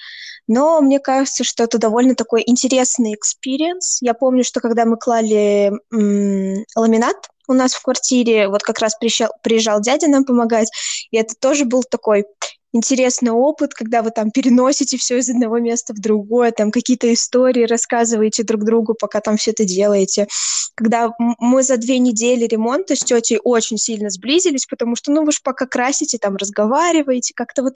Но 0.49 0.81
мне 0.81 1.01
кажется, 1.01 1.45
что 1.45 1.65
это 1.65 1.79
довольно 1.79 2.15
такой 2.15 2.43
интересный 2.47 3.15
experience. 3.15 3.99
Я 4.01 4.15
помню, 4.15 4.45
что 4.45 4.61
когда 4.61 4.85
мы 4.85 4.97
клали 4.97 5.73
м- 5.93 6.65
ламинат 6.75 7.29
у 7.49 7.55
нас 7.55 7.75
в 7.75 7.83
квартире, 7.83 8.49
вот 8.49 8.63
как 8.63 8.79
раз 8.81 8.97
приезжал, 8.99 9.31
приезжал 9.43 9.81
дядя 9.81 10.09
нам 10.09 10.25
помогать, 10.25 10.71
и 11.11 11.17
это 11.17 11.35
тоже 11.35 11.65
был 11.65 11.83
такой 11.83 12.25
интересный 12.73 13.31
опыт, 13.31 13.75
когда 13.75 14.03
вы 14.03 14.11
там 14.11 14.31
переносите 14.31 14.97
все 14.97 15.19
из 15.19 15.31
одного 15.31 15.59
места 15.59 15.95
в 15.95 16.01
другое, 16.01 16.53
там 16.53 16.71
какие-то 16.71 17.13
истории 17.13 17.65
рассказываете 17.65 18.45
друг 18.45 18.65
другу, 18.65 18.95
пока 18.95 19.21
там 19.21 19.37
все 19.37 19.53
это 19.53 19.65
делаете. 19.65 20.27
Когда 20.75 21.11
мы 21.19 21.63
за 21.63 21.79
две 21.79 21.99
недели 21.99 22.45
ремонта 22.45 22.95
с 22.95 23.01
тетей 23.01 23.41
очень 23.43 23.79
сильно 23.79 24.11
сблизились, 24.11 24.67
потому 24.67 24.95
что, 24.95 25.11
ну, 25.11 25.25
вы 25.25 25.33
же 25.33 25.39
пока 25.43 25.67
красите, 25.67 26.19
там 26.19 26.37
разговариваете, 26.37 27.33
как-то 27.35 27.63
вот, 27.63 27.75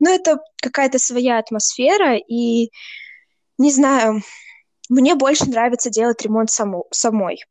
ну, 0.00 0.10
это 0.10 0.40
какая-то 0.62 0.98
своя 0.98 1.38
атмосфера, 1.38 2.16
и 2.16 2.70
не 3.58 3.72
знаю, 3.72 4.22
мне 4.88 5.14
больше 5.14 5.46
нравится 5.46 5.90
делать 5.90 6.22
ремонт 6.22 6.50
само, 6.50 6.86
самой. 6.90 7.44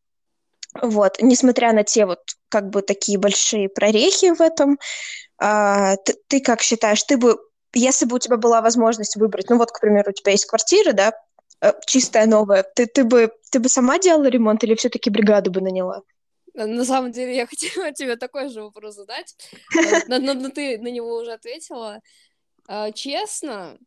Вот, 0.81 1.17
несмотря 1.21 1.73
на 1.73 1.83
те 1.83 2.05
вот 2.05 2.19
как 2.49 2.69
бы 2.69 2.81
такие 2.81 3.17
большие 3.17 3.69
прорехи 3.69 4.33
в 4.33 4.41
этом, 4.41 4.77
а, 5.37 5.95
ты, 5.97 6.15
ты 6.27 6.39
как 6.39 6.61
считаешь, 6.61 7.03
ты 7.03 7.17
бы, 7.17 7.37
если 7.73 8.05
бы 8.05 8.15
у 8.15 8.19
тебя 8.19 8.37
была 8.37 8.61
возможность 8.61 9.15
выбрать, 9.15 9.49
ну 9.49 9.57
вот, 9.57 9.71
к 9.71 9.79
примеру, 9.79 10.11
у 10.11 10.13
тебя 10.13 10.31
есть 10.31 10.45
квартира, 10.45 10.93
да, 10.93 11.13
э, 11.61 11.73
чистая 11.85 12.25
новая, 12.25 12.63
ты, 12.63 12.87
ты 12.87 13.03
бы 13.03 13.31
ты 13.51 13.59
бы 13.59 13.69
сама 13.69 13.99
делала 13.99 14.27
ремонт 14.27 14.63
или 14.63 14.75
все-таки 14.75 15.09
бригаду 15.09 15.51
бы 15.51 15.61
наняла? 15.61 16.01
На 16.53 16.85
самом 16.85 17.11
деле 17.11 17.35
я 17.35 17.45
хотела 17.45 17.91
тебе 17.93 18.15
такой 18.15 18.49
же 18.49 18.61
вопрос 18.63 18.95
задать, 18.95 19.35
э, 19.77 20.01
но, 20.07 20.19
но, 20.19 20.33
но 20.33 20.49
ты 20.49 20.77
на 20.79 20.89
него 20.89 21.15
уже 21.15 21.33
ответила. 21.33 22.01
А, 22.67 22.91
честно, 22.91 23.77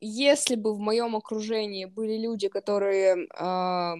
если 0.00 0.56
бы 0.56 0.74
в 0.74 0.78
моем 0.78 1.14
окружении 1.16 1.84
были 1.84 2.16
люди, 2.18 2.48
которые 2.48 3.26
э, 3.26 3.94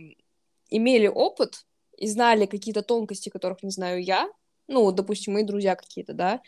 имели 0.70 1.06
опыт 1.06 1.66
и 1.96 2.06
знали 2.06 2.46
какие-то 2.46 2.82
тонкости, 2.82 3.28
которых 3.28 3.62
не 3.62 3.70
знаю 3.70 4.02
я, 4.02 4.28
ну, 4.68 4.90
допустим, 4.92 5.34
мои 5.34 5.44
друзья 5.44 5.76
какие-то, 5.76 6.12
да, 6.12 6.40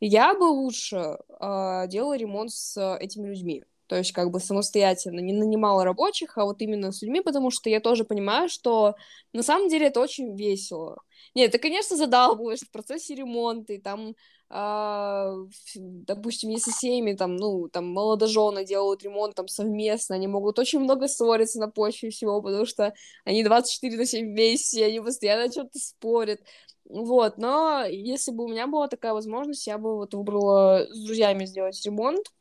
я 0.00 0.34
бы 0.34 0.44
лучше 0.44 0.96
э, 0.96 1.84
делала 1.88 2.16
ремонт 2.16 2.52
с 2.52 2.96
этими 2.98 3.28
людьми. 3.28 3.64
То 3.88 3.96
есть 3.96 4.12
как 4.12 4.30
бы 4.30 4.38
самостоятельно, 4.38 5.20
не 5.20 5.32
нанимала 5.32 5.82
рабочих, 5.82 6.36
а 6.36 6.44
вот 6.44 6.60
именно 6.60 6.92
с 6.92 7.00
людьми, 7.00 7.22
потому 7.22 7.50
что 7.50 7.70
я 7.70 7.80
тоже 7.80 8.04
понимаю, 8.04 8.48
что 8.50 8.94
на 9.32 9.42
самом 9.42 9.68
деле 9.68 9.86
это 9.86 10.00
очень 10.00 10.36
весело. 10.36 10.98
Нет, 11.34 11.52
ты, 11.52 11.58
конечно, 11.58 11.96
задалбываешь 11.96 12.60
в 12.60 12.70
процессе 12.70 13.14
ремонта, 13.14 13.72
и 13.72 13.78
там, 13.78 14.14
допустим, 14.50 16.48
если 16.50 16.70
семьи, 16.70 17.14
там, 17.14 17.36
ну, 17.36 17.68
там, 17.68 17.86
молодожены 17.92 18.64
делают 18.64 19.02
ремонт 19.02 19.34
там 19.34 19.46
совместно, 19.46 20.14
они 20.16 20.26
могут 20.26 20.58
очень 20.58 20.80
много 20.80 21.06
ссориться 21.06 21.60
на 21.60 21.68
почве 21.68 22.10
всего, 22.10 22.40
потому 22.40 22.64
что 22.64 22.94
они 23.24 23.44
24 23.44 23.96
на 23.96 24.06
7 24.06 24.26
вместе, 24.26 24.86
они 24.86 25.00
постоянно 25.00 25.44
о 25.44 25.48
чем-то 25.50 25.78
спорят. 25.78 26.40
Вот, 26.86 27.36
но 27.36 27.84
если 27.84 28.30
бы 28.32 28.44
у 28.44 28.48
меня 28.48 28.66
была 28.66 28.88
такая 28.88 29.12
возможность, 29.12 29.66
я 29.66 29.76
бы 29.76 29.96
вот 29.96 30.14
выбрала 30.14 30.86
с 30.88 31.04
друзьями 31.04 31.44
сделать 31.44 31.84
ремонт, 31.84 32.32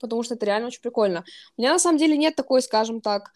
потому 0.00 0.22
что 0.22 0.34
это 0.34 0.46
реально 0.46 0.68
очень 0.68 0.80
прикольно. 0.80 1.24
У 1.56 1.60
меня 1.60 1.72
на 1.72 1.78
самом 1.78 1.98
деле 1.98 2.16
нет 2.16 2.36
такой, 2.36 2.62
скажем 2.62 3.02
так, 3.02 3.32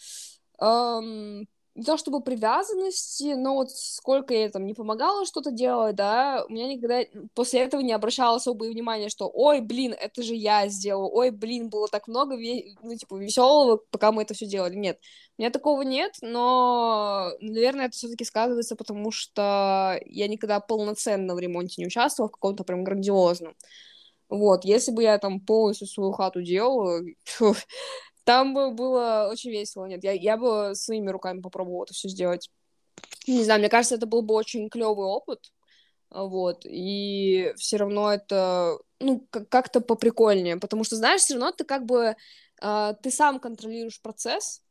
эм, 0.60 1.46
не 1.74 1.84
то 1.84 1.96
чтобы 1.96 2.22
привязанности, 2.22 3.34
но 3.34 3.54
вот 3.54 3.70
сколько 3.70 4.34
я 4.34 4.50
там 4.50 4.66
не 4.66 4.74
помогала 4.74 5.24
что-то 5.24 5.50
делать, 5.50 5.96
да, 5.96 6.44
у 6.46 6.52
меня 6.52 6.66
никогда 6.68 7.00
после 7.34 7.60
этого 7.60 7.80
не 7.80 7.92
обращала 7.92 8.36
особое 8.36 8.70
внимание, 8.70 9.08
что, 9.08 9.30
ой, 9.32 9.60
блин, 9.60 9.94
это 9.98 10.22
же 10.22 10.34
я 10.34 10.68
сделала, 10.68 11.08
ой, 11.08 11.30
блин, 11.30 11.70
было 11.70 11.88
так 11.88 12.08
много, 12.08 12.36
ну, 12.36 12.96
типа, 12.96 13.16
веселого, 13.16 13.80
пока 13.90 14.12
мы 14.12 14.22
это 14.22 14.34
все 14.34 14.46
делали. 14.46 14.74
Нет, 14.74 14.98
у 15.38 15.42
меня 15.42 15.50
такого 15.50 15.82
нет, 15.82 16.16
но, 16.20 17.30
наверное, 17.40 17.86
это 17.86 17.96
все-таки 17.96 18.24
сказывается, 18.24 18.76
потому 18.76 19.10
что 19.10 19.98
я 20.04 20.28
никогда 20.28 20.60
полноценно 20.60 21.34
в 21.34 21.38
ремонте 21.38 21.76
не 21.78 21.86
участвовала, 21.86 22.28
в 22.28 22.32
каком-то 22.32 22.64
прям 22.64 22.84
грандиозном. 22.84 23.54
Вот, 24.28 24.64
если 24.64 24.92
бы 24.92 25.02
я 25.02 25.18
там 25.18 25.40
полностью 25.40 25.86
свою 25.86 26.12
хату 26.12 26.42
делала, 26.42 27.00
там 28.24 28.54
бы 28.54 28.70
было 28.70 29.28
очень 29.30 29.50
весело. 29.50 29.86
Нет, 29.86 30.04
я, 30.04 30.12
я 30.12 30.36
бы 30.36 30.74
своими 30.74 31.10
руками 31.10 31.40
попробовала 31.40 31.84
это 31.84 31.94
все 31.94 32.08
сделать. 32.08 32.50
Не 33.26 33.44
знаю, 33.44 33.60
мне 33.60 33.68
кажется, 33.68 33.94
это 33.96 34.06
был 34.06 34.22
бы 34.22 34.34
очень 34.34 34.68
клевый 34.68 35.06
опыт. 35.06 35.52
Вот, 36.10 36.66
и 36.66 37.54
все 37.56 37.78
равно 37.78 38.12
это, 38.12 38.76
ну, 39.00 39.26
как-то 39.48 39.80
поприкольнее, 39.80 40.58
потому 40.58 40.84
что, 40.84 40.96
знаешь, 40.96 41.22
все 41.22 41.34
равно 41.34 41.52
ты 41.52 41.64
как 41.64 41.86
бы, 41.86 42.16
э, 42.60 42.94
ты 43.02 43.10
сам 43.10 43.40
контролируешь 43.40 44.02
процесс, 44.02 44.62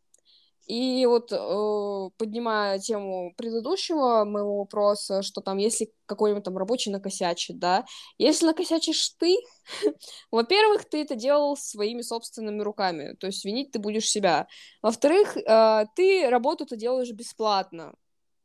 и 0.67 1.06
вот 1.06 1.32
э, 1.32 2.10
поднимая 2.17 2.80
тему 2.80 3.34
предыдущего 3.36 4.24
моего 4.26 4.60
вопроса, 4.60 5.21
что 5.21 5.41
там, 5.41 5.58
если 5.58 5.91
какой-нибудь 6.06 6.43
там 6.43 6.58
рабочий 6.58 6.91
накосячит, 6.91 7.60
да, 7.60 7.86
если 8.17 8.45
накосячишь 8.45 9.10
ты, 9.19 9.38
во-первых, 10.32 10.86
ты 10.86 11.02
это 11.02 11.15
делал 11.15 11.58
своими 11.58 12.02
собственными 12.02 12.62
руками, 12.62 13.15
то 13.19 13.28
есть 13.28 13.43
винить 13.45 13.71
ты 13.71 13.80
будешь 13.80 14.10
себя. 14.10 14.47
Во-вторых, 14.82 15.36
э, 15.38 15.86
ты 15.95 16.30
работу-то 16.30 16.76
делаешь 16.76 17.12
бесплатно, 17.12 17.93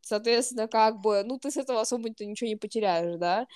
соответственно, 0.00 0.68
как 0.68 1.00
бы, 1.00 1.22
ну, 1.24 1.38
ты 1.38 1.50
с 1.50 1.57
этого 1.57 1.81
особо-то 1.81 2.24
ничего 2.24 2.48
не 2.48 2.57
потеряешь, 2.57 3.18
да, 3.18 3.46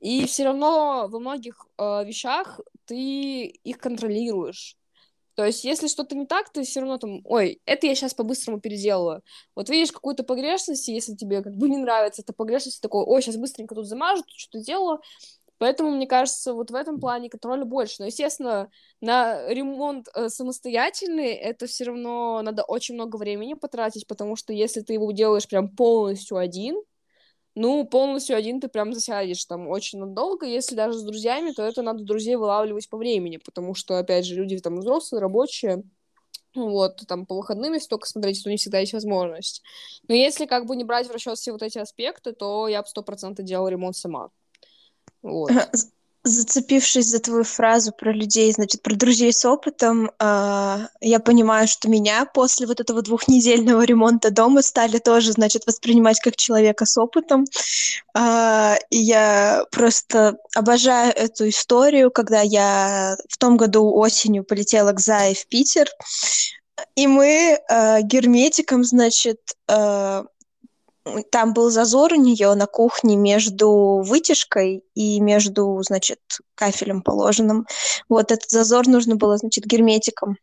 и 0.00 0.26
все 0.26 0.44
равно 0.44 1.06
во 1.08 1.18
многих 1.20 1.66
э, 1.78 2.04
вещах 2.04 2.60
ты 2.86 3.44
их 3.46 3.78
контролируешь, 3.78 4.76
то 5.38 5.46
есть, 5.46 5.62
если 5.62 5.86
что-то 5.86 6.16
не 6.16 6.26
так, 6.26 6.50
ты 6.50 6.64
все 6.64 6.80
равно 6.80 6.98
там, 6.98 7.20
ой, 7.22 7.60
это 7.64 7.86
я 7.86 7.94
сейчас 7.94 8.12
по-быстрому 8.12 8.60
переделаю. 8.60 9.22
Вот 9.54 9.70
видишь 9.70 9.92
какую-то 9.92 10.24
погрешность, 10.24 10.88
если 10.88 11.14
тебе 11.14 11.44
как 11.44 11.54
бы 11.54 11.68
не 11.68 11.76
нравится 11.76 12.22
эта 12.22 12.32
погрешность, 12.32 12.80
такой, 12.80 13.04
ой, 13.04 13.22
сейчас 13.22 13.36
быстренько 13.36 13.76
тут 13.76 13.86
замажу, 13.86 14.24
тут 14.24 14.36
что-то 14.36 14.64
делаю. 14.64 15.00
Поэтому, 15.58 15.92
мне 15.92 16.08
кажется, 16.08 16.54
вот 16.54 16.72
в 16.72 16.74
этом 16.74 16.98
плане 16.98 17.30
контроля 17.30 17.64
больше. 17.64 17.98
Но, 18.00 18.06
естественно, 18.06 18.68
на 19.00 19.46
ремонт 19.48 20.08
э, 20.12 20.28
самостоятельный 20.28 21.34
это 21.34 21.68
все 21.68 21.84
равно 21.84 22.42
надо 22.42 22.64
очень 22.64 22.96
много 22.96 23.14
времени 23.16 23.54
потратить, 23.54 24.08
потому 24.08 24.34
что 24.34 24.52
если 24.52 24.80
ты 24.80 24.94
его 24.94 25.12
делаешь 25.12 25.46
прям 25.46 25.68
полностью 25.68 26.36
один, 26.36 26.82
ну, 27.58 27.84
полностью 27.84 28.36
один 28.36 28.60
ты 28.60 28.68
прям 28.68 28.92
засядешь 28.92 29.44
там 29.44 29.68
очень 29.68 29.98
надолго. 29.98 30.46
Если 30.46 30.74
даже 30.74 30.98
с 30.98 31.02
друзьями, 31.02 31.50
то 31.50 31.62
это 31.62 31.82
надо 31.82 32.04
друзей 32.04 32.36
вылавливать 32.36 32.88
по 32.88 32.96
времени, 32.96 33.38
потому 33.38 33.74
что, 33.74 33.98
опять 33.98 34.24
же, 34.24 34.36
люди 34.36 34.58
там 34.58 34.78
взрослые, 34.78 35.20
рабочие, 35.20 35.82
вот, 36.54 37.02
там 37.06 37.26
по 37.26 37.36
выходным, 37.36 37.74
если 37.74 37.88
только 37.88 38.06
смотреть, 38.06 38.42
то 38.42 38.50
не 38.50 38.56
всегда 38.56 38.78
есть 38.78 38.92
возможность. 38.92 39.62
Но 40.06 40.14
если 40.14 40.46
как 40.46 40.66
бы 40.66 40.76
не 40.76 40.84
брать 40.84 41.08
в 41.08 41.12
расчет 41.12 41.36
все 41.36 41.52
вот 41.52 41.62
эти 41.62 41.78
аспекты, 41.78 42.32
то 42.32 42.68
я 42.68 42.82
бы 42.82 42.88
сто 42.88 43.02
процентов 43.02 43.44
делала 43.44 43.68
ремонт 43.68 43.96
сама. 43.96 44.30
Вот 45.22 45.50
зацепившись 46.28 47.06
за 47.06 47.18
твою 47.18 47.44
фразу 47.44 47.92
про 47.92 48.12
людей, 48.12 48.52
значит, 48.52 48.82
про 48.82 48.94
друзей 48.94 49.32
с 49.32 49.44
опытом, 49.44 50.10
э, 50.18 50.86
я 51.00 51.20
понимаю, 51.20 51.68
что 51.68 51.88
меня 51.88 52.24
после 52.24 52.66
вот 52.66 52.80
этого 52.80 53.02
двухнедельного 53.02 53.82
ремонта 53.82 54.30
дома 54.30 54.62
стали 54.62 54.98
тоже, 54.98 55.32
значит, 55.32 55.66
воспринимать 55.66 56.20
как 56.20 56.36
человека 56.36 56.86
с 56.86 56.96
опытом. 56.96 57.44
Э, 58.14 58.76
и 58.90 58.98
я 58.98 59.64
просто 59.70 60.38
обожаю 60.54 61.12
эту 61.14 61.48
историю, 61.48 62.10
когда 62.10 62.40
я 62.40 63.16
в 63.28 63.38
том 63.38 63.56
году 63.56 63.92
осенью 63.94 64.44
полетела 64.44 64.92
к 64.92 65.00
Зае 65.00 65.34
в 65.34 65.46
Питер, 65.46 65.88
и 66.94 67.06
мы 67.06 67.58
э, 67.58 68.02
герметиком, 68.02 68.84
значит, 68.84 69.40
э, 69.68 70.24
там 71.30 71.52
был 71.52 71.70
зазор 71.70 72.12
у 72.12 72.16
нее 72.16 72.54
на 72.54 72.66
кухне 72.66 73.16
между 73.16 74.02
вытяжкой 74.04 74.84
и 74.94 75.20
между, 75.20 75.80
значит, 75.82 76.20
кафелем 76.54 77.02
положенным. 77.02 77.66
Вот 78.08 78.32
этот 78.32 78.50
зазор 78.50 78.86
нужно 78.86 79.16
было, 79.16 79.36
значит, 79.38 79.64
герметиком 79.64 80.36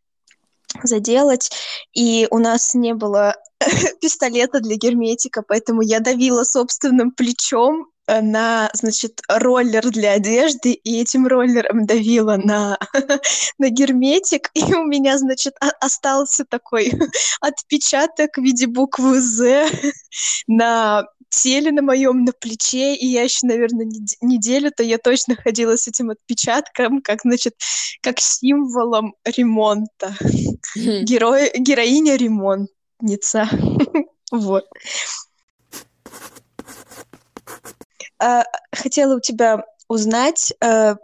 заделать, 0.84 1.52
и 1.94 2.28
у 2.32 2.40
нас 2.40 2.74
не 2.74 2.94
было 2.94 3.36
пистолета 4.02 4.60
для 4.60 4.76
герметика, 4.76 5.42
поэтому 5.48 5.82
я 5.82 6.00
давила 6.00 6.44
собственным 6.44 7.12
плечом 7.12 7.88
на, 8.08 8.70
значит, 8.74 9.22
роллер 9.28 9.90
для 9.90 10.14
одежды, 10.14 10.74
и 10.74 11.02
этим 11.02 11.28
роллером 11.28 11.86
давила 11.86 12.38
на, 12.38 12.78
на 13.58 13.70
герметик, 13.70 14.50
и 14.54 14.64
у 14.74 14.84
меня, 14.84 15.18
значит, 15.18 15.56
остался 15.80 16.46
такой 16.46 16.94
отпечаток 17.42 18.38
в 18.38 18.42
виде 18.42 18.68
буквы 18.68 19.22
«З» 19.22 19.70
на 20.48 21.06
теле 21.30 21.72
на 21.72 21.82
моем, 21.82 22.24
на 22.24 22.32
плече, 22.32 22.96
и 22.96 23.08
я 23.08 23.24
еще, 23.24 23.46
наверное, 23.48 23.88
неделю-то 24.22 24.84
я 24.84 24.98
точно 24.98 25.36
ходила 25.36 25.76
с 25.76 25.88
этим 25.88 26.12
отпечатком, 26.12 27.02
как, 27.02 27.22
значит, 27.24 27.56
как 28.02 28.20
символом 28.20 29.16
ремонта. 29.26 30.16
Герой, 30.76 31.52
героиня 31.58 32.16
ремонтница. 32.16 33.50
Вот. 34.32 34.66
Э, 38.26 38.44
хотела 38.72 39.18
у 39.18 39.20
тебя 39.20 39.66
узнать, 39.88 40.54
э, 40.62 40.96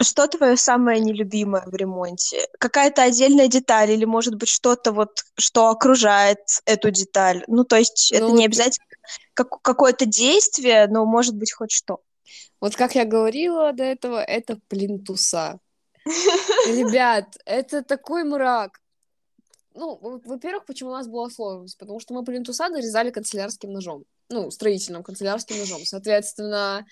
что 0.00 0.26
твое 0.28 0.56
самое 0.56 1.00
нелюбимое 1.00 1.64
в 1.66 1.74
ремонте? 1.74 2.46
Какая-то 2.58 3.02
отдельная 3.02 3.48
деталь 3.48 3.90
или, 3.90 4.04
может 4.04 4.36
быть, 4.36 4.48
что-то 4.48 4.92
вот, 4.92 5.24
что 5.36 5.68
окружает 5.68 6.38
эту 6.66 6.90
деталь? 6.90 7.44
Ну, 7.48 7.64
то 7.64 7.76
есть 7.76 8.10
ну, 8.12 8.18
это 8.18 8.30
не 8.32 8.44
обязательно 8.44 8.86
как, 9.34 9.60
какое-то 9.62 10.06
действие, 10.06 10.86
но 10.88 11.04
может 11.04 11.34
быть 11.34 11.52
хоть 11.52 11.72
что. 11.72 12.00
Вот 12.60 12.76
как 12.76 12.94
я 12.94 13.04
говорила 13.04 13.72
до 13.72 13.84
этого, 13.84 14.22
это 14.22 14.58
плинтуса. 14.68 15.58
Ребят, 16.04 17.38
это 17.44 17.82
такой 17.82 18.24
мрак. 18.24 18.80
Ну, 19.74 19.98
во-первых, 20.24 20.64
почему 20.64 20.90
у 20.90 20.94
нас 20.94 21.06
была 21.06 21.30
сложность? 21.30 21.78
Потому 21.78 22.00
что 22.00 22.14
мы 22.14 22.24
плинтуса 22.24 22.68
нарезали 22.68 23.10
канцелярским 23.10 23.72
ножом 23.72 24.04
ну, 24.28 24.50
строительным 24.50 25.02
канцелярским 25.02 25.58
ножом. 25.58 25.84
Соответственно, 25.84 26.86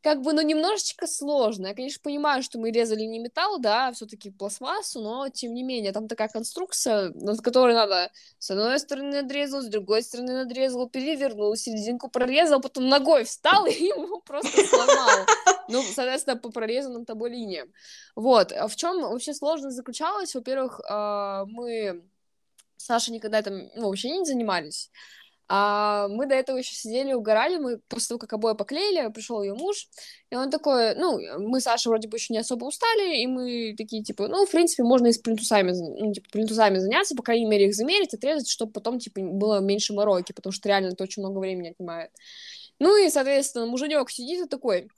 как 0.00 0.22
бы, 0.22 0.32
ну, 0.32 0.42
немножечко 0.42 1.06
сложно. 1.06 1.68
Я, 1.68 1.74
конечно, 1.74 2.00
понимаю, 2.02 2.42
что 2.42 2.58
мы 2.58 2.70
резали 2.70 3.02
не 3.02 3.18
металл, 3.18 3.58
да, 3.58 3.88
а 3.88 3.92
все-таки 3.92 4.30
пластмассу, 4.30 5.00
но, 5.00 5.28
тем 5.28 5.54
не 5.54 5.64
менее, 5.64 5.92
там 5.92 6.06
такая 6.06 6.28
конструкция, 6.28 7.10
над 7.14 7.40
которой 7.40 7.74
надо 7.74 8.10
с 8.38 8.50
одной 8.50 8.78
стороны 8.78 9.22
надрезал, 9.22 9.60
с 9.60 9.66
другой 9.66 10.02
стороны 10.02 10.34
надрезал, 10.34 10.88
перевернул, 10.88 11.56
серединку 11.56 12.08
прорезал, 12.08 12.60
потом 12.60 12.88
ногой 12.88 13.24
встал 13.24 13.66
и 13.66 13.72
его 13.84 14.20
просто 14.20 14.64
сломал. 14.66 15.26
Ну, 15.68 15.82
соответственно, 15.82 16.36
по 16.36 16.50
прорезанным 16.50 17.04
тобой 17.04 17.30
линиям. 17.30 17.72
Вот. 18.14 18.52
А 18.52 18.68
в 18.68 18.76
чем 18.76 19.02
вообще 19.02 19.34
сложность 19.34 19.76
заключалась? 19.76 20.34
Во-первых, 20.34 20.80
а, 20.88 21.44
мы 21.46 22.04
Саша 22.78 23.12
никогда 23.12 23.42
там 23.42 23.68
ну, 23.74 23.88
вообще 23.88 24.10
не 24.16 24.24
занимались. 24.24 24.90
А 25.50 26.08
мы 26.08 26.26
до 26.26 26.34
этого 26.34 26.58
еще 26.58 26.74
сидели, 26.74 27.14
угорали, 27.14 27.56
мы 27.56 27.78
после 27.88 28.08
того, 28.08 28.18
как 28.18 28.34
обои 28.34 28.54
поклеили, 28.54 29.10
пришел 29.10 29.42
ее 29.42 29.54
муж, 29.54 29.88
и 30.28 30.36
он 30.36 30.50
такой, 30.50 30.94
ну, 30.94 31.18
мы 31.38 31.60
с 31.60 31.64
Сашей 31.64 31.88
вроде 31.88 32.06
бы 32.06 32.18
еще 32.18 32.34
не 32.34 32.40
особо 32.40 32.66
устали, 32.66 33.22
и 33.22 33.26
мы 33.26 33.74
такие, 33.76 34.02
типа, 34.02 34.28
ну, 34.28 34.44
в 34.44 34.50
принципе, 34.50 34.82
можно 34.82 35.06
и 35.06 35.12
с 35.12 35.18
плинтусами, 35.18 35.72
ну, 35.72 36.12
типа, 36.12 36.28
плинтусами 36.30 36.76
заняться, 36.76 37.16
по 37.16 37.22
крайней 37.22 37.46
мере, 37.46 37.68
их 37.68 37.74
замерить, 37.74 38.12
отрезать, 38.12 38.50
чтобы 38.50 38.72
потом, 38.72 38.98
типа, 38.98 39.22
было 39.22 39.60
меньше 39.60 39.94
мороки, 39.94 40.32
потому 40.32 40.52
что 40.52 40.68
реально 40.68 40.88
это 40.88 41.04
очень 41.04 41.22
много 41.22 41.38
времени 41.38 41.70
отнимает. 41.70 42.10
Ну, 42.78 43.02
и, 43.02 43.08
соответственно, 43.08 43.64
муженек 43.64 44.10
сидит 44.10 44.44
и 44.44 44.48
такой, 44.48 44.90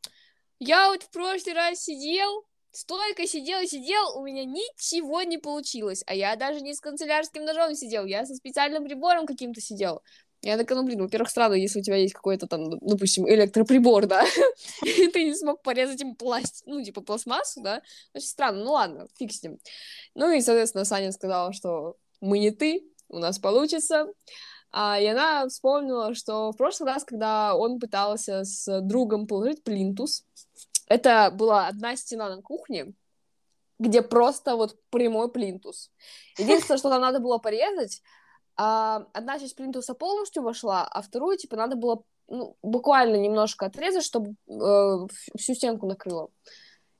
я 0.58 0.88
вот 0.88 1.04
в 1.04 1.10
прошлый 1.10 1.54
раз 1.54 1.84
сидел, 1.84 2.44
Столько 2.72 3.26
сидел 3.26 3.60
и 3.60 3.66
сидел, 3.66 4.16
у 4.16 4.24
меня 4.24 4.44
ничего 4.44 5.22
не 5.22 5.38
получилось. 5.38 6.04
А 6.06 6.14
я 6.14 6.36
даже 6.36 6.60
не 6.60 6.72
с 6.72 6.80
канцелярским 6.80 7.44
ножом 7.44 7.74
сидел, 7.74 8.04
я 8.04 8.24
со 8.24 8.34
специальным 8.36 8.84
прибором 8.84 9.26
каким-то 9.26 9.60
сидел. 9.60 10.02
Я 10.42 10.56
такая, 10.56 10.78
ну, 10.78 10.84
блин, 10.86 11.02
во-первых, 11.02 11.28
странно, 11.28 11.54
если 11.54 11.80
у 11.80 11.82
тебя 11.82 11.96
есть 11.96 12.14
какой-то 12.14 12.46
там, 12.46 12.78
допустим, 12.80 13.28
электроприбор, 13.28 14.06
да, 14.06 14.24
и 14.82 15.08
ты 15.08 15.24
не 15.24 15.34
смог 15.34 15.62
порезать 15.62 16.00
им 16.00 16.14
пласт, 16.14 16.62
ну, 16.64 16.82
типа, 16.82 17.02
пластмассу, 17.02 17.60
да, 17.60 17.82
очень 18.14 18.26
странно, 18.26 18.64
ну, 18.64 18.72
ладно, 18.72 19.06
фиг 19.18 19.32
с 19.32 19.42
ним. 19.42 19.58
Ну, 20.14 20.30
и, 20.30 20.40
соответственно, 20.40 20.86
Саня 20.86 21.12
сказала, 21.12 21.52
что 21.52 21.96
мы 22.22 22.38
не 22.38 22.50
ты, 22.50 22.84
у 23.08 23.18
нас 23.18 23.38
получится. 23.38 24.06
А, 24.72 24.98
и 24.98 25.06
она 25.06 25.46
вспомнила, 25.48 26.14
что 26.14 26.52
в 26.52 26.56
прошлый 26.56 26.92
раз, 26.92 27.04
когда 27.04 27.54
он 27.54 27.78
пытался 27.78 28.44
с 28.44 28.80
другом 28.80 29.26
положить 29.26 29.62
плинтус, 29.64 30.24
это 30.86 31.30
была 31.30 31.66
одна 31.66 31.96
стена 31.96 32.34
на 32.34 32.40
кухне, 32.40 32.94
где 33.78 34.00
просто 34.02 34.56
вот 34.56 34.76
прямой 34.90 35.30
плинтус. 35.30 35.90
Единственное, 36.38 36.78
что 36.78 36.88
там 36.88 37.00
надо 37.00 37.18
было 37.18 37.38
порезать, 37.38 38.02
а, 38.62 39.06
одна 39.14 39.38
часть 39.38 39.56
плинтуса 39.56 39.94
полностью 39.94 40.42
вошла, 40.42 40.86
а 40.86 41.00
вторую, 41.00 41.38
типа, 41.38 41.56
надо 41.56 41.76
было 41.76 42.02
ну, 42.28 42.58
буквально 42.62 43.16
немножко 43.16 43.64
отрезать, 43.64 44.04
чтобы 44.04 44.34
э, 44.48 45.06
всю 45.38 45.54
стенку 45.54 45.86
накрыло. 45.86 46.28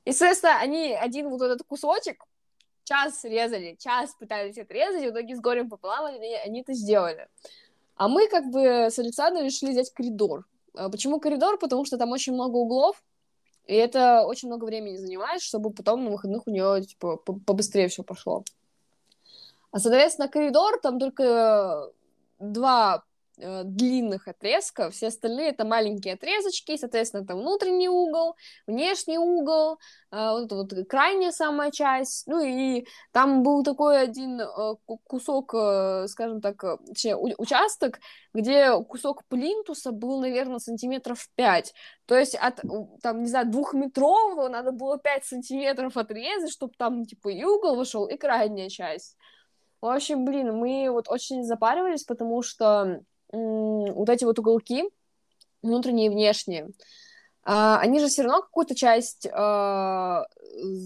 И, 0.03 0.11
соответственно, 0.11 0.57
они 0.57 0.91
один 0.91 1.29
вот 1.29 1.43
этот 1.43 1.61
кусочек 1.61 2.25
час 2.83 3.23
резали, 3.25 3.75
час 3.77 4.15
пытались 4.19 4.57
отрезать, 4.57 5.03
и 5.03 5.07
в 5.07 5.11
итоге 5.11 5.35
с 5.35 5.39
горем 5.39 5.69
пополам 5.69 6.05
они, 6.05 6.33
они 6.33 6.61
это 6.61 6.73
сделали. 6.73 7.27
А 7.95 8.07
мы 8.07 8.27
как 8.27 8.49
бы 8.49 8.87
с 8.89 8.97
Александром 8.97 9.45
решили 9.45 9.69
взять 9.69 9.93
коридор. 9.93 10.47
А 10.73 10.89
почему 10.89 11.19
коридор? 11.19 11.59
Потому 11.59 11.85
что 11.85 11.99
там 11.99 12.11
очень 12.11 12.33
много 12.33 12.55
углов, 12.55 13.03
и 13.67 13.75
это 13.75 14.23
очень 14.25 14.47
много 14.47 14.65
времени 14.65 14.95
занимает, 14.95 15.43
чтобы 15.43 15.69
потом 15.69 16.05
на 16.05 16.09
выходных 16.09 16.47
у 16.47 16.49
нее 16.49 16.83
типа 16.83 17.17
побыстрее 17.17 17.87
все 17.87 18.01
пошло. 18.01 18.43
А, 19.71 19.79
соответственно, 19.79 20.27
коридор, 20.27 20.79
там 20.81 20.99
только 20.99 21.89
два 22.39 23.03
э, 23.37 23.63
длинных 23.63 24.27
отрезка, 24.27 24.91
все 24.91 25.07
остальные 25.07 25.51
это 25.51 25.63
маленькие 25.63 26.15
отрезочки, 26.15 26.75
соответственно, 26.75 27.25
там 27.25 27.39
внутренний 27.39 27.87
угол, 27.87 28.35
внешний 28.67 29.17
угол, 29.17 29.79
э, 30.11 30.17
вот 30.17 30.51
вот 30.51 30.73
крайняя 30.89 31.31
самая 31.31 31.71
часть, 31.71 32.27
ну 32.27 32.43
и 32.43 32.85
там 33.13 33.43
был 33.43 33.63
такой 33.63 34.01
один 34.01 34.41
э, 34.41 34.75
кусок, 35.05 35.53
э, 35.55 36.07
скажем 36.09 36.41
так, 36.41 36.61
э, 36.65 37.15
участок, 37.15 37.99
где 38.33 38.77
кусок 38.83 39.23
плинтуса 39.29 39.91
был, 39.93 40.19
наверное, 40.19 40.59
сантиметров 40.59 41.29
5, 41.35 41.73
то 42.07 42.17
есть 42.17 42.35
от, 42.35 42.61
там, 43.01 43.23
не 43.23 43.29
знаю, 43.29 43.49
двухметрового 43.49 44.49
надо 44.49 44.73
было 44.73 44.97
5 44.97 45.23
сантиметров 45.23 45.95
отрезать, 45.95 46.51
чтобы 46.51 46.73
там, 46.77 47.05
типа, 47.05 47.29
и 47.29 47.43
угол 47.45 47.77
вышел, 47.77 48.05
и 48.05 48.17
крайняя 48.17 48.67
часть. 48.67 49.15
В 49.81 49.87
общем, 49.87 50.25
блин, 50.25 50.55
мы 50.55 50.89
вот 50.91 51.09
очень 51.09 51.43
запаривались, 51.43 52.03
потому 52.03 52.41
что 52.43 53.01
вот 53.31 54.09
эти 54.09 54.23
вот 54.23 54.37
уголки, 54.37 54.83
внутренние 55.63 56.07
и 56.07 56.09
внешние, 56.09 56.69
а, 57.43 57.79
они 57.79 57.99
же 57.99 58.07
все 58.07 58.23
равно 58.23 58.41
какую-то 58.41 58.75
часть, 58.75 59.27
а, 59.31 60.25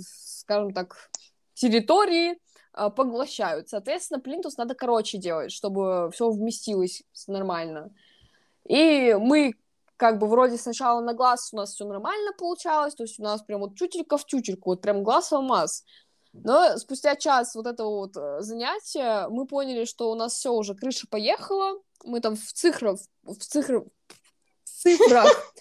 скажем 0.05 0.73
так, 0.73 1.09
территории 1.53 2.39
а, 2.73 2.89
поглощают. 2.89 3.69
Соответственно, 3.69 4.19
плинтус 4.19 4.57
надо 4.57 4.75
короче 4.75 5.17
делать, 5.17 5.51
чтобы 5.51 6.09
все 6.13 6.29
вместилось 6.29 7.03
нормально. 7.27 7.93
И 8.67 9.15
мы 9.19 9.55
как 9.97 10.19
бы 10.19 10.27
вроде 10.27 10.57
сначала 10.57 11.01
на 11.01 11.13
глаз 11.13 11.53
у 11.53 11.57
нас 11.57 11.73
все 11.73 11.85
нормально 11.85 12.31
получалось, 12.37 12.95
то 12.95 13.03
есть 13.03 13.19
у 13.19 13.23
нас 13.23 13.41
прям 13.41 13.61
вот 13.61 13.75
чутелька 13.75 14.17
в 14.17 14.25
чутельку, 14.25 14.71
вот 14.71 14.81
прям 14.81 15.03
глаз 15.03 15.31
в 15.31 15.35
алмаз. 15.35 15.83
Но 16.43 16.77
спустя 16.77 17.15
час 17.15 17.55
вот 17.55 17.67
этого 17.67 17.89
вот 17.89 18.17
э, 18.17 18.41
занятия 18.41 19.27
мы 19.29 19.47
поняли, 19.47 19.85
что 19.85 20.11
у 20.11 20.15
нас 20.15 20.33
все 20.33 20.51
уже 20.51 20.75
крыша 20.75 21.07
поехала, 21.09 21.79
мы 22.03 22.19
там 22.19 22.35
в 22.35 22.53
цифрах, 22.53 22.99
в 23.23 23.37
цифрах, 23.37 23.83
в 24.63 24.69
цифрах, 24.69 25.53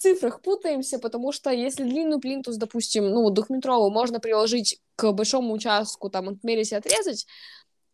цифрах 0.00 0.40
путаемся, 0.40 0.98
потому 0.98 1.30
что 1.30 1.50
если 1.50 1.84
длинную 1.84 2.20
плинтус, 2.20 2.56
допустим, 2.56 3.10
ну, 3.10 3.28
двухметровую, 3.30 3.90
можно 3.90 4.18
приложить 4.18 4.80
к 4.96 5.12
большому 5.12 5.52
участку, 5.52 6.08
там, 6.08 6.30
отмерить 6.30 6.72
и 6.72 6.74
отрезать, 6.74 7.26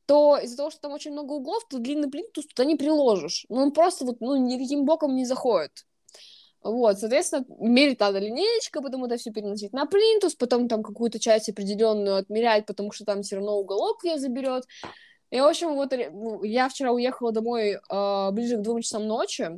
то 0.07 0.38
из-за 0.38 0.57
того, 0.57 0.71
что 0.71 0.83
там 0.83 0.92
очень 0.92 1.11
много 1.11 1.33
углов, 1.33 1.66
то 1.69 1.79
длинный 1.79 2.09
плинтус 2.09 2.47
туда 2.47 2.64
не 2.64 2.77
приложишь. 2.77 3.45
Ну, 3.49 3.57
он 3.57 3.73
просто 3.73 4.05
вот, 4.05 4.21
ну, 4.21 4.37
никаким 4.37 4.85
боком 4.85 5.16
не 5.16 5.27
заходит. 5.27 5.85
Вот, 6.67 6.99
соответственно, 6.99 7.45
мерить 7.61 8.01
надо 8.01 8.19
линеечка, 8.19 8.83
потом 8.83 9.05
это 9.05 9.17
все 9.17 9.31
переносить 9.31 9.73
на 9.73 9.87
плинтус, 9.87 10.35
потом 10.35 10.69
там 10.69 10.83
какую-то 10.83 11.21
часть 11.21 11.49
определенную 11.49 12.17
отмерять, 12.17 12.67
потому 12.67 12.91
что 12.91 13.05
там 13.05 13.23
все 13.23 13.37
равно 13.37 13.57
уголок 13.57 14.03
ее 14.03 14.19
заберет. 14.19 14.65
И, 15.31 15.41
в 15.41 15.45
общем, 15.45 15.75
вот 15.75 15.93
ну, 15.93 16.43
я 16.43 16.69
вчера 16.69 16.91
уехала 16.91 17.31
домой 17.31 17.79
э, 17.79 18.31
ближе 18.33 18.57
к 18.57 18.63
двум 18.63 18.83
часам 18.83 19.07
ночи, 19.07 19.49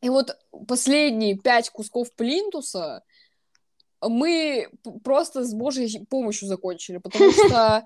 и 0.00 0.08
вот 0.08 0.36
последние 0.68 1.36
пять 1.36 1.70
кусков 1.70 2.14
плинтуса 2.14 3.02
мы 4.00 4.68
просто 5.02 5.44
с 5.44 5.54
божьей 5.54 6.06
помощью 6.06 6.46
закончили, 6.46 6.98
потому 6.98 7.32
что 7.32 7.84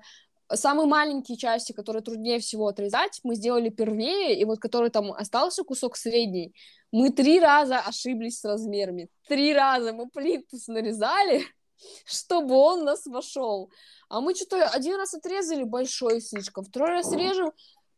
самые 0.55 0.87
маленькие 0.87 1.37
части, 1.37 1.71
которые 1.71 2.03
труднее 2.03 2.39
всего 2.39 2.67
отрезать, 2.67 3.19
мы 3.23 3.35
сделали 3.35 3.69
первее, 3.69 4.37
и 4.39 4.45
вот 4.45 4.59
который 4.59 4.89
там 4.89 5.11
остался 5.11 5.63
кусок 5.63 5.97
средний, 5.97 6.53
мы 6.91 7.09
три 7.11 7.39
раза 7.39 7.79
ошиблись 7.79 8.39
с 8.39 8.45
размерами. 8.45 9.09
Три 9.27 9.53
раза 9.53 9.93
мы 9.93 10.09
плинтус 10.09 10.67
нарезали, 10.67 11.43
чтобы 12.05 12.55
он 12.55 12.83
нас 12.83 13.05
вошел. 13.05 13.71
А 14.09 14.21
мы 14.21 14.35
что-то 14.35 14.67
один 14.67 14.97
раз 14.97 15.13
отрезали 15.13 15.63
большой 15.63 16.21
слишком, 16.21 16.65
второй 16.65 16.89
раз 16.89 17.11
режем 17.13 17.51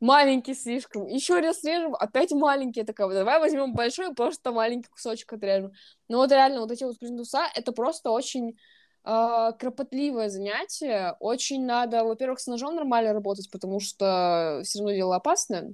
маленький 0.04 0.54
слишком, 0.54 1.08
еще 1.08 1.40
раз 1.40 1.64
режем, 1.64 1.96
опять 1.96 2.34
маленький, 2.34 2.84
такая, 2.84 3.08
давай 3.08 3.40
возьмем 3.40 3.74
большой, 3.74 4.14
просто 4.14 4.52
маленький 4.52 4.90
кусочек 4.90 5.32
отрежем. 5.32 5.72
Ну 6.10 6.18
вот 6.18 6.30
реально, 6.30 6.60
вот 6.60 6.72
эти 6.72 6.84
вот 6.84 7.00
плинтуса, 7.00 7.48
это 7.56 7.72
просто 7.72 8.12
очень 8.12 8.58
кропотливое 9.04 10.30
занятие. 10.30 11.16
Очень 11.20 11.66
надо, 11.66 12.04
во-первых, 12.04 12.40
с 12.40 12.48
ножом 12.48 12.76
нормально 12.76 13.14
работать, 13.14 13.50
потому 13.52 13.80
что 13.80 14.62
все 14.64 14.80
равно 14.80 14.94
дело 14.94 15.16
опасное. 15.16 15.74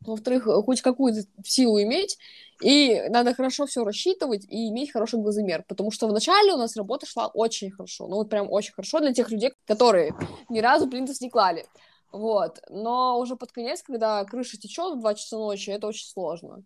Во-вторых, 0.00 0.44
хоть 0.44 0.82
какую-то 0.82 1.22
силу 1.44 1.80
иметь, 1.82 2.18
и 2.62 3.02
надо 3.08 3.34
хорошо 3.34 3.64
все 3.66 3.84
рассчитывать 3.84 4.44
и 4.48 4.68
иметь 4.68 4.92
хороший 4.92 5.18
глазомер, 5.18 5.64
потому 5.66 5.90
что 5.90 6.06
вначале 6.06 6.52
у 6.52 6.58
нас 6.58 6.76
работа 6.76 7.06
шла 7.06 7.28
очень 7.28 7.70
хорошо, 7.70 8.06
ну 8.06 8.16
вот 8.16 8.28
прям 8.28 8.50
очень 8.52 8.74
хорошо 8.74 9.00
для 9.00 9.14
тех 9.14 9.30
людей, 9.30 9.52
которые 9.66 10.14
ни 10.50 10.60
разу 10.60 10.88
плинтус 10.88 11.22
не 11.22 11.30
клали. 11.30 11.64
Вот. 12.12 12.60
Но 12.68 13.18
уже 13.18 13.34
под 13.34 13.50
конец, 13.50 13.82
когда 13.82 14.24
крыша 14.24 14.56
течет 14.56 14.94
в 14.94 15.00
2 15.00 15.14
часа 15.14 15.36
ночи, 15.36 15.70
это 15.70 15.88
очень 15.88 16.06
сложно. 16.06 16.62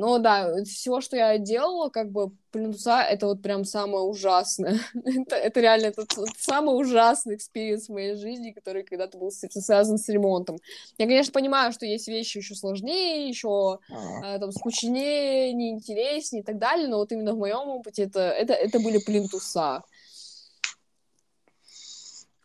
Ну 0.00 0.20
да, 0.20 0.62
всего, 0.62 1.00
что 1.00 1.16
я 1.16 1.38
делала, 1.38 1.88
как 1.88 2.12
бы 2.12 2.30
плинтуса, 2.52 3.00
это 3.00 3.26
вот 3.26 3.42
прям 3.42 3.64
самое 3.64 4.04
ужасное. 4.04 4.78
это, 4.94 5.34
это 5.34 5.60
реально 5.60 5.86
это, 5.86 6.02
это 6.02 6.24
самый 6.38 6.80
ужасный 6.80 7.34
experience 7.34 7.88
в 7.88 7.92
моей 7.92 8.14
жизни, 8.14 8.52
который 8.52 8.84
когда-то 8.84 9.18
был 9.18 9.32
связан 9.32 9.98
с 9.98 10.08
ремонтом. 10.08 10.58
Я, 10.98 11.06
конечно, 11.06 11.32
понимаю, 11.32 11.72
что 11.72 11.84
есть 11.84 12.06
вещи 12.06 12.38
еще 12.38 12.54
сложнее, 12.54 13.28
еще 13.28 13.80
э, 13.88 14.38
там 14.38 14.52
скучнее, 14.52 15.52
неинтереснее 15.52 16.42
и 16.42 16.46
так 16.46 16.58
далее, 16.58 16.86
но 16.86 16.98
вот 16.98 17.10
именно 17.10 17.32
в 17.32 17.38
моем 17.38 17.68
опыте 17.68 18.04
это, 18.04 18.20
это, 18.20 18.52
это 18.52 18.78
были 18.78 18.98
плинтуса. 18.98 19.82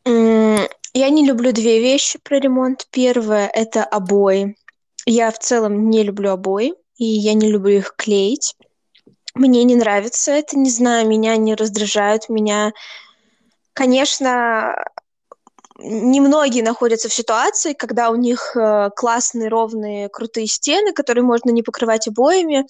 Я 0.06 1.10
не 1.10 1.24
люблю 1.24 1.52
две 1.52 1.80
вещи 1.80 2.18
про 2.18 2.40
ремонт. 2.40 2.88
Первое— 2.90 3.48
это 3.54 3.84
обои. 3.84 4.56
Я 5.06 5.30
в 5.30 5.38
целом 5.38 5.92
не 5.92 6.02
люблю 6.02 6.32
обои 6.32 6.74
и 6.98 7.06
я 7.06 7.34
не 7.34 7.50
люблю 7.50 7.78
их 7.78 7.96
клеить. 7.96 8.56
Мне 9.36 9.64
не 9.64 9.76
нравится 9.76 10.32
это, 10.32 10.58
не 10.58 10.70
знаю, 10.70 11.08
меня 11.08 11.36
не 11.38 11.56
раздражают, 11.56 12.30
меня, 12.30 12.72
конечно, 13.74 14.76
немногие 15.80 16.64
находятся 16.64 17.10
в 17.10 17.14
ситуации, 17.14 17.74
когда 17.74 18.10
у 18.12 18.16
них 18.16 18.56
э, 18.56 18.90
классные, 18.96 19.50
ровные, 19.50 20.10
крутые 20.10 20.48
стены, 20.48 20.94
которые 20.94 21.24
можно 21.24 21.50
не 21.50 21.64
покрывать 21.64 22.08
обоями, 22.08 22.66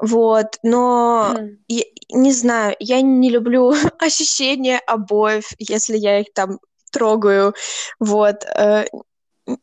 вот, 0.00 0.58
но 0.62 1.34
mm. 1.36 1.48
я, 1.68 1.84
не 2.10 2.32
знаю, 2.32 2.74
я 2.80 3.00
не 3.02 3.30
люблю 3.30 3.72
ощущение 3.98 4.78
обоев, 4.78 5.50
если 5.58 5.96
я 5.96 6.20
их 6.20 6.32
там 6.34 6.58
трогаю, 6.90 7.54
вот, 7.98 8.44
э, 8.44 8.86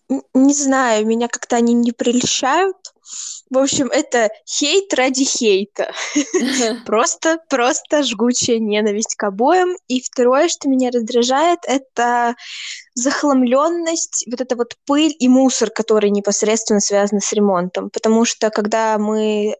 не 0.10 0.54
знаю, 0.54 1.06
меня 1.06 1.28
как-то 1.28 1.58
они 1.58 1.74
не 1.74 1.92
прельщают, 1.92 2.78
в 3.50 3.58
общем, 3.58 3.88
это 3.88 4.30
хейт 4.46 4.94
ради 4.94 5.24
хейта. 5.24 5.94
Просто, 6.86 7.40
просто 7.50 8.04
жгучая 8.04 8.60
ненависть 8.60 9.16
к 9.16 9.24
обоим. 9.24 9.78
И 9.88 10.02
второе, 10.02 10.50
что 10.50 10.68
меня 10.68 10.92
раздражает, 10.92 11.60
это 11.64 12.36
захламленность, 12.94 14.26
вот 14.30 14.42
эта 14.42 14.56
вот 14.58 14.76
пыль 14.86 15.16
и 15.18 15.30
мусор, 15.30 15.70
который 15.70 16.10
непосредственно 16.10 16.82
связаны 16.82 17.22
с 17.22 17.32
ремонтом. 17.32 17.90
Потому 17.90 18.26
что 18.26 18.50
когда 18.50 18.98
мы 18.98 19.56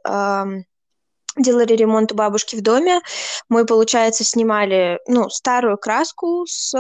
делали 1.38 1.74
ремонт 1.74 2.12
у 2.12 2.16
бабушки 2.16 2.56
в 2.56 2.62
доме, 2.62 3.00
мы, 3.48 3.66
получается, 3.66 4.24
снимали 4.26 5.00
ну, 5.08 5.30
старую 5.30 5.78
краску 5.78 6.46
с, 6.46 6.74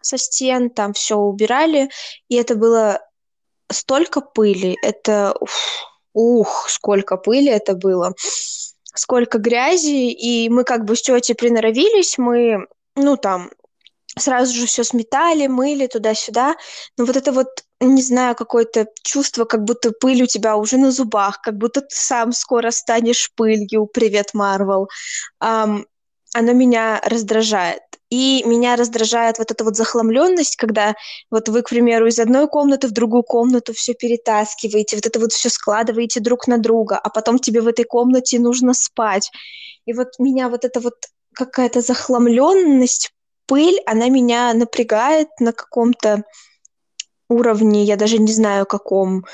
со 0.00 0.18
стен, 0.18 0.70
там 0.70 0.92
все 0.92 1.16
убирали, 1.16 1.90
и 2.28 2.36
это 2.36 2.54
было 2.54 3.00
столько 3.70 4.20
пыли, 4.20 4.76
это 4.82 5.34
ух, 6.12 6.66
сколько 6.68 7.16
пыли 7.16 7.48
это 7.48 7.74
было, 7.74 8.14
сколько 8.94 9.38
грязи, 9.38 10.10
и 10.10 10.48
мы 10.48 10.64
как 10.64 10.84
бы 10.84 10.96
с 10.96 11.02
тетей 11.02 11.34
приноровились, 11.34 12.18
мы, 12.18 12.66
ну, 12.96 13.16
там, 13.16 13.50
сразу 14.18 14.52
же 14.52 14.66
все 14.66 14.84
сметали, 14.84 15.46
мыли 15.46 15.86
туда-сюда, 15.86 16.56
но 16.96 17.04
вот 17.04 17.16
это 17.16 17.32
вот, 17.32 17.48
не 17.80 18.02
знаю, 18.02 18.34
какое-то 18.34 18.86
чувство, 19.02 19.44
как 19.44 19.64
будто 19.64 19.92
пыль 19.92 20.22
у 20.22 20.26
тебя 20.26 20.56
уже 20.56 20.76
на 20.76 20.90
зубах, 20.90 21.40
как 21.40 21.56
будто 21.56 21.80
ты 21.80 21.94
сам 21.94 22.32
скоро 22.32 22.70
станешь 22.70 23.30
пылью, 23.34 23.86
привет, 23.86 24.30
Марвел, 24.34 24.88
um, 25.42 25.84
оно 26.34 26.52
меня 26.52 27.00
раздражает. 27.04 27.82
И 28.10 28.42
меня 28.44 28.74
раздражает 28.74 29.38
вот 29.38 29.52
эта 29.52 29.62
вот 29.62 29.76
захламленность, 29.76 30.56
когда 30.56 30.94
вот 31.30 31.48
вы, 31.48 31.62
к 31.62 31.68
примеру, 31.68 32.08
из 32.08 32.18
одной 32.18 32.48
комнаты 32.48 32.88
в 32.88 32.92
другую 32.92 33.22
комнату 33.22 33.72
все 33.72 33.94
перетаскиваете, 33.94 34.96
вот 34.96 35.06
это 35.06 35.20
вот 35.20 35.32
все 35.32 35.48
складываете 35.48 36.18
друг 36.18 36.48
на 36.48 36.58
друга, 36.58 36.98
а 36.98 37.08
потом 37.08 37.38
тебе 37.38 37.60
в 37.60 37.68
этой 37.68 37.84
комнате 37.84 38.40
нужно 38.40 38.74
спать. 38.74 39.30
И 39.86 39.92
вот 39.92 40.18
меня 40.18 40.48
вот 40.48 40.64
эта 40.64 40.80
вот 40.80 40.94
какая-то 41.34 41.82
захламленность, 41.82 43.12
пыль, 43.46 43.80
она 43.86 44.08
меня 44.08 44.52
напрягает 44.54 45.28
на 45.38 45.52
каком-то 45.52 46.24
уровне, 47.28 47.84
я 47.84 47.96
даже 47.96 48.18
не 48.18 48.32
знаю 48.32 48.66
каком, 48.66 49.24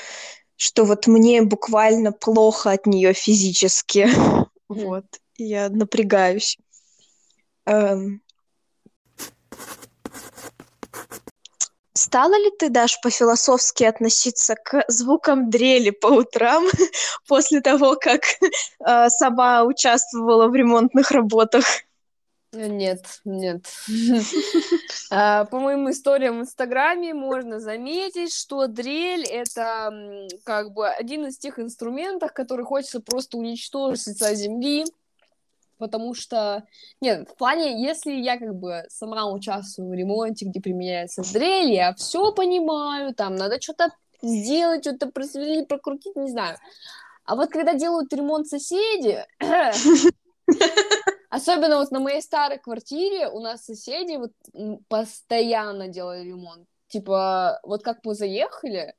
что 0.55 0.85
вот 0.85 1.07
мне 1.07 1.41
буквально 1.41 2.11
плохо 2.11 2.71
от 2.71 2.85
нее 2.85 3.13
физически. 3.13 4.07
Вот, 4.69 5.05
я 5.37 5.69
напрягаюсь. 5.69 6.57
Эм, 7.67 8.21
Стала 11.93 12.35
ли 12.37 12.51
ты, 12.59 12.69
Даш, 12.69 13.01
по-философски 13.01 13.83
относиться 13.83 14.55
к 14.55 14.85
звукам 14.87 15.49
дрели 15.49 15.89
по 15.89 16.07
утрам 16.07 16.63
после 17.27 17.59
того, 17.59 17.95
как 17.95 18.21
э, 18.39 19.09
сама 19.09 19.63
участвовала 19.63 20.47
в 20.47 20.55
ремонтных 20.55 21.11
работах? 21.11 21.65
Нет, 22.53 23.03
нет. 23.25 23.65
А, 25.09 25.45
по 25.45 25.59
моим 25.59 25.89
историям 25.89 26.39
в 26.39 26.41
Инстаграме 26.41 27.13
можно 27.13 27.61
заметить, 27.61 28.33
что 28.33 28.67
дрель— 28.67 29.25
это 29.29 30.27
как 30.43 30.73
бы 30.73 30.89
один 30.89 31.27
из 31.27 31.37
тех 31.37 31.59
инструментов, 31.59 32.33
который 32.33 32.65
хочется 32.65 32.99
просто 32.99 33.37
уничтожить 33.37 34.01
с 34.01 34.07
лица 34.07 34.33
земли, 34.35 34.83
потому 35.77 36.13
что, 36.13 36.63
нет, 37.01 37.29
в 37.29 37.35
плане, 37.35 37.81
если 37.81 38.11
я 38.11 38.37
как 38.37 38.55
бы 38.55 38.83
сама 38.89 39.31
участвую 39.31 39.89
в 39.89 39.93
ремонте, 39.93 40.45
где 40.45 40.59
применяется 40.59 41.21
дрель, 41.33 41.71
я 41.71 41.93
все 41.93 42.31
понимаю, 42.31 43.13
там 43.13 43.35
надо 43.35 43.61
что-то 43.61 43.89
сделать, 44.21 44.85
что-то 44.85 45.07
просверлить, 45.07 45.67
прокрутить, 45.67 46.15
не 46.15 46.29
знаю. 46.29 46.57
А 47.25 47.35
вот 47.35 47.49
когда 47.49 47.73
делают 47.73 48.13
ремонт 48.13 48.47
соседи, 48.47 49.25
особенно 51.29 51.77
вот 51.77 51.91
на 51.91 51.99
моей 51.99 52.21
старой 52.21 52.57
квартире, 52.57 53.27
у 53.27 53.39
нас 53.39 53.65
соседи 53.65 54.15
вот 54.15 54.31
постоянно 54.87 55.87
делали 55.87 56.25
ремонт. 56.25 56.67
Типа, 56.87 57.59
вот 57.63 57.83
как 57.83 57.99
мы 58.05 58.15
заехали, 58.15 58.93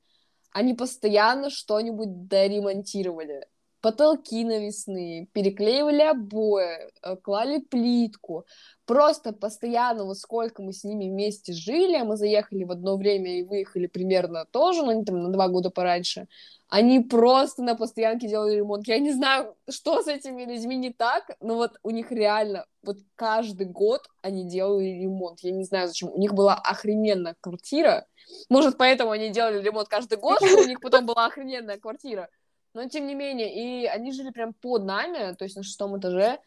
они 0.53 0.75
постоянно 0.75 1.51
что-нибудь 1.51 2.27
доремонтировали 2.29 3.47
потолки 3.81 4.45
навесные, 4.45 5.27
переклеивали 5.27 6.03
обои, 6.03 6.91
э, 7.03 7.17
клали 7.17 7.59
плитку. 7.59 8.47
Просто 8.87 9.33
постоянно, 9.33 10.05
вот 10.05 10.19
сколько 10.19 10.63
мы 10.63 10.73
с 10.73 10.85
ними 10.85 11.11
вместе 11.11 11.53
жили, 11.53 12.03
мы 12.03 12.17
заехали 12.17 12.65
в 12.65 12.73
одно 12.73 12.97
время 12.97 13.39
и 13.39 13.43
выехали 13.43 13.87
примерно 13.87 14.47
тоже, 14.51 14.83
но 14.83 14.93
ну, 14.93 15.05
там 15.05 15.23
на 15.23 15.29
два 15.31 15.49
года 15.49 15.71
пораньше, 15.71 16.27
они 16.69 17.01
просто 17.01 17.63
на 17.63 17.75
постоянке 17.75 18.29
делали 18.29 18.57
ремонт. 18.57 18.87
Я 18.87 18.99
не 18.99 19.13
знаю, 19.13 19.57
что 19.71 20.03
с 20.03 20.07
этими 20.07 20.45
людьми 20.45 20.77
не 20.77 20.93
так, 20.93 21.37
но 21.41 21.55
вот 21.55 21.79
у 21.83 21.91
них 21.91 22.13
реально, 22.13 22.67
вот 22.83 22.99
каждый 23.15 23.67
год 23.67 24.03
они 24.23 24.47
делали 24.47 24.85
ремонт. 24.85 25.41
Я 25.41 25.53
не 25.53 25.65
знаю, 25.65 25.89
зачем. 25.89 26.11
У 26.11 26.19
них 26.19 26.35
была 26.35 26.55
охрененная 26.55 27.37
квартира. 27.41 28.07
Может, 28.51 28.77
поэтому 28.77 29.13
они 29.13 29.31
делали 29.31 29.63
ремонт 29.63 29.89
каждый 29.89 30.19
год, 30.19 30.39
что 30.45 30.59
у 30.59 30.67
них 30.67 30.81
потом 30.81 31.07
была 31.07 31.27
охрененная 31.27 31.79
квартира. 31.79 32.29
Но 32.75 32.89
тем 32.89 33.07
не 33.07 33.15
менее, 33.15 33.53
и 33.55 33.87
они 33.87 34.13
жили 34.13 34.31
прям 34.31 34.53
под 34.55 34.85
нами, 34.85 35.35
то 35.35 35.45
есть 35.45 35.57
на 35.57 35.63
шестом 35.63 35.99
этаже. 35.99 36.39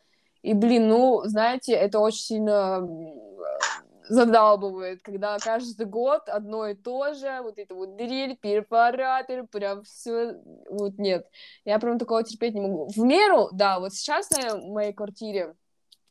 И, 0.44 0.54
блин, 0.54 0.88
ну, 0.88 1.22
знаете, 1.26 1.74
это 1.74 2.00
очень 2.00 2.22
сильно 2.22 2.88
задалбывает, 4.10 5.02
когда 5.04 5.38
каждый 5.40 5.86
год 5.86 6.28
одно 6.28 6.68
и 6.68 6.76
то 6.76 7.14
же, 7.14 7.42
вот 7.42 7.58
это 7.58 7.76
вот 7.76 7.96
дрель, 7.96 8.36
перфоратор, 8.38 9.48
прям 9.48 9.84
все, 9.84 10.42
вот 10.70 10.98
нет. 10.98 11.28
Я 11.66 11.80
прям 11.80 11.98
такого 12.00 12.24
терпеть 12.24 12.54
не 12.54 12.62
могу. 12.62 12.88
В 12.88 12.98
меру, 12.98 13.50
да, 13.54 13.80
вот 13.80 13.94
сейчас 13.94 14.30
на 14.32 14.58
моей 14.58 14.94
квартире 14.94 15.56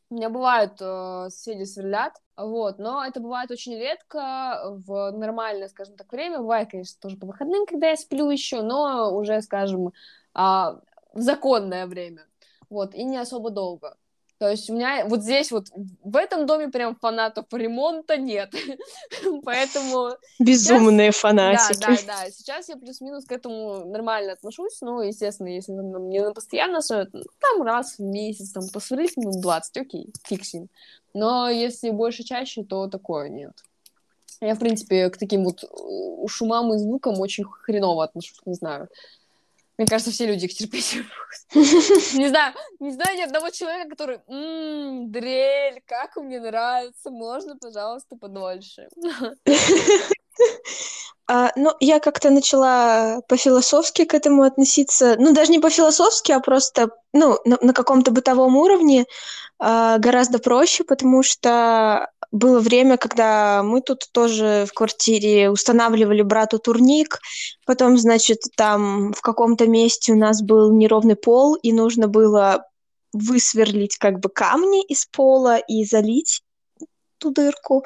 У 0.09 0.15
меня 0.15 0.29
бывают 0.29 0.73
э, 0.81 1.27
соседи 1.29 1.63
сверлят, 1.63 2.13
вот, 2.45 2.79
но 2.79 3.05
это 3.05 3.19
бывает 3.19 3.51
очень 3.51 3.75
редко 3.75 4.61
в 4.85 5.11
нормальное, 5.11 5.67
скажем 5.69 5.95
так, 5.95 6.11
время. 6.11 6.39
Бывает, 6.39 6.69
конечно, 6.71 6.99
тоже 7.01 7.17
по 7.17 7.27
выходным, 7.27 7.65
когда 7.65 7.89
я 7.89 7.97
сплю 7.97 8.29
еще, 8.29 8.61
но 8.61 9.15
уже, 9.15 9.41
скажем, 9.41 9.87
э, 9.89 9.91
в 10.33 10.79
законное 11.15 11.87
время, 11.87 12.25
вот, 12.69 12.95
и 12.95 13.03
не 13.03 13.17
особо 13.17 13.49
долго. 13.49 13.97
То 14.41 14.49
есть 14.49 14.71
у 14.71 14.73
меня 14.73 15.05
вот 15.05 15.21
здесь 15.21 15.51
вот, 15.51 15.67
в 16.03 16.17
этом 16.17 16.47
доме 16.47 16.69
прям 16.69 16.95
фанатов 16.95 17.45
ремонта 17.51 18.17
нет. 18.17 18.51
Поэтому... 19.45 20.15
Безумные 20.39 21.11
сейчас... 21.11 21.21
фанатики. 21.21 21.79
Да, 21.79 21.87
да, 21.89 21.97
да. 22.07 22.31
Сейчас 22.31 22.67
я 22.67 22.75
плюс-минус 22.75 23.25
к 23.25 23.31
этому 23.31 23.85
нормально 23.85 24.33
отношусь. 24.33 24.81
Ну, 24.81 24.99
естественно, 25.01 25.49
если 25.49 25.75
там, 25.75 26.09
не 26.09 26.21
на 26.21 26.33
постоянно 26.33 26.81
там 26.81 27.61
раз 27.61 27.99
в 27.99 28.01
месяц, 28.01 28.49
там, 28.49 28.63
посмотреть 28.73 29.15
минут 29.15 29.39
20, 29.41 29.77
окей, 29.77 30.11
фиксим. 30.23 30.69
Но 31.13 31.47
если 31.47 31.91
больше 31.91 32.23
чаще, 32.23 32.63
то 32.63 32.87
такое 32.87 33.29
нет. 33.29 33.53
Я, 34.41 34.55
в 34.55 34.59
принципе, 34.59 35.11
к 35.11 35.17
таким 35.17 35.43
вот 35.43 35.63
э, 35.63 36.27
шумам 36.27 36.73
и 36.73 36.79
звукам 36.79 37.19
очень 37.19 37.43
хреново 37.43 38.05
отношусь, 38.05 38.39
не 38.47 38.55
знаю. 38.55 38.89
Мне 39.81 39.87
кажется, 39.87 40.11
все 40.11 40.27
люди 40.27 40.45
их 40.45 40.53
терпеть 40.53 40.95
не 41.55 42.29
знаю, 42.29 42.53
не 42.79 42.91
знаю 42.91 43.17
ни 43.17 43.23
одного 43.23 43.49
человека, 43.49 43.89
который, 43.89 44.19
ммм, 44.27 45.11
дрель, 45.11 45.81
как 45.87 46.17
мне 46.17 46.39
нравится, 46.39 47.09
можно, 47.09 47.57
пожалуйста, 47.57 48.15
подольше. 48.15 48.89
А, 51.27 51.51
ну, 51.55 51.71
я 51.79 51.99
как-то 51.99 52.29
начала 52.29 53.21
по-философски 53.29 54.03
к 54.03 54.13
этому 54.13 54.43
относиться. 54.43 55.15
Ну, 55.17 55.33
даже 55.33 55.51
не 55.51 55.59
по-философски, 55.59 56.33
а 56.33 56.41
просто, 56.41 56.89
ну, 57.13 57.37
на, 57.45 57.57
на 57.61 57.73
каком-то 57.73 58.11
бытовом 58.11 58.57
уровне 58.57 59.05
а, 59.57 59.97
гораздо 59.97 60.39
проще, 60.39 60.83
потому 60.83 61.23
что 61.23 62.09
было 62.31 62.59
время, 62.59 62.97
когда 62.97 63.63
мы 63.63 63.81
тут 63.81 64.09
тоже 64.11 64.65
в 64.69 64.73
квартире 64.73 65.49
устанавливали 65.49 66.21
брату 66.21 66.59
турник, 66.59 67.19
потом, 67.65 67.97
значит, 67.97 68.39
там 68.57 69.13
в 69.13 69.21
каком-то 69.21 69.67
месте 69.67 70.11
у 70.11 70.17
нас 70.17 70.41
был 70.41 70.73
неровный 70.73 71.15
пол, 71.15 71.55
и 71.55 71.71
нужно 71.71 72.09
было 72.09 72.65
высверлить 73.13 73.97
как 73.97 74.19
бы 74.19 74.29
камни 74.29 74.83
из 74.83 75.05
пола 75.05 75.57
и 75.57 75.85
залить 75.85 76.41
ту 77.21 77.31
дырку. 77.31 77.85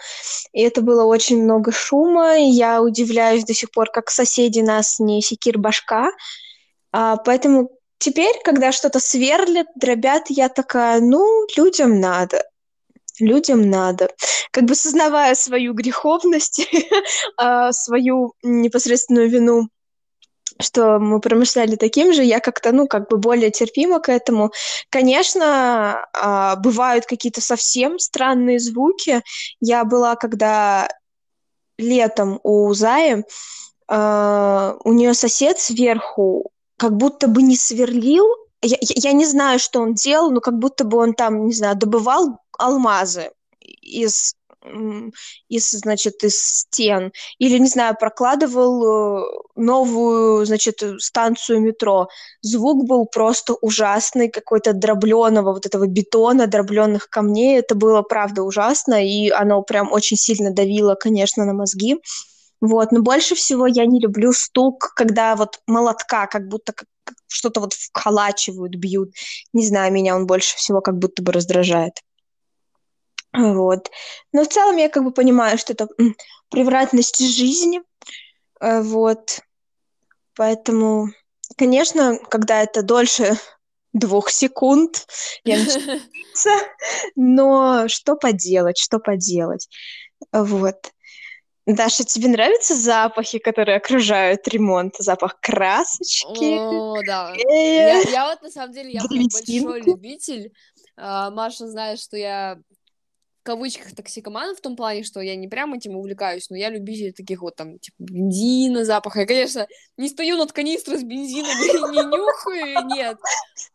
И 0.54 0.62
это 0.62 0.82
было 0.82 1.04
очень 1.04 1.44
много 1.44 1.72
шума. 1.72 2.36
Я 2.38 2.82
удивляюсь 2.82 3.44
до 3.44 3.54
сих 3.54 3.72
пор, 3.72 3.92
как 3.92 4.10
соседи 4.10 4.62
нас 4.62 5.00
не 5.00 5.22
секир 5.22 5.58
башка. 5.58 6.12
А, 6.92 7.18
поэтому 7.18 7.70
теперь, 8.00 8.36
когда 8.44 8.72
что-то 8.72 9.00
сверлят, 9.00 9.68
дробят, 9.76 10.24
я 10.30 10.50
такая, 10.50 11.02
ну, 11.02 11.46
людям 11.58 12.00
надо 12.00 12.44
людям 13.20 13.70
надо. 13.70 14.10
Как 14.52 14.66
бы 14.66 14.76
сознавая 14.76 15.36
свою 15.36 15.74
греховность, 15.74 16.68
а, 17.38 17.72
свою 17.72 18.34
непосредственную 18.44 19.30
вину, 19.30 19.70
что 20.62 21.00
мы 21.00 21.20
промышляли 21.20 21.76
таким 21.76 22.14
же, 22.14 22.24
я 22.24 22.40
как-то, 22.40 22.72
ну, 22.72 22.88
как 22.88 23.10
бы 23.10 23.18
более 23.18 23.52
терпима 23.52 24.00
к 24.00 24.10
этому. 24.10 24.52
Конечно, 24.90 26.06
а, 26.14 26.56
бывают 26.56 27.06
какие-то 27.06 27.42
совсем 27.42 28.00
странные 28.00 28.60
звуки. 28.60 29.22
Я 29.60 29.84
была, 29.84 30.16
когда 30.16 30.88
летом 31.78 32.40
у 32.44 32.74
Заи, 32.74 33.24
а, 33.88 34.76
у 34.84 34.94
нее 34.94 35.14
сосед 35.14 35.60
сверху 35.60 36.52
как 36.78 36.96
будто 36.96 37.28
бы 37.28 37.42
не 37.42 37.56
сверлил, 37.56 38.26
я, 38.62 38.78
я 38.82 39.12
не 39.12 39.26
знаю, 39.26 39.60
что 39.60 39.82
он 39.82 39.94
делал, 39.94 40.32
но 40.32 40.40
как 40.40 40.58
будто 40.58 40.86
бы 40.86 40.98
он 40.98 41.14
там, 41.14 41.46
не 41.46 41.54
знаю, 41.54 41.76
добывал 41.76 42.40
алмазы 42.58 43.32
из 43.60 44.36
из, 45.48 45.72
значит, 45.72 46.24
из 46.24 46.36
стен, 46.40 47.12
или, 47.38 47.58
не 47.58 47.68
знаю, 47.68 47.96
прокладывал 48.00 48.84
э, 48.84 49.24
новую, 49.56 50.46
значит, 50.46 50.82
станцию 51.00 51.62
метро. 51.62 52.08
Звук 52.42 52.88
был 52.88 53.06
просто 53.06 53.54
ужасный, 53.54 54.30
какой-то 54.30 54.74
дробленого 54.74 55.54
вот 55.54 55.66
этого 55.66 55.88
бетона, 55.88 56.48
дробленных 56.48 57.10
камней. 57.10 57.60
Это 57.60 57.76
было, 57.76 58.02
правда, 58.02 58.44
ужасно, 58.44 59.06
и 59.06 59.30
оно 59.30 59.62
прям 59.62 59.92
очень 59.92 60.18
сильно 60.18 60.52
давило, 60.52 60.96
конечно, 60.96 61.46
на 61.46 61.54
мозги. 61.54 61.98
Вот, 62.62 62.92
но 62.92 63.02
больше 63.02 63.36
всего 63.36 63.68
я 63.68 63.86
не 63.86 64.00
люблю 64.00 64.32
стук, 64.32 64.94
когда 64.96 65.36
вот 65.36 65.60
молотка, 65.68 66.26
как 66.28 66.48
будто 66.48 66.74
что-то 67.28 67.60
вот 67.60 67.74
вколачивают, 67.74 68.76
бьют. 68.76 69.12
Не 69.54 69.68
знаю, 69.68 69.92
меня 69.94 70.16
он 70.16 70.26
больше 70.26 70.56
всего 70.58 70.82
как 70.82 70.98
будто 70.98 71.22
бы 71.22 71.32
раздражает. 71.32 72.02
Вот. 73.38 73.92
Но 74.32 74.44
в 74.44 74.48
целом 74.48 74.78
я 74.78 74.90
как 74.90 75.04
бы 75.04 75.12
понимаю, 75.12 75.58
что 75.58 75.74
это 75.74 75.88
превратность 76.50 77.20
жизни. 77.20 77.82
Э, 78.60 78.82
вот. 78.82 79.42
Поэтому, 80.36 81.10
конечно, 81.58 82.18
когда 82.30 82.62
это 82.64 82.84
дольше 82.84 83.38
двух 83.94 84.30
секунд, 84.30 85.08
я 85.44 85.58
начинаю 85.58 86.02
но 87.16 87.88
что 87.88 88.16
поделать, 88.16 88.78
что 88.78 89.00
поделать. 89.00 89.70
Вот. 90.32 90.92
Даша, 91.66 92.04
тебе 92.04 92.28
нравятся 92.28 92.76
запахи, 92.76 93.40
которые 93.40 93.78
окружают 93.78 94.48
ремонт? 94.48 94.96
Запах 95.00 95.40
красочки? 95.40 96.58
О, 96.60 97.02
да. 97.04 97.34
Я, 97.36 98.02
я 98.02 98.30
вот, 98.30 98.42
на 98.44 98.52
самом 98.52 98.72
деле, 98.72 98.92
я 98.92 99.02
большой 99.04 99.82
любитель. 99.82 100.54
А, 100.96 101.32
Маша 101.32 101.68
знает, 101.68 102.00
что 102.00 102.18
я 102.18 102.60
кавычках 103.46 103.96
токсикоман 103.96 104.56
в 104.56 104.62
том 104.62 104.76
плане, 104.76 105.04
что 105.04 105.22
я 105.22 105.36
не 105.36 105.48
прям 105.48 105.76
этим 105.76 105.96
увлекаюсь, 105.96 106.50
но 106.50 106.58
я 106.58 106.70
любитель 106.70 107.14
таких 107.14 107.42
вот 107.42 107.56
там, 107.56 107.78
типа, 107.78 107.96
бензина, 108.00 108.84
запаха. 108.84 109.20
Я, 109.22 109.28
конечно, 109.28 109.68
не 109.98 110.10
стою 110.10 110.38
над 110.38 110.52
канистрой 110.52 110.98
с 110.98 111.04
бензином 111.04 111.52
и 111.52 111.96
не 111.96 112.04
нюхаю, 112.04 112.88
нет. 112.88 113.18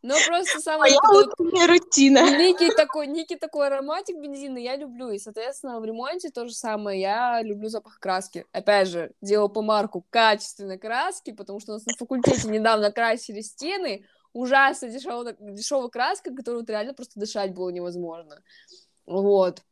Но 0.03 0.17
просто 0.27 0.59
самое... 0.61 0.93
вот 1.13 1.35
рутина. 1.39 2.37
Некий 2.37 2.75
такой, 2.75 3.07
некий 3.07 3.37
такой 3.37 3.69
ароматик 3.69 4.17
бензина 4.17 4.59
я 4.59 4.75
люблю. 4.75 5.11
И, 5.11 5.19
соответственно, 5.19 5.79
в 5.79 5.85
ремонте 5.85 6.31
то 6.31 6.47
же 6.47 6.53
самое. 6.53 7.01
Я 7.01 7.41
люблю 7.43 7.69
запах 7.69 8.01
краски. 8.01 8.47
Опять 8.51 8.89
же, 8.89 9.13
делал 9.23 9.49
помарку 9.49 10.05
качественной 10.11 10.79
краски, 10.79 11.31
потому 11.31 11.61
что 11.61 11.73
у 11.73 11.75
нас 11.77 11.87
на 11.87 11.95
факультете 11.95 12.49
недавно 12.49 12.91
красили 12.91 13.41
стены, 13.41 14.05
ужасно 14.33 14.89
дешевая, 14.89 15.37
дешевая 15.39 15.89
краска, 15.89 16.35
которую 16.35 16.63
вот 16.63 16.71
реально 16.71 16.93
просто 16.93 17.21
дышать 17.21 17.55
было 17.55 17.71
невозможно. 17.71 18.43
Вот. 19.07 19.63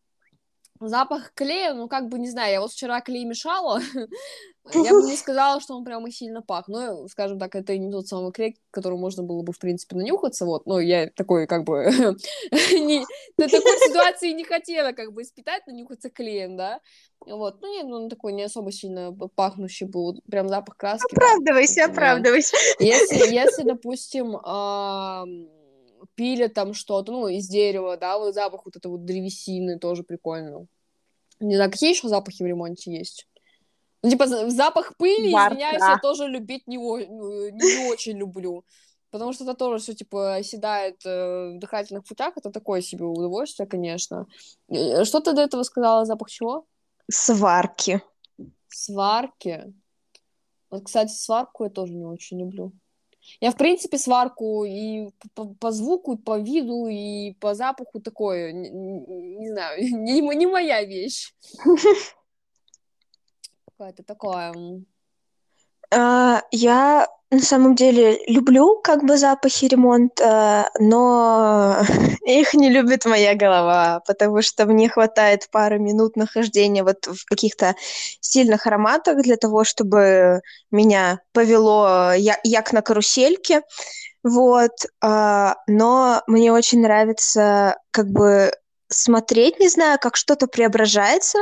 Запах 0.80 1.32
клея, 1.34 1.74
ну, 1.74 1.88
как 1.88 2.08
бы, 2.08 2.20
не 2.20 2.30
знаю, 2.30 2.52
я 2.52 2.60
вот 2.60 2.70
вчера 2.70 3.00
клей 3.00 3.24
мешала, 3.24 3.80
я 4.74 4.92
бы 4.92 5.02
не 5.02 5.16
сказала, 5.16 5.60
что 5.60 5.76
он 5.76 5.84
прямо 5.84 6.10
сильно 6.10 6.40
пах. 6.40 6.68
Ну, 6.68 7.08
скажем 7.08 7.38
так, 7.38 7.56
это 7.56 7.76
не 7.76 7.90
тот 7.90 8.06
самый 8.06 8.30
клей, 8.30 8.56
которому 8.70 9.00
можно 9.00 9.24
было 9.24 9.42
бы, 9.42 9.52
в 9.52 9.58
принципе, 9.58 9.96
нанюхаться, 9.96 10.44
вот. 10.44 10.66
Но 10.66 10.78
я 10.78 11.08
такой, 11.16 11.48
как 11.48 11.64
бы, 11.64 11.84
не, 12.52 13.04
на 13.36 13.48
такой 13.48 13.88
ситуации 13.88 14.30
не 14.30 14.44
хотела, 14.44 14.92
как 14.92 15.12
бы, 15.12 15.22
испытать, 15.22 15.66
нанюхаться 15.66 16.10
клеем, 16.10 16.56
да. 16.56 16.80
Вот, 17.26 17.60
ну, 17.60 17.72
нет, 17.72 17.86
ну, 17.86 17.96
он 17.96 18.08
такой 18.08 18.32
не 18.32 18.44
особо 18.44 18.70
сильно 18.70 19.12
пахнущий 19.34 19.86
был, 19.86 20.22
прям 20.30 20.48
запах 20.48 20.76
краски. 20.76 21.12
Оправдывайся, 21.12 21.86
оправдывайся. 21.86 22.56
Если, 22.78 23.34
если, 23.34 23.62
допустим, 23.64 24.36
пилят 26.18 26.52
там 26.52 26.74
что-то, 26.74 27.12
ну, 27.12 27.28
из 27.28 27.46
дерева, 27.46 27.96
да, 27.96 28.18
вот 28.18 28.34
запах 28.34 28.64
вот 28.64 28.74
этой 28.74 28.88
вот 28.88 29.04
древесины 29.04 29.78
тоже 29.78 30.02
прикольно. 30.02 30.66
Не 31.38 31.54
знаю, 31.54 31.70
какие 31.70 31.90
еще 31.90 32.08
запахи 32.08 32.42
в 32.42 32.46
ремонте 32.46 32.92
есть? 32.92 33.28
Ну, 34.02 34.10
типа, 34.10 34.26
запах 34.26 34.96
пыли, 34.96 35.32
Барка. 35.32 35.54
извиняюсь, 35.54 35.80
я 35.80 35.98
тоже 35.98 36.26
любить 36.26 36.66
не, 36.66 36.76
о... 36.76 36.98
Ну, 36.98 37.50
не 37.50 37.88
очень 37.88 38.18
люблю. 38.18 38.64
Потому 39.10 39.32
что 39.32 39.44
это 39.44 39.54
тоже 39.54 39.82
все, 39.82 39.94
типа, 39.94 40.34
оседает 40.34 41.06
э, 41.06 41.54
в 41.54 41.58
дыхательных 41.60 42.04
путях. 42.04 42.36
Это 42.36 42.50
такое 42.50 42.80
себе 42.80 43.04
удовольствие, 43.04 43.68
конечно. 43.68 44.26
Э, 44.68 45.04
что 45.04 45.20
ты 45.20 45.32
до 45.32 45.42
этого 45.42 45.62
сказала? 45.62 46.04
Запах 46.04 46.30
чего? 46.30 46.66
Сварки. 47.10 48.02
Сварки? 48.68 49.72
Вот, 50.70 50.84
кстати, 50.84 51.12
сварку 51.12 51.64
я 51.64 51.70
тоже 51.70 51.94
не 51.94 52.04
очень 52.04 52.40
люблю. 52.40 52.72
Я, 53.40 53.50
в 53.50 53.56
принципе, 53.56 53.98
сварку 53.98 54.64
и 54.64 55.10
по, 55.34 55.46
по 55.54 55.70
звуку, 55.70 56.14
и 56.14 56.16
по 56.16 56.38
виду, 56.38 56.86
и 56.88 57.34
по 57.40 57.54
запаху 57.54 58.00
такое, 58.00 58.52
не, 58.52 58.70
не 58.70 59.48
знаю, 59.50 59.80
не, 59.82 60.20
не 60.20 60.46
моя 60.46 60.84
вещь. 60.84 61.34
Какая-то 63.66 64.02
такое. 64.02 64.52
А, 65.90 66.42
я 66.50 67.08
на 67.30 67.40
самом 67.40 67.74
деле 67.74 68.20
люблю 68.26 68.80
как 68.82 69.04
бы 69.04 69.18
запахи 69.18 69.66
ремонта, 69.66 70.70
но 70.78 71.76
их 72.24 72.54
не 72.54 72.70
любит 72.70 73.04
моя 73.04 73.34
голова, 73.34 74.00
потому 74.06 74.40
что 74.40 74.64
мне 74.66 74.88
хватает 74.88 75.48
пары 75.50 75.78
минут 75.78 76.16
нахождения 76.16 76.82
вот 76.82 77.06
в 77.06 77.24
каких-то 77.26 77.74
сильных 78.20 78.66
ароматах 78.66 79.22
для 79.22 79.36
того, 79.36 79.64
чтобы 79.64 80.40
меня 80.70 81.20
повело 81.32 82.12
я, 82.14 82.38
як 82.44 82.72
на 82.72 82.80
карусельке. 82.82 83.62
Вот, 84.24 84.72
а, 85.02 85.56
но 85.66 86.22
мне 86.26 86.52
очень 86.52 86.80
нравится 86.80 87.76
как 87.90 88.08
бы 88.08 88.52
смотреть, 88.88 89.60
не 89.60 89.68
знаю, 89.68 89.98
как 90.00 90.16
что-то 90.16 90.46
преображается 90.46 91.38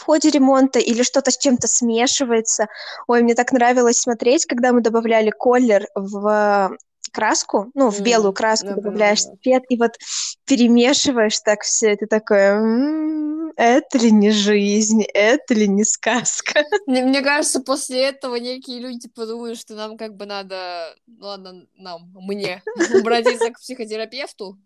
в 0.00 0.04
ходе 0.04 0.30
ремонта 0.30 0.78
или 0.78 1.02
что-то 1.02 1.30
с 1.30 1.36
чем-то 1.36 1.68
смешивается. 1.68 2.68
Ой, 3.06 3.22
мне 3.22 3.34
так 3.34 3.52
нравилось 3.52 4.00
смотреть, 4.00 4.46
когда 4.46 4.72
мы 4.72 4.80
добавляли 4.80 5.30
колер 5.30 5.86
в 5.94 6.76
краску, 7.12 7.70
ну, 7.74 7.90
в 7.90 8.00
белую 8.00 8.32
краску 8.32 8.68
mm, 8.68 8.74
добавляешь 8.76 9.24
да, 9.24 9.32
цвет, 9.42 9.64
и 9.68 9.76
вот 9.76 9.98
перемешиваешь 10.46 11.40
так 11.40 11.62
все, 11.62 11.92
это 11.92 12.06
такое, 12.06 12.52
м-м, 12.52 13.52
это 13.56 13.98
ли 13.98 14.12
не 14.12 14.30
жизнь, 14.30 15.02
это 15.02 15.54
ли 15.54 15.68
не 15.68 15.84
сказка? 15.84 16.62
Мне, 16.86 17.02
мне 17.02 17.20
кажется, 17.20 17.60
после 17.60 18.04
этого 18.04 18.36
некие 18.36 18.78
люди 18.78 19.08
подумают, 19.08 19.58
что 19.58 19.74
нам 19.74 19.96
как 19.98 20.16
бы 20.16 20.24
надо, 20.24 20.94
ну, 21.06 21.26
ладно, 21.26 21.66
нам, 21.74 22.12
мне, 22.14 22.62
обратиться 22.94 23.50
к 23.50 23.58
психотерапевту. 23.58 24.56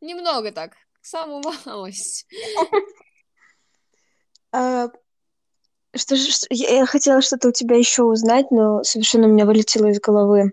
Немного 0.00 0.50
так, 0.50 0.72
самую 1.00 1.42
малость. 1.64 2.26
А, 4.54 4.88
что 5.96 6.14
же, 6.14 6.28
я 6.50 6.86
хотела 6.86 7.20
что-то 7.20 7.48
у 7.48 7.52
тебя 7.52 7.76
еще 7.76 8.04
узнать, 8.04 8.52
но 8.52 8.84
совершенно 8.84 9.26
у 9.26 9.30
меня 9.30 9.46
вылетело 9.46 9.86
из 9.86 9.98
головы. 10.00 10.52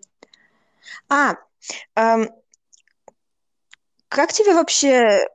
А, 1.07 1.35
эм, 1.95 2.31
как 4.07 4.33
тебе 4.33 4.55
вообще, 4.55 5.27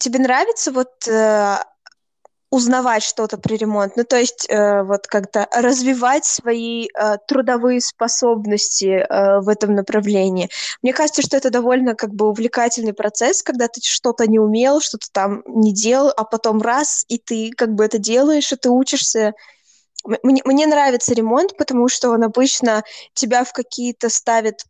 тебе 0.00 0.18
нравится 0.18 0.72
вот 0.72 1.06
э, 1.06 1.58
узнавать 2.56 3.02
что-то 3.02 3.38
при 3.38 3.56
ремонте? 3.56 3.94
Ну, 3.96 4.04
то 4.04 4.16
есть 4.16 4.46
э, 4.48 4.82
вот 4.82 5.06
как-то 5.06 5.48
развивать 5.52 6.24
свои 6.24 6.88
э, 6.88 7.16
трудовые 7.28 7.80
способности 7.80 8.86
э, 8.86 9.40
в 9.40 9.48
этом 9.48 9.74
направлении. 9.74 10.48
Мне 10.82 10.92
кажется, 10.92 11.22
что 11.22 11.36
это 11.36 11.50
довольно 11.50 11.94
как 11.94 12.14
бы 12.14 12.28
увлекательный 12.28 12.94
процесс, 12.94 13.42
когда 13.42 13.68
ты 13.68 13.80
что-то 13.82 14.26
не 14.26 14.38
умел, 14.38 14.80
что-то 14.80 15.06
там 15.12 15.42
не 15.46 15.72
делал, 15.72 16.12
а 16.16 16.24
потом 16.24 16.62
раз, 16.62 17.04
и 17.08 17.18
ты 17.18 17.50
как 17.56 17.74
бы 17.74 17.84
это 17.84 17.98
делаешь, 17.98 18.52
и 18.52 18.56
ты 18.56 18.70
учишься 18.70 19.34
мне, 20.22 20.40
мне 20.44 20.66
нравится 20.66 21.14
ремонт, 21.14 21.56
потому 21.56 21.88
что 21.88 22.10
он 22.10 22.22
обычно 22.22 22.84
тебя 23.14 23.44
в 23.44 23.52
какие-то 23.52 24.08
ставит 24.08 24.64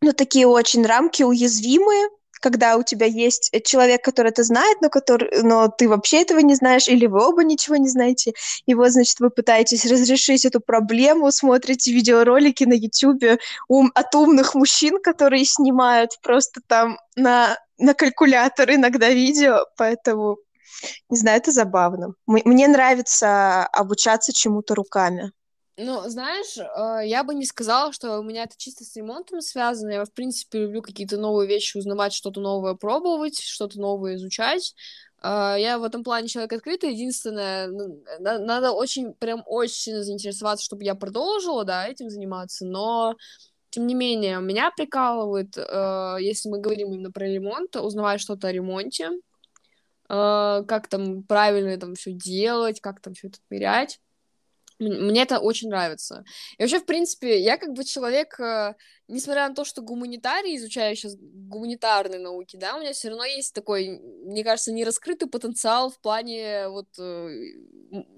ну, 0.00 0.12
такие 0.12 0.46
очень 0.46 0.86
рамки 0.86 1.22
уязвимые, 1.22 2.08
когда 2.40 2.76
у 2.76 2.82
тебя 2.82 3.06
есть 3.06 3.50
человек, 3.64 4.02
который 4.04 4.28
это 4.28 4.42
знает, 4.42 4.80
но, 4.80 4.88
который, 4.88 5.42
но 5.42 5.68
ты 5.68 5.88
вообще 5.88 6.22
этого 6.22 6.38
не 6.40 6.54
знаешь, 6.54 6.88
или 6.88 7.06
вы 7.06 7.26
оба 7.26 7.44
ничего 7.44 7.76
не 7.76 7.88
знаете, 7.88 8.32
и 8.66 8.74
вот, 8.74 8.90
значит, 8.90 9.20
вы 9.20 9.30
пытаетесь 9.30 9.84
разрешить 9.86 10.44
эту 10.44 10.60
проблему, 10.60 11.30
смотрите 11.32 11.92
видеоролики 11.92 12.64
на 12.64 12.74
YouTube 12.74 13.40
ум, 13.68 13.90
от 13.94 14.14
умных 14.14 14.54
мужчин, 14.54 15.00
которые 15.02 15.44
снимают 15.44 16.18
просто 16.22 16.60
там 16.66 16.98
на, 17.16 17.58
на 17.78 17.94
калькулятор 17.94 18.70
иногда 18.72 19.10
видео, 19.10 19.66
поэтому, 19.76 20.38
не 21.10 21.18
знаю, 21.18 21.38
это 21.38 21.52
забавно. 21.52 22.14
Мне 22.26 22.68
нравится 22.68 23.64
обучаться 23.66 24.32
чему-то 24.32 24.74
руками. 24.74 25.32
Ну, 25.80 26.08
знаешь, 26.08 26.58
э, 26.58 27.06
я 27.06 27.22
бы 27.22 27.34
не 27.34 27.46
сказала, 27.46 27.92
что 27.92 28.18
у 28.18 28.24
меня 28.24 28.42
это 28.42 28.54
чисто 28.56 28.82
с 28.82 28.96
ремонтом 28.96 29.40
связано. 29.40 29.92
Я, 29.92 30.04
в 30.04 30.12
принципе, 30.12 30.62
люблю 30.62 30.82
какие-то 30.82 31.18
новые 31.18 31.46
вещи 31.46 31.76
узнавать, 31.76 32.12
что-то 32.12 32.40
новое 32.40 32.74
пробовать, 32.74 33.38
что-то 33.38 33.78
новое 33.78 34.16
изучать. 34.16 34.74
Э, 35.22 35.54
я 35.56 35.78
в 35.78 35.84
этом 35.84 36.02
плане 36.02 36.26
человек 36.26 36.52
открытый. 36.52 36.92
Единственное, 36.94 37.68
надо 38.18 38.72
очень, 38.72 39.14
прям 39.14 39.44
очень 39.46 39.76
сильно 39.76 40.02
заинтересоваться, 40.02 40.64
чтобы 40.64 40.82
я 40.82 40.96
продолжила, 40.96 41.64
да, 41.64 41.86
этим 41.86 42.10
заниматься, 42.10 42.66
но 42.66 43.14
тем 43.70 43.86
не 43.86 43.94
менее, 43.94 44.40
меня 44.40 44.72
прикалывает, 44.76 45.56
э, 45.56 46.16
если 46.20 46.48
мы 46.48 46.58
говорим 46.58 46.92
именно 46.92 47.12
про 47.12 47.28
ремонт, 47.28 47.76
узнавать 47.76 48.20
что-то 48.20 48.48
о 48.48 48.52
ремонте, 48.52 49.10
как 50.08 50.88
там 50.88 51.22
правильно 51.22 51.78
там 51.78 51.94
все 51.94 52.12
делать, 52.12 52.80
как 52.80 52.98
там 53.00 53.12
все 53.12 53.28
это 53.28 53.38
отмерять. 53.44 54.00
Мне 54.78 55.22
это 55.22 55.40
очень 55.40 55.68
нравится. 55.68 56.24
И 56.56 56.62
вообще, 56.62 56.78
в 56.78 56.86
принципе, 56.86 57.40
я 57.40 57.56
как 57.56 57.72
бы 57.72 57.82
человек, 57.82 58.38
э, 58.38 58.74
несмотря 59.08 59.48
на 59.48 59.54
то, 59.54 59.64
что 59.64 59.82
гуманитарий, 59.82 60.56
изучаю 60.56 60.94
сейчас 60.94 61.16
гуманитарные 61.18 62.20
науки, 62.20 62.56
да, 62.56 62.76
у 62.76 62.80
меня 62.80 62.92
все 62.92 63.08
равно 63.08 63.24
есть 63.24 63.54
такой, 63.54 63.98
мне 63.98 64.44
кажется, 64.44 64.72
нераскрытый 64.72 65.28
потенциал 65.28 65.90
в 65.90 66.00
плане 66.00 66.68
вот 66.68 66.86
э, 66.98 67.28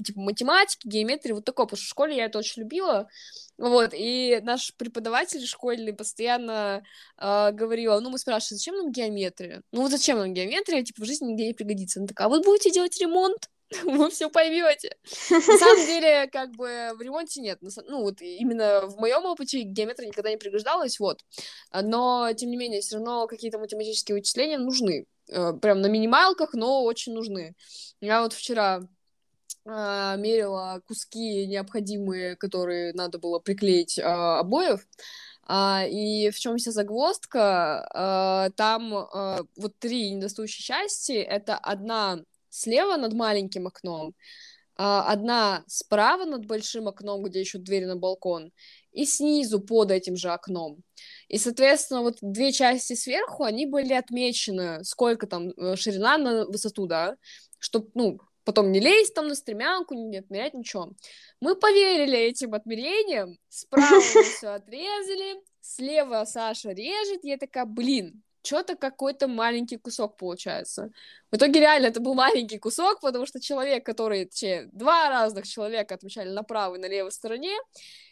типа 0.05 0.21
математики, 0.21 0.87
геометрии, 0.87 1.33
вот 1.33 1.45
такого, 1.47 1.67
потому 1.67 1.79
что 1.79 1.87
в 1.87 1.91
школе 1.91 2.17
я 2.17 2.27
это 2.27 2.39
очень 2.39 2.63
любила, 2.63 3.09
вот, 3.57 3.91
и 3.95 4.41
наш 4.43 4.75
преподаватель 4.77 5.47
школьный 5.47 5.95
постоянно 5.95 6.83
э, 7.19 7.53
говорил, 7.53 8.01
ну, 8.01 8.11
мы 8.11 8.19
спрашиваем, 8.19 8.59
зачем 8.59 8.77
нам 8.77 8.91
геометрия? 8.93 9.63
Ну, 9.73 9.83
вот 9.83 9.91
зачем 9.91 10.19
нам 10.19 10.35
геометрия, 10.35 10.83
типа, 10.83 11.03
в 11.03 11.07
жизни 11.07 11.33
нигде 11.33 11.47
не 11.47 11.55
пригодится. 11.55 12.01
Она 12.01 12.07
такая, 12.07 12.27
а 12.27 12.31
вы 12.31 12.41
будете 12.41 12.71
делать 12.71 12.99
ремонт? 13.01 13.49
вы 13.85 14.11
все 14.11 14.29
поймете. 14.29 14.97
На 15.31 15.41
самом 15.41 15.87
деле, 15.87 16.29
как 16.31 16.51
бы 16.53 16.91
в 16.97 17.01
ремонте 17.01 17.41
нет. 17.41 17.59
Ну, 17.61 18.03
вот 18.03 18.21
именно 18.21 18.87
в 18.87 18.97
моем 18.99 19.25
опыте 19.25 19.63
геометрия 19.63 20.09
никогда 20.09 20.31
не 20.31 20.37
пригождалась, 20.37 20.99
вот. 20.99 21.25
Но, 21.73 22.33
тем 22.37 22.51
не 22.51 22.57
менее, 22.57 22.81
все 22.81 22.97
равно 22.97 23.27
какие-то 23.27 23.59
математические 23.59 24.17
вычисления 24.17 24.59
нужны. 24.59 25.07
Э, 25.29 25.53
прям 25.53 25.81
на 25.81 25.87
минималках, 25.87 26.55
но 26.55 26.83
очень 26.83 27.15
нужны. 27.15 27.55
Я 28.01 28.23
вот 28.23 28.33
вчера 28.33 28.81
э, 29.65 30.15
мерила 30.19 30.83
куски 30.87 31.47
необходимые, 31.47 32.37
которые 32.37 32.93
надо 32.95 33.19
было 33.19 33.39
приклеить 33.39 33.99
э, 33.99 34.03
обоев. 34.03 34.87
Uh, 35.49 35.89
и 35.89 36.31
в 36.31 36.39
чем 36.39 36.59
вся 36.59 36.71
загвоздка? 36.71 37.89
Uh, 37.93 38.53
там 38.55 38.95
uh, 38.95 39.45
вот 39.57 39.77
три 39.81 40.13
недостающие 40.13 40.63
части. 40.63 41.13
Это 41.13 41.57
одна 41.57 42.21
слева 42.51 42.97
над 42.97 43.15
маленьким 43.15 43.67
окном, 43.67 44.15
а, 44.77 45.13
одна 45.13 45.65
справа 45.67 46.25
над 46.25 46.47
большим 46.47 46.89
окном, 46.89 47.23
где 47.23 47.41
еще 47.41 47.59
двери 47.59 47.85
на 47.85 47.97
балкон, 47.97 48.53
и 48.93 49.05
снизу 49.05 49.61
под 49.61 49.91
этим 49.91 50.17
же 50.17 50.31
окном. 50.31 50.83
И, 51.29 51.39
соответственно, 51.39 52.03
вот 52.03 52.19
две 52.23 52.53
части 52.53 52.95
сверху, 52.95 53.45
они 53.45 53.67
были 53.67 53.93
отмечены, 53.93 54.83
сколько 54.85 55.27
там 55.27 55.51
э, 55.51 55.77
ширина 55.77 56.19
на 56.19 56.47
высоту, 56.47 56.87
да, 56.87 57.17
чтобы, 57.59 57.91
ну, 57.95 58.21
потом 58.45 58.73
не 58.73 58.81
лезть 58.81 59.15
там 59.15 59.29
на 59.29 59.35
стремянку, 59.35 59.95
не 59.95 60.19
отмерять 60.19 60.55
ничего. 60.55 60.93
Мы 61.41 61.57
поверили 61.57 62.19
этим 62.19 62.55
отмерениям, 62.55 63.37
справа 63.49 64.01
все 64.01 64.49
отрезали, 64.49 65.43
слева 65.61 66.25
Саша 66.25 66.71
режет, 66.73 67.21
я 67.23 67.37
такая, 67.37 67.67
блин, 67.67 68.23
что-то 68.43 68.77
какой-то 68.77 69.29
маленький 69.29 69.77
кусок 69.77 70.17
получается. 70.17 70.91
В 71.31 71.37
итоге 71.37 71.61
реально 71.61 71.87
это 71.87 72.01
был 72.01 72.15
маленький 72.15 72.59
кусок, 72.59 73.01
потому 73.01 73.27
что 73.27 73.41
человек, 73.41 73.85
который, 73.85 74.25
точнее, 74.25 74.69
два 74.73 75.09
разных 75.09 75.47
человека 75.47 75.95
отмечали 75.95 76.31
на 76.31 76.43
правой 76.43 76.79
и 76.79 76.81
на 76.81 76.87
левой 76.87 77.13
стороне, 77.13 77.55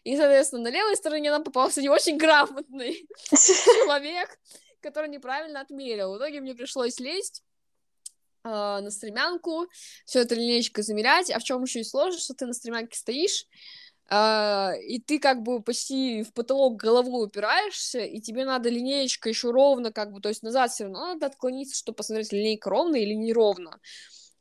и, 0.04 0.16
соответственно, 0.16 0.62
на 0.64 0.70
левой 0.70 0.96
стороне 0.96 1.30
нам 1.30 1.44
попался 1.44 1.80
не 1.80 1.88
очень 1.88 2.16
грамотный 2.18 3.06
человек, 3.30 4.38
который 4.80 5.08
неправильно 5.08 5.60
отмерил. 5.60 6.14
В 6.14 6.18
итоге 6.18 6.40
мне 6.40 6.54
пришлось 6.54 7.00
лезть 7.00 7.42
э, 8.44 8.48
на 8.48 8.90
стремянку, 8.90 9.66
все 10.04 10.20
это 10.20 10.34
линейкой 10.34 10.84
замерять, 10.84 11.30
а 11.30 11.38
в 11.38 11.44
чем 11.44 11.62
еще 11.62 11.80
и 11.80 11.84
сложно, 11.84 12.20
что 12.20 12.34
ты 12.34 12.46
на 12.46 12.52
стремянке 12.52 12.98
стоишь, 12.98 13.46
и 14.10 14.98
ты 15.06 15.18
как 15.18 15.42
бы 15.42 15.60
почти 15.62 16.22
в 16.22 16.32
потолок 16.32 16.76
головой 16.76 17.26
упираешься, 17.26 18.00
и 18.00 18.20
тебе 18.20 18.44
надо 18.46 18.70
линеечка 18.70 19.28
еще 19.28 19.50
ровно, 19.50 19.92
как 19.92 20.12
бы, 20.12 20.20
то 20.20 20.30
есть 20.30 20.42
назад 20.42 20.70
все 20.70 20.84
равно 20.84 21.08
надо 21.14 21.26
отклониться, 21.26 21.76
чтобы 21.76 21.96
посмотреть, 21.96 22.32
линейка 22.32 22.70
ровно 22.70 22.96
или 22.96 23.12
неровно. 23.14 23.78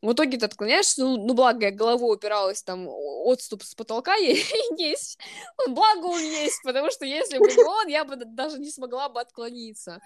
В 0.01 0.13
итоге 0.13 0.37
ты 0.37 0.45
отклоняешься, 0.45 1.03
ну, 1.03 1.17
ну 1.17 1.33
благо 1.33 1.65
я 1.65 1.71
головой 1.71 2.15
упиралась, 2.15 2.61
там 2.61 2.87
отступ 2.87 3.63
с 3.63 3.73
потолка 3.73 4.15
есть, 4.77 5.17
ну, 5.57 5.73
благо 5.73 6.05
он 6.05 6.21
есть, 6.21 6.61
потому 6.63 6.91
что 6.91 7.05
если 7.05 7.39
бы 7.39 7.47
не 7.47 7.63
он, 7.63 7.87
я 7.87 8.05
бы 8.05 8.15
даже 8.15 8.59
не 8.59 8.69
смогла 8.69 9.09
бы 9.09 9.19
отклониться. 9.19 9.99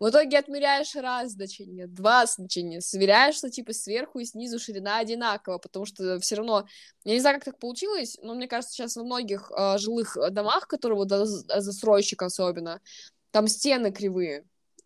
В 0.00 0.08
итоге 0.08 0.38
отмеряешь 0.38 0.94
раз 0.96 1.32
значение, 1.32 1.86
два 1.86 2.26
значения, 2.26 2.80
сверяешь, 2.80 3.36
что 3.36 3.48
типа 3.48 3.72
сверху 3.72 4.18
и 4.18 4.24
снизу 4.24 4.58
ширина 4.58 4.98
одинакова, 4.98 5.58
потому 5.58 5.86
что 5.86 6.18
все 6.18 6.34
равно, 6.34 6.66
я 7.04 7.14
не 7.14 7.20
знаю, 7.20 7.36
как 7.36 7.44
так 7.44 7.58
получилось, 7.58 8.18
но 8.22 8.34
мне 8.34 8.48
кажется, 8.48 8.74
сейчас 8.74 8.96
во 8.96 9.04
многих 9.04 9.52
э, 9.56 9.78
жилых 9.78 10.16
домах, 10.30 10.66
которые 10.66 10.98
вот 10.98 11.10
застройщик 11.10 12.22
особенно, 12.22 12.80
там 13.30 13.46
стены 13.46 13.92
кривые, 13.92 14.44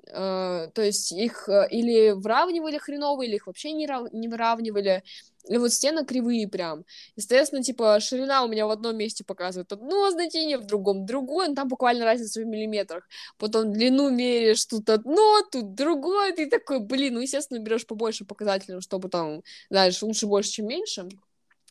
Uh, 0.08 0.68
то 0.72 0.82
есть 0.82 1.12
их 1.12 1.48
uh, 1.48 1.66
или 1.68 2.10
выравнивали 2.10 2.76
хреново, 2.76 3.22
или 3.22 3.36
их 3.36 3.46
вообще 3.46 3.72
не, 3.72 3.86
рав... 3.86 4.12
не 4.12 4.26
выравнивали. 4.26 5.04
И 5.48 5.56
вот 5.56 5.72
стены 5.72 6.04
кривые 6.04 6.48
прям. 6.48 6.84
Естественно, 7.16 7.62
типа, 7.62 7.98
ширина 8.00 8.44
у 8.44 8.48
меня 8.48 8.66
в 8.66 8.70
одном 8.70 8.96
месте 8.96 9.24
показывает 9.24 9.72
одно 9.72 10.10
значение, 10.10 10.58
в 10.58 10.66
другом 10.66 11.06
другое, 11.06 11.48
но 11.48 11.54
там 11.54 11.68
буквально 11.68 12.04
разница 12.04 12.40
в 12.40 12.46
миллиметрах. 12.46 13.08
Потом 13.38 13.72
длину 13.72 14.10
меряешь, 14.10 14.64
тут 14.66 14.88
одно, 14.90 15.42
тут 15.50 15.74
другое, 15.74 16.32
ты 16.32 16.48
такой, 16.48 16.80
блин, 16.80 17.14
ну, 17.14 17.20
естественно, 17.20 17.58
берешь 17.58 17.86
побольше 17.86 18.24
показателей, 18.24 18.80
чтобы 18.80 19.08
там, 19.08 19.42
знаешь, 19.70 20.02
лучше 20.02 20.26
больше, 20.26 20.50
чем 20.50 20.66
меньше, 20.66 21.08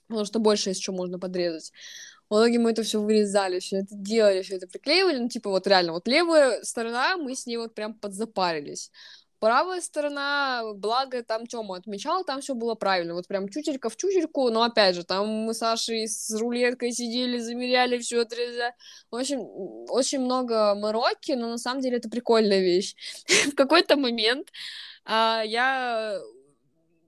потому 0.08 0.26
что 0.26 0.40
больше 0.40 0.70
есть 0.70 0.82
что 0.82 0.92
можно 0.92 1.20
подрезать. 1.20 1.72
Итоге 2.36 2.60
мы 2.60 2.72
это 2.72 2.84
все 2.84 3.02
вырезали, 3.02 3.60
все 3.60 3.78
это 3.78 3.90
делали, 3.92 4.42
все 4.42 4.56
это 4.56 4.68
приклеивали, 4.68 5.18
ну, 5.18 5.28
типа, 5.28 5.50
вот 5.50 5.68
реально, 5.68 5.94
вот 5.94 6.08
левая 6.08 6.64
сторона, 6.64 7.18
мы 7.18 7.36
с 7.36 7.46
ней 7.46 7.58
вот 7.58 7.76
прям 7.76 7.94
подзапарились. 7.94 8.92
Правая 9.42 9.82
сторона, 9.82 10.62
благо, 10.76 11.24
там 11.24 11.48
Тёма 11.48 11.76
отмечал, 11.76 12.24
там 12.24 12.42
все 12.42 12.54
было 12.54 12.76
правильно. 12.76 13.16
Вот 13.16 13.28
прям 13.28 13.50
чучелька 13.50 13.90
в 13.90 13.98
чучельку, 13.98 14.52
но 14.52 14.62
опять 14.62 14.96
же, 14.96 15.04
там 15.04 15.28
мы 15.28 15.56
с 15.56 15.58
Сашей 15.58 16.08
с 16.08 16.30
рулеткой 16.40 16.92
сидели, 16.92 17.40
замеряли 17.40 17.98
все 17.98 18.22
отрезали. 18.22 18.76
В 19.10 19.16
общем, 19.16 19.40
очень 19.90 20.20
много 20.20 20.76
мороки, 20.76 21.32
но 21.32 21.50
на 21.50 21.58
самом 21.58 21.82
деле 21.82 21.98
это 21.98 22.08
прикольная 22.08 22.60
вещь. 22.60 22.96
в 23.52 23.56
какой-то 23.56 23.98
момент 23.98 24.52
а, 25.06 25.42
я 25.44 26.22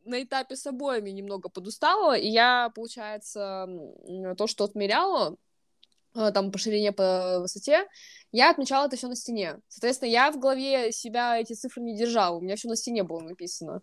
на 0.06 0.24
этапе 0.24 0.56
с 0.56 0.66
обоями 0.68 1.10
немного 1.10 1.50
подустала, 1.50 2.18
и 2.18 2.28
я, 2.28 2.72
получается, 2.76 3.68
то, 4.38 4.48
что 4.48 4.66
отмеряла, 4.66 5.38
а, 6.16 6.32
там 6.32 6.52
по 6.52 6.58
ширине, 6.58 6.92
по 6.92 7.40
высоте, 7.40 7.88
я 8.32 8.52
отмечала 8.52 8.88
это 8.88 8.96
все 8.96 9.08
на 9.08 9.16
стене. 9.16 9.60
Соответственно, 9.68 10.10
я 10.10 10.32
в 10.32 10.40
голове 10.40 10.92
себя 10.92 11.40
эти 11.40 11.54
цифры 11.54 11.82
не 11.82 11.96
держала, 11.96 12.38
у 12.38 12.42
меня 12.42 12.56
все 12.56 12.68
на 12.68 12.76
стене 12.76 13.04
было 13.04 13.22
написано. 13.22 13.82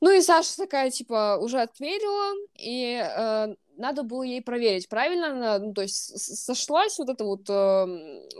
Ну 0.00 0.10
и 0.10 0.20
Саша 0.20 0.56
такая, 0.56 0.90
типа, 0.90 1.38
уже 1.40 1.60
отмерила, 1.60 2.34
и 2.54 3.02
э, 3.02 3.54
надо 3.76 4.02
было 4.02 4.22
ей 4.22 4.42
проверить, 4.42 4.88
правильно 4.88 5.28
она, 5.28 5.58
ну, 5.58 5.72
то 5.72 5.82
есть 5.82 6.18
сошлась 6.44 6.98
вот 6.98 7.08
эта 7.08 7.24
вот 7.24 7.48
э, 7.48 7.86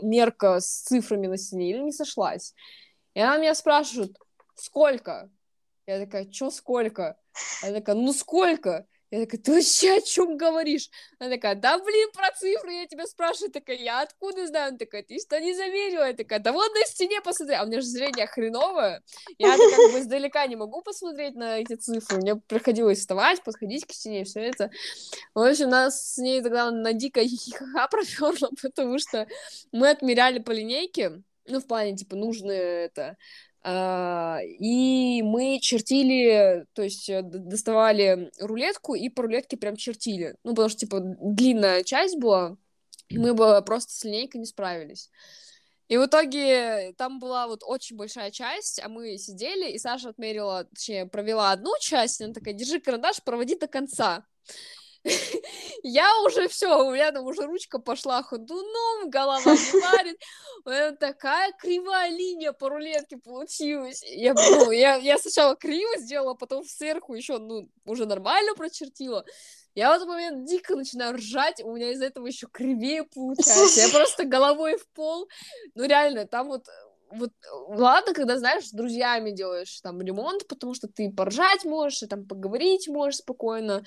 мерка 0.01 0.59
с 0.59 0.83
цифрами 0.83 1.27
на 1.27 1.37
стене 1.37 1.71
или 1.71 1.79
не 1.79 1.91
сошлась. 1.91 2.53
И 3.15 3.19
она 3.19 3.37
меня 3.37 3.55
спрашивает, 3.55 4.15
сколько? 4.55 5.31
Я 5.87 5.99
такая, 5.99 6.25
чё 6.25 6.49
сколько? 6.49 7.17
Она 7.61 7.73
такая, 7.73 7.95
ну 7.95 8.11
сколько? 8.13 8.87
Я 9.11 9.21
такая, 9.21 9.39
ты 9.39 9.53
вообще 9.53 9.97
о 9.97 10.01
чем 10.01 10.35
говоришь? 10.35 10.89
Она 11.19 11.29
такая, 11.29 11.53
да 11.53 11.77
блин, 11.77 12.09
про 12.11 12.31
цифры 12.31 12.73
я 12.73 12.87
тебя 12.87 13.05
спрашиваю. 13.05 13.51
Такая, 13.51 13.77
я 13.77 14.01
откуда 14.01 14.47
знаю? 14.47 14.69
Она 14.69 14.77
такая, 14.79 15.03
ты 15.03 15.19
что 15.19 15.39
не 15.39 15.53
замерила? 15.53 16.07
Я 16.07 16.13
такая, 16.13 16.39
да 16.39 16.51
вот 16.51 16.73
на 16.73 16.81
стене 16.85 17.21
посмотри. 17.21 17.55
А 17.55 17.63
у 17.63 17.67
меня 17.67 17.81
же 17.81 17.87
зрение 17.87 18.25
хреновое. 18.25 19.03
Я 19.37 19.55
как 19.55 19.93
бы 19.93 19.99
издалека 19.99 20.47
не 20.47 20.55
могу 20.55 20.81
посмотреть 20.81 21.35
на 21.35 21.59
эти 21.59 21.75
цифры. 21.75 22.17
Мне 22.17 22.35
приходилось 22.35 22.99
вставать, 22.99 23.43
подходить 23.43 23.85
к 23.85 23.93
стене, 23.93 24.23
все 24.23 24.39
это. 24.39 24.71
В 25.35 25.39
общем, 25.39 25.69
нас 25.69 26.13
с 26.13 26.17
ней 26.17 26.41
тогда 26.41 26.71
на 26.71 26.93
дико 26.93 27.21
хихиха 27.21 27.87
проперла, 27.91 28.49
потому 28.61 28.97
что 28.97 29.27
мы 29.71 29.91
отмеряли 29.91 30.39
по 30.39 30.49
линейке, 30.49 31.21
ну, 31.47 31.59
в 31.59 31.67
плане, 31.67 31.95
типа, 31.95 32.15
нужно 32.15 32.51
это 32.51 33.17
и 33.67 35.23
мы 35.23 35.59
чертили, 35.59 36.67
то 36.73 36.83
есть 36.83 37.09
э, 37.09 37.23
доставали 37.23 38.29
рулетку 38.39 38.93
и 38.93 39.09
по 39.09 39.23
рулетке 39.23 39.57
прям 39.57 39.75
чертили. 39.75 40.35
Ну, 40.43 40.51
потому 40.51 40.69
что, 40.69 40.79
типа, 40.79 40.99
длинная 41.01 41.83
часть 41.83 42.17
была, 42.17 42.57
и 43.09 43.17
мы 43.17 43.33
бы 43.33 43.59
просто 43.65 43.91
с 43.91 44.03
линейкой 44.03 44.41
не 44.41 44.45
справились. 44.45 45.09
И 45.87 45.97
в 45.97 46.05
итоге 46.05 46.93
там 46.97 47.19
была 47.19 47.47
вот 47.47 47.61
очень 47.63 47.95
большая 47.95 48.29
часть, 48.31 48.79
а 48.83 48.89
мы 48.89 49.17
сидели, 49.17 49.71
и 49.71 49.79
Саша 49.79 50.09
отмерила, 50.09 50.65
точнее, 50.65 51.07
провела 51.07 51.51
одну 51.51 51.71
часть, 51.79 52.21
и 52.21 52.23
она 52.23 52.33
такая, 52.33 52.53
держи 52.53 52.79
карандаш, 52.79 53.23
проводи 53.23 53.57
до 53.57 53.67
конца. 53.67 54.25
Я 55.83 56.09
уже 56.25 56.47
все, 56.47 56.83
у 56.83 56.91
меня 56.91 57.11
там 57.11 57.25
уже 57.25 57.43
ручка 57.43 57.79
пошла 57.79 58.23
ходуном, 58.23 59.09
голова 59.09 59.39
не 59.53 59.81
варит. 59.81 60.99
Такая 60.99 61.51
кривая 61.53 62.09
линия 62.09 62.51
по 62.51 62.69
рулетке 62.69 63.17
получилась. 63.17 64.03
Я, 64.03 64.33
ну, 64.33 64.71
я, 64.71 64.95
я 64.95 65.17
сначала 65.17 65.55
криво 65.55 65.97
сделала, 65.97 66.33
потом 66.33 66.63
сверху 66.63 67.13
еще, 67.13 67.37
ну, 67.37 67.69
уже 67.85 68.05
нормально 68.05 68.55
прочертила. 68.55 69.23
Я 69.75 69.91
в 69.91 69.95
этот 69.95 70.07
момент 70.07 70.47
дико 70.47 70.75
начинаю 70.75 71.17
ржать, 71.17 71.61
у 71.61 71.75
меня 71.75 71.91
из-за 71.91 72.05
этого 72.05 72.25
еще 72.25 72.47
кривее 72.47 73.03
получается. 73.03 73.81
Я 73.81 73.89
просто 73.89 74.23
головой 74.23 74.77
в 74.77 74.87
пол. 74.93 75.27
Ну, 75.75 75.85
реально, 75.85 76.25
там 76.25 76.47
вот 76.47 76.65
вот 77.11 77.31
ладно, 77.69 78.13
когда, 78.13 78.37
знаешь, 78.37 78.67
с 78.67 78.71
друзьями 78.71 79.31
делаешь 79.31 79.79
там 79.81 80.01
ремонт, 80.01 80.47
потому 80.47 80.73
что 80.73 80.87
ты 80.87 81.11
поржать 81.11 81.65
можешь, 81.65 82.03
и 82.03 82.07
там 82.07 82.25
поговорить 82.25 82.87
можешь 82.87 83.19
спокойно, 83.19 83.83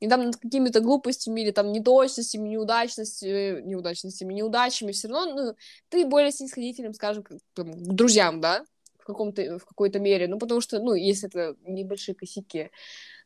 и 0.00 0.08
там 0.08 0.24
над 0.24 0.36
какими-то 0.36 0.80
глупостями 0.80 1.42
или 1.42 1.50
там 1.50 1.72
недочностями, 1.72 2.48
неудачностями, 2.48 3.62
неудачностями, 3.62 4.34
неудачами 4.34 4.92
все 4.92 5.08
равно, 5.08 5.34
ну, 5.34 5.56
ты 5.88 6.06
более 6.06 6.32
снисходительным, 6.32 6.94
скажем, 6.94 7.22
к, 7.22 7.30
к 7.30 7.62
друзьям, 7.62 8.40
да, 8.40 8.64
в 8.98 9.04
каком-то, 9.04 9.58
в 9.58 9.64
какой-то 9.64 9.98
мере, 9.98 10.28
ну, 10.28 10.38
потому 10.38 10.60
что, 10.60 10.78
ну, 10.78 10.94
если 10.94 11.28
это 11.28 11.56
небольшие 11.66 12.14
косяки, 12.14 12.70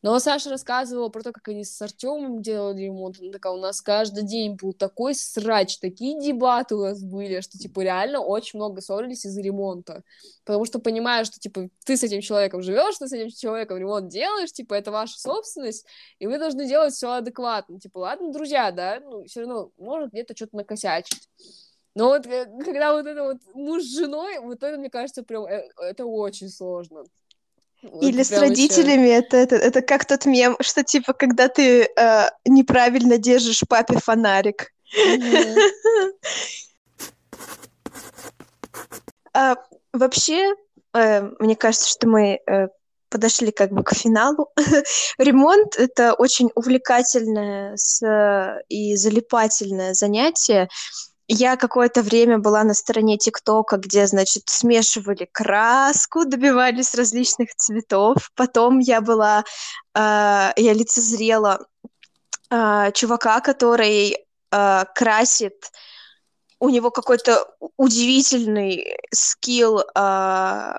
но 0.07 0.21
Саша 0.21 0.51
рассказывала 0.51 1.09
про 1.09 1.21
то, 1.21 1.33
как 1.33 1.49
они 1.49 1.65
с 1.65 1.83
Артемом 1.83 2.41
делали 2.41 2.83
ремонт. 2.83 3.17
Она 3.21 3.33
такая, 3.33 3.53
у 3.53 3.57
нас 3.59 3.81
каждый 3.81 4.23
день 4.23 4.55
был 4.55 4.73
такой 4.73 5.17
срач, 5.17 5.79
такие 5.79 6.21
дебаты 6.21 6.77
у 6.77 6.83
нас 6.83 7.03
были, 7.03 7.41
что, 7.41 7.59
типа, 7.59 7.81
реально 7.81 8.21
очень 8.21 8.61
много 8.61 8.81
ссорились 8.81 9.27
из-за 9.27 9.43
ремонта. 9.43 10.05
Потому 10.45 10.65
что 10.65 10.79
понимаешь, 10.79 11.27
что, 11.27 11.41
типа, 11.41 11.71
ты 11.85 11.97
с 11.97 12.05
этим 12.05 12.21
человеком 12.21 12.63
живешь, 12.63 12.99
ты 12.99 13.09
с 13.09 13.13
этим 13.13 13.31
человеком 13.37 13.79
ремонт 13.79 14.09
делаешь, 14.09 14.53
типа, 14.53 14.75
это 14.75 14.93
ваша 14.93 15.19
собственность, 15.19 15.85
и 16.21 16.29
вы 16.29 16.39
должны 16.39 16.69
делать 16.69 16.95
все 16.95 17.11
адекватно. 17.11 17.81
Типа, 17.81 17.99
ладно, 17.99 18.33
друзья, 18.33 18.71
да, 18.71 19.01
ну, 19.01 19.25
все 19.25 19.41
равно 19.41 19.73
может 19.77 20.13
где-то 20.13 20.37
что-то 20.37 20.59
накосячить. 20.59 21.29
Но 21.97 22.11
вот 22.11 22.27
э, 22.27 22.47
когда 22.65 22.93
вот 22.93 23.07
это 23.07 23.25
вот 23.25 23.39
муж 23.55 23.83
с 23.83 23.97
женой, 23.97 24.39
вот 24.39 24.63
это, 24.63 24.79
мне 24.79 24.89
кажется, 24.89 25.25
прям 25.25 25.47
э, 25.47 25.67
это 25.81 26.07
очень 26.07 26.49
сложно. 26.49 27.03
Или 28.01 28.23
с 28.23 28.33
родителями, 28.33 29.09
еще... 29.09 29.19
это, 29.19 29.37
это, 29.37 29.57
это 29.57 29.83
как 29.83 30.05
тот 30.05 30.27
мем, 30.27 30.57
что 30.61 30.83
типа, 30.85 31.13
когда 31.13 31.49
ты 31.49 31.83
э, 31.85 32.29
неправильно 32.45 33.19
держишь 33.19 33.63
папе 33.69 33.99
фонарик. 33.99 34.73
А, 39.39 39.57
вообще, 39.93 40.55
э, 40.95 41.21
мне 41.41 41.57
кажется, 41.57 41.91
что 41.91 42.09
мы 42.09 42.41
э, 42.47 42.69
подошли 43.11 43.51
как 43.51 43.71
бы 43.71 43.85
к 43.85 43.95
финалу. 43.95 44.51
Ремонт— 45.19 45.77
это 45.79 46.15
очень 46.15 46.51
увлекательное 46.55 47.77
и 48.69 48.97
залипательное 48.97 49.93
занятие, 49.93 50.69
я 51.29 51.57
какое-то 51.57 52.03
время 52.03 52.39
была 52.39 52.65
на 52.65 52.75
стороне 52.75 53.19
ТикТока, 53.19 53.77
где, 53.77 54.07
значит, 54.07 54.45
смешивали 54.49 55.29
краску, 55.33 56.25
добивались 56.25 56.95
различных 56.95 57.55
цветов. 57.57 58.31
Потом 58.35 58.79
я 58.79 59.01
была, 59.01 59.45
э, 59.95 60.53
я 60.57 60.73
лицезрела 60.73 61.67
э, 62.51 62.93
чувака, 62.93 63.41
который 63.41 64.17
э, 64.51 64.85
красит 64.95 65.71
у 66.59 66.69
него 66.71 66.91
какой-то 66.91 67.47
удивительный 67.77 68.99
скилл 69.13 69.81
э, 69.81 70.73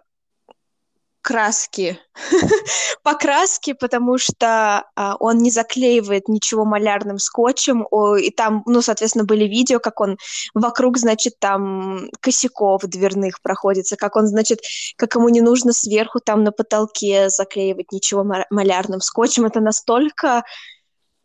краски, 1.27 1.99
покраски, 3.03 3.73
потому 3.73 4.17
что 4.17 4.85
а, 4.95 5.17
он 5.19 5.39
не 5.39 5.51
заклеивает 5.51 6.29
ничего 6.29 6.63
малярным 6.63 7.19
скотчем, 7.19 7.85
о, 7.91 8.15
и 8.15 8.31
там, 8.31 8.63
ну, 8.65 8.81
соответственно, 8.81 9.25
были 9.25 9.43
видео, 9.43 9.79
как 9.81 9.99
он 9.99 10.17
вокруг, 10.53 10.97
значит, 10.97 11.37
там 11.39 12.09
косяков 12.21 12.83
дверных 12.83 13.41
проходится, 13.41 13.97
как 13.97 14.15
он, 14.15 14.27
значит, 14.27 14.59
как 14.95 15.15
ему 15.15 15.27
не 15.27 15.41
нужно 15.41 15.73
сверху 15.73 16.21
там 16.21 16.45
на 16.45 16.53
потолке 16.53 17.27
заклеивать 17.27 17.91
ничего 17.91 18.23
малярным 18.49 19.01
скотчем. 19.01 19.43
Это 19.43 19.59
настолько 19.59 20.45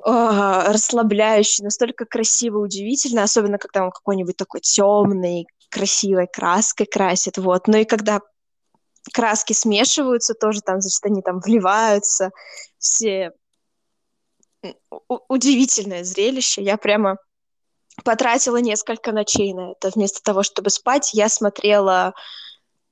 э, 0.05 0.65
расслабляюще, 0.67 1.63
настолько 1.63 2.07
красиво, 2.07 2.59
удивительно, 2.59 3.23
особенно 3.23 3.57
когда 3.57 3.85
он 3.85 3.93
какой-нибудь 3.93 4.37
такой 4.37 4.63
темный, 4.63 5.47
красивой 5.71 6.27
краской 6.27 6.87
красит, 6.87 7.39
вот. 7.39 7.69
Ну 7.69 7.79
и 7.79 7.85
когда 7.85 8.21
краски 9.13 9.53
смешиваются 9.53 10.35
тоже, 10.35 10.61
там, 10.61 10.81
значит, 10.81 11.05
они 11.05 11.23
там 11.23 11.41
вливаются, 11.41 12.31
все 12.79 13.33
удивительное 15.29 16.05
зрелище. 16.05 16.63
Я 16.63 16.77
прямо 16.77 17.17
потратила 18.05 18.59
несколько 18.59 19.13
ночей 19.13 19.53
на 19.55 19.73
это. 19.73 19.91
Вместо 19.91 20.23
того, 20.23 20.43
чтобы 20.43 20.71
спать, 20.71 21.11
я 21.15 21.29
смотрела 21.29 22.15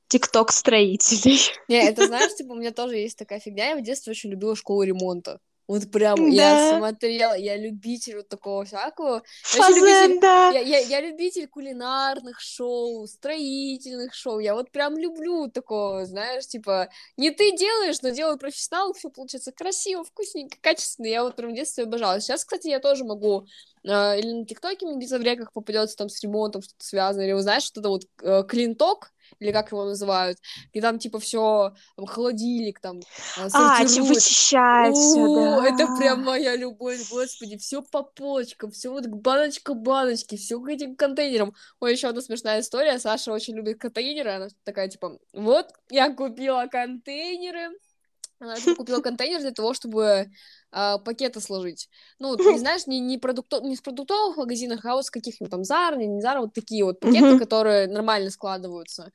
ТикТок 0.08 0.52
строителей. 0.52 1.40
Не, 1.68 1.88
это 1.88 2.06
знаешь, 2.08 2.34
типа, 2.34 2.52
у 2.52 2.56
меня 2.56 2.72
тоже 2.72 2.96
есть 2.96 3.18
такая 3.18 3.40
фигня. 3.40 3.70
Я 3.70 3.76
в 3.76 3.82
детстве 3.82 4.10
очень 4.10 4.30
любила 4.30 4.56
школу 4.56 4.82
ремонта. 4.82 5.38
Вот 5.70 5.88
прям 5.92 6.16
да. 6.16 6.24
я 6.24 6.78
смотрела, 6.78 7.34
я 7.34 7.56
любитель 7.56 8.16
вот 8.16 8.28
такого 8.28 8.64
всякого. 8.64 9.22
Фазен, 9.44 9.76
любитель, 9.76 10.20
да. 10.20 10.50
я, 10.50 10.58
я, 10.62 10.78
я 10.78 11.00
любитель 11.00 11.46
кулинарных 11.46 12.40
шоу, 12.40 13.06
строительных 13.06 14.12
шоу. 14.12 14.40
Я 14.40 14.56
вот 14.56 14.72
прям 14.72 14.98
люблю 14.98 15.48
такого, 15.48 16.06
знаешь, 16.06 16.48
типа, 16.48 16.88
не 17.16 17.30
ты 17.30 17.56
делаешь, 17.56 18.02
но 18.02 18.08
делают 18.08 18.40
профессионал, 18.40 18.94
все 18.94 19.10
получается 19.10 19.52
красиво, 19.52 20.02
вкусненько, 20.02 20.56
качественно. 20.60 21.06
Я 21.06 21.22
вот 21.22 21.36
прям 21.36 21.52
в 21.52 21.54
детстве 21.54 21.84
обожала. 21.84 22.20
Сейчас, 22.20 22.44
кстати, 22.44 22.66
я 22.66 22.80
тоже 22.80 23.04
могу 23.04 23.46
э, 23.84 24.18
или 24.18 24.32
на 24.32 24.46
ТикТоке 24.46 24.86
мне 24.86 24.96
где-то 24.96 25.20
в 25.20 25.22
реках 25.22 25.52
попадется 25.52 25.96
там 25.96 26.08
с 26.08 26.20
ремонтом 26.20 26.62
что-то 26.62 26.84
связано, 26.84 27.22
или, 27.22 27.38
знаешь, 27.38 27.62
что-то 27.62 27.90
вот 27.90 28.02
э, 28.22 28.42
клинток, 28.48 29.12
или 29.38 29.52
как 29.52 29.72
его 29.72 29.84
называют, 29.84 30.38
и 30.72 30.80
там, 30.80 30.98
типа, 30.98 31.18
все 31.20 31.72
холодильник 31.96 32.80
там 32.80 33.00
А, 33.36 33.84
типа, 33.84 34.04
вычищать 34.04 34.94
да. 35.16 35.66
Это 35.68 35.86
прям 35.96 36.24
моя 36.24 36.56
любовь, 36.56 37.08
господи, 37.10 37.56
все 37.58 37.82
по 37.82 38.02
полочкам, 38.02 38.70
все 38.70 38.90
вот 38.90 39.06
баночка 39.06 39.74
баночки, 39.74 40.36
все 40.36 40.60
к 40.60 40.68
этим 40.68 40.96
контейнерам. 40.96 41.54
Ой, 41.80 41.92
еще 41.92 42.08
одна 42.08 42.20
смешная 42.20 42.60
история, 42.60 42.98
Саша 42.98 43.32
очень 43.32 43.54
любит 43.54 43.78
контейнеры, 43.78 44.30
она 44.30 44.48
такая, 44.64 44.88
типа, 44.88 45.18
вот, 45.32 45.68
я 45.90 46.12
купила 46.12 46.66
контейнеры, 46.66 47.70
она 48.40 48.56
типа, 48.56 48.74
купила 48.74 49.00
контейнер 49.02 49.40
для 49.40 49.52
того, 49.52 49.74
чтобы 49.74 50.30
а, 50.72 50.98
пакеты 50.98 51.40
сложить. 51.40 51.88
Ну, 52.18 52.36
не 52.36 52.58
знаешь, 52.58 52.86
не, 52.86 53.00
не, 53.00 53.18
продукто... 53.18 53.60
не 53.60 53.76
в 53.76 53.82
продуктовых 53.82 54.36
магазинах, 54.36 54.84
а 54.84 54.94
вот 54.94 55.06
с 55.06 55.10
каких-нибудь 55.10 55.50
там 55.50 55.62
Zara, 55.62 55.96
не, 55.96 56.06
не 56.06 56.20
Zara, 56.20 56.40
вот 56.40 56.54
такие 56.54 56.84
вот 56.84 57.00
пакеты, 57.00 57.38
которые 57.38 57.86
нормально 57.86 58.30
складываются. 58.30 59.12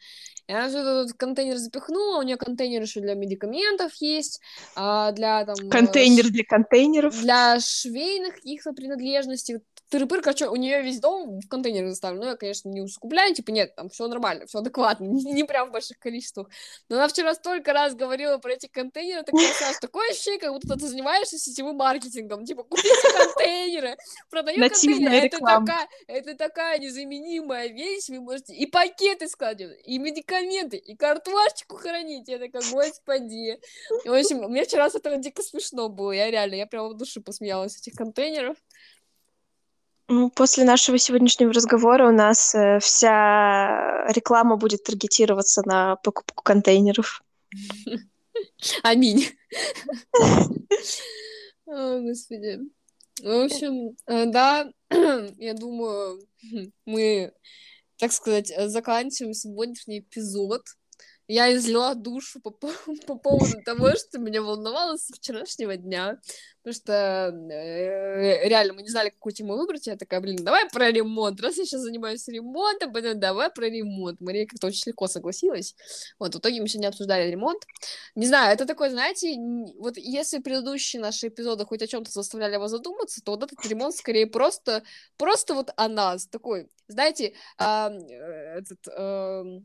И 0.47 0.53
она 0.53 0.69
же 0.69 0.77
этот 0.77 1.13
контейнер 1.13 1.57
запихнула, 1.57 2.19
у 2.19 2.21
нее 2.21 2.37
контейнер 2.37 2.81
еще 2.81 3.01
для 3.01 3.15
медикаментов 3.15 3.93
есть, 3.99 4.41
а, 4.75 5.11
для 5.11 5.45
там... 5.45 5.55
Контейнер 5.69 6.25
ш... 6.25 6.31
для 6.31 6.43
контейнеров. 6.43 7.19
Для 7.21 7.59
швейных 7.59 8.35
каких-то 8.35 8.73
принадлежностей 8.73 9.59
тыры-пыр, 9.95 10.21
короче, 10.21 10.47
у 10.47 10.55
нее 10.55 10.81
весь 10.81 10.99
дом 10.99 11.39
в 11.39 11.47
контейнере 11.47 11.89
заставлен. 11.89 12.19
Ну, 12.19 12.27
я, 12.27 12.35
конечно, 12.35 12.69
не 12.69 12.81
усугубляю, 12.81 13.33
типа, 13.33 13.51
нет, 13.51 13.75
там 13.75 13.89
все 13.89 14.07
нормально, 14.07 14.45
все 14.45 14.59
адекватно, 14.59 15.05
не, 15.05 15.23
не 15.23 15.43
прям 15.43 15.69
в 15.69 15.71
больших 15.71 15.99
количествах. 15.99 16.49
Но 16.89 16.97
она 16.97 17.07
вчера 17.07 17.33
столько 17.33 17.73
раз 17.73 17.95
говорила 17.95 18.37
про 18.37 18.53
эти 18.53 18.67
контейнеры, 18.67 19.23
такая, 19.23 19.53
Саш, 19.53 19.77
такое 19.79 20.09
ощущение, 20.11 20.39
как 20.39 20.51
будто 20.51 20.75
ты 20.75 20.87
занимаешься 20.87 21.37
сетевым 21.37 21.77
маркетингом, 21.77 22.45
типа, 22.45 22.63
купите 22.63 22.89
контейнеры, 23.17 23.97
продаю 24.29 24.59
контейнеры, 24.59 25.15
это 25.15 25.39
такая, 25.39 25.87
это 26.07 26.35
такая 26.35 26.79
незаменимая 26.79 27.67
вещь, 27.69 28.09
вы 28.09 28.19
можете 28.19 28.53
и 28.53 28.65
пакеты 28.65 29.27
складывать, 29.27 29.79
и 29.85 29.97
медикаменты, 29.97 30.77
и 30.77 30.95
картошечку 30.95 31.77
хранить, 31.77 32.27
я 32.27 32.39
такая, 32.39 32.63
господи. 32.71 33.59
В 34.05 34.13
общем, 34.13 34.49
мне 34.49 34.65
вчера 34.65 34.89
с 34.89 34.95
этого 34.95 35.17
дико 35.17 35.41
смешно 35.41 35.89
было, 35.89 36.11
я 36.11 36.29
реально, 36.29 36.55
я 36.55 36.67
прямо 36.67 36.89
в 36.89 36.95
душе 36.95 37.21
посмеялась 37.21 37.77
этих 37.77 37.93
контейнеров. 37.93 38.57
Ну, 40.07 40.29
после 40.29 40.65
нашего 40.65 40.99
сегодняшнего 40.99 41.51
разговора 41.51 42.07
у 42.07 42.11
нас 42.11 42.53
э, 42.53 42.79
вся 42.79 44.05
реклама 44.09 44.55
будет 44.55 44.83
таргетироваться 44.83 45.63
на 45.65 45.95
покупку 45.97 46.43
контейнеров. 46.43 47.23
Аминь. 48.83 49.25
О, 51.65 51.99
господи. 52.01 52.59
В 53.19 53.45
общем, 53.45 53.97
э, 54.05 54.25
да, 54.27 54.71
я 55.37 55.55
думаю, 55.55 56.21
мы, 56.85 57.33
так 57.97 58.11
сказать, 58.11 58.53
заканчиваем 58.69 59.33
сегодняшний 59.33 59.99
эпизод 59.99 60.61
я 61.27 61.53
излила 61.55 61.95
душу 61.95 62.39
по, 62.39 62.51
по 63.07 63.15
поводу 63.15 63.61
того, 63.63 63.91
что 63.95 64.19
меня 64.19 64.41
волновало 64.41 64.97
с 64.97 65.09
вчерашнего 65.11 65.75
дня, 65.75 66.19
потому 66.63 66.73
что 66.73 66.93
э, 67.51 68.47
реально 68.47 68.73
мы 68.73 68.83
не 68.83 68.89
знали, 68.89 69.09
какую 69.09 69.33
тему 69.33 69.55
выбрать, 69.55 69.87
я 69.87 69.95
такая, 69.97 70.19
блин, 70.21 70.37
давай 70.43 70.69
про 70.69 70.91
ремонт, 70.91 71.41
раз 71.41 71.57
я 71.57 71.65
сейчас 71.65 71.81
занимаюсь 71.81 72.27
ремонтом, 72.27 72.93
потом 72.93 73.19
давай 73.19 73.49
про 73.49 73.67
ремонт. 73.67 74.21
Мария 74.21 74.45
как-то 74.45 74.67
очень 74.67 74.83
легко 74.87 75.07
согласилась, 75.07 75.75
вот, 76.19 76.35
в 76.35 76.39
итоге 76.39 76.61
мы 76.61 76.67
сегодня 76.67 76.89
обсуждали 76.89 77.29
ремонт. 77.29 77.63
Не 78.15 78.27
знаю, 78.27 78.53
это 78.53 78.65
такое, 78.65 78.89
знаете, 78.91 79.35
вот 79.79 79.97
если 79.97 80.39
предыдущие 80.39 81.01
наши 81.01 81.27
эпизоды 81.27 81.65
хоть 81.65 81.81
о 81.81 81.87
чем-то 81.87 82.11
заставляли 82.11 82.57
вас 82.57 82.71
задуматься, 82.71 83.21
то 83.23 83.31
вот 83.31 83.43
этот 83.43 83.65
ремонт 83.65 83.95
скорее 83.95 84.27
просто, 84.27 84.83
просто 85.17 85.55
вот 85.55 85.71
о 85.75 85.87
нас, 85.87 86.27
такой, 86.27 86.69
знаете, 86.87 87.33
э, 87.57 87.89
этот... 88.57 88.87
Э, 88.87 89.59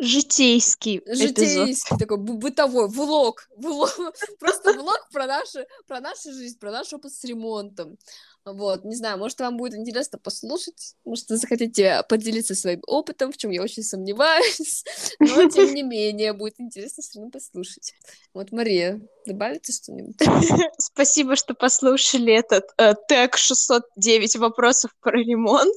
житейский 0.00 1.02
житейский 1.06 1.72
эпизод. 1.74 1.98
такой 1.98 2.16
бытовой 2.18 2.88
влог, 2.88 3.48
влог 3.56 3.96
просто 4.38 4.72
влог 4.72 5.08
про 5.12 5.26
нашу 5.26 5.60
про 5.86 6.00
нашу 6.00 6.32
жизнь 6.32 6.58
про 6.58 6.70
наш 6.70 6.92
опыт 6.92 7.12
с 7.12 7.22
ремонтом. 7.24 7.98
Вот 8.44 8.84
не 8.84 8.96
знаю 8.96 9.18
может 9.18 9.38
вам 9.40 9.58
будет 9.58 9.74
интересно 9.74 10.18
послушать 10.18 10.94
может 11.04 11.28
вы 11.28 11.36
захотите 11.36 12.02
поделиться 12.08 12.54
своим 12.54 12.80
опытом 12.86 13.32
в 13.32 13.36
чем 13.36 13.50
я 13.50 13.62
очень 13.62 13.82
сомневаюсь 13.82 14.84
но 15.20 15.48
тем 15.48 15.74
не 15.74 15.82
менее 15.82 16.32
будет 16.32 16.58
интересно 16.58 17.02
все 17.02 17.18
равно 17.18 17.30
послушать. 17.30 17.92
Вот 18.32 18.52
Мария 18.52 19.00
добавите 19.26 19.72
что-нибудь? 19.72 20.16
Спасибо 20.78 21.36
что 21.36 21.54
послушали 21.54 22.32
этот 22.32 22.64
э, 22.78 22.94
тег 23.08 23.36
609 23.36 24.36
вопросов 24.36 24.92
про 25.00 25.18
ремонт 25.18 25.76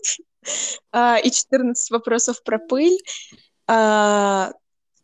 э, 0.94 1.22
и 1.22 1.30
14 1.32 1.92
вопросов 1.92 2.42
про 2.44 2.60
пыль 2.60 2.98
а, 3.68 4.52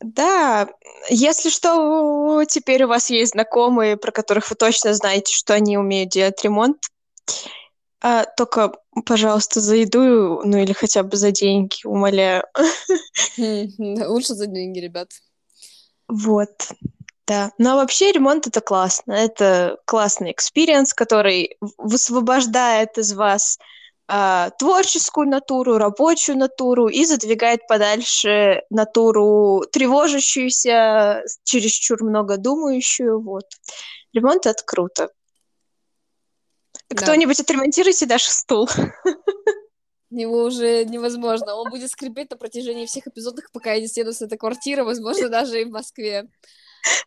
да, 0.01 0.69
если 1.09 1.49
что, 1.49 2.43
теперь 2.47 2.83
у 2.83 2.87
вас 2.87 3.09
есть 3.09 3.33
знакомые, 3.33 3.97
про 3.97 4.11
которых 4.11 4.49
вы 4.49 4.55
точно 4.55 4.93
знаете, 4.93 5.33
что 5.33 5.53
они 5.53 5.77
умеют 5.77 6.09
делать 6.09 6.43
ремонт. 6.43 6.77
А, 8.01 8.25
только, 8.25 8.73
пожалуйста, 9.05 9.59
за 9.59 9.75
еду, 9.75 10.41
ну 10.45 10.57
или 10.57 10.71
хотя 10.71 11.03
бы 11.03 11.17
за 11.17 11.31
деньги, 11.31 11.85
умоляю. 11.85 12.43
Лучше 13.37 14.35
за 14.35 14.47
деньги, 14.47 14.79
ребят. 14.79 15.09
Вот, 16.07 16.69
да. 17.27 17.51
Но 17.57 17.75
вообще 17.75 18.11
ремонт 18.11 18.47
это 18.47 18.61
классно. 18.61 19.11
Это 19.13 19.77
классный 19.85 20.31
experience, 20.31 20.93
который 20.93 21.57
высвобождает 21.77 22.97
из 22.97 23.13
вас 23.13 23.59
а, 24.11 24.49
творческую 24.57 25.27
натуру, 25.27 25.77
рабочую 25.77 26.35
натуру 26.35 26.87
и 26.87 27.05
задвигает 27.05 27.67
подальше 27.67 28.63
натуру 28.71 29.63
тревожащуюся, 29.71 31.23
чересчур 31.43 32.03
много 32.03 32.37
думающую. 32.37 33.21
Вот. 33.21 33.45
Ремонт— 34.11 34.45
это 34.47 34.63
круто. 34.65 35.09
Да. 36.89 37.03
Кто-нибудь 37.03 37.39
отремонтируйте 37.39 38.07
наш 38.07 38.23
стул. 38.23 38.67
Его 40.09 40.45
уже 40.45 40.85
невозможно. 40.85 41.53
Он 41.53 41.69
будет 41.69 41.91
скрипеть 41.91 42.31
на 42.31 42.37
протяжении 42.37 42.87
всех 42.87 43.05
эпизодов, 43.05 43.45
пока 43.53 43.73
я 43.73 43.81
не 43.81 43.87
съеду 43.87 44.11
с 44.11 44.23
этой 44.23 44.39
квартиры, 44.39 44.83
возможно, 44.83 45.29
даже 45.29 45.61
и 45.61 45.65
в 45.65 45.69
Москве. 45.69 46.27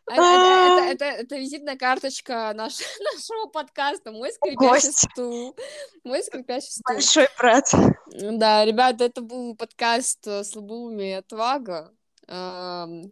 Это, 0.07 0.23
это, 0.23 0.85
это, 0.85 1.05
это 1.05 1.37
визитная 1.37 1.77
карточка 1.77 2.53
наш, 2.55 2.75
нашего 3.15 3.47
подкаста. 3.47 4.13
Мой 4.13 4.33
скрипящий 4.33 4.93
стул. 4.93 5.57
Мой 6.05 6.23
скрипящий 6.23 6.71
стул. 6.71 6.95
Большой 6.95 7.29
брат. 7.39 7.71
Да, 8.11 8.65
ребята, 8.65 9.05
это 9.05 9.21
был 9.23 9.57
подкаст 9.57 10.27
«Слабоумие 10.45 11.13
и 11.13 11.19
отвага». 11.19 11.93
Uh, 12.29 13.11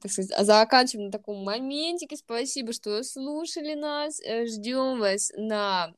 так 0.00 0.10
сказать, 0.10 0.32
а 0.32 0.42
заканчиваем 0.42 1.06
на 1.06 1.12
таком 1.12 1.44
моментике. 1.44 2.16
Спасибо, 2.16 2.72
что 2.72 3.02
слушали 3.04 3.74
нас. 3.74 4.18
Э, 4.20 4.46
Ждем 4.46 4.98
вас 4.98 5.30
на 5.36 5.92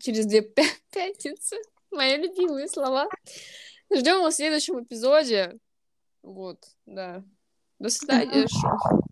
через 0.00 0.26
две 0.26 0.42
пятницы. 0.92 1.56
Мои 1.90 2.16
любимые 2.16 2.68
слова. 2.68 3.08
Ждем 3.92 4.20
вас 4.20 4.34
в 4.34 4.36
следующем 4.36 4.82
эпизоде. 4.82 5.58
Вот, 6.22 6.58
да. 6.84 7.24
До 7.78 7.90
свидания. 7.90 8.46
Ciao. 8.46 9.02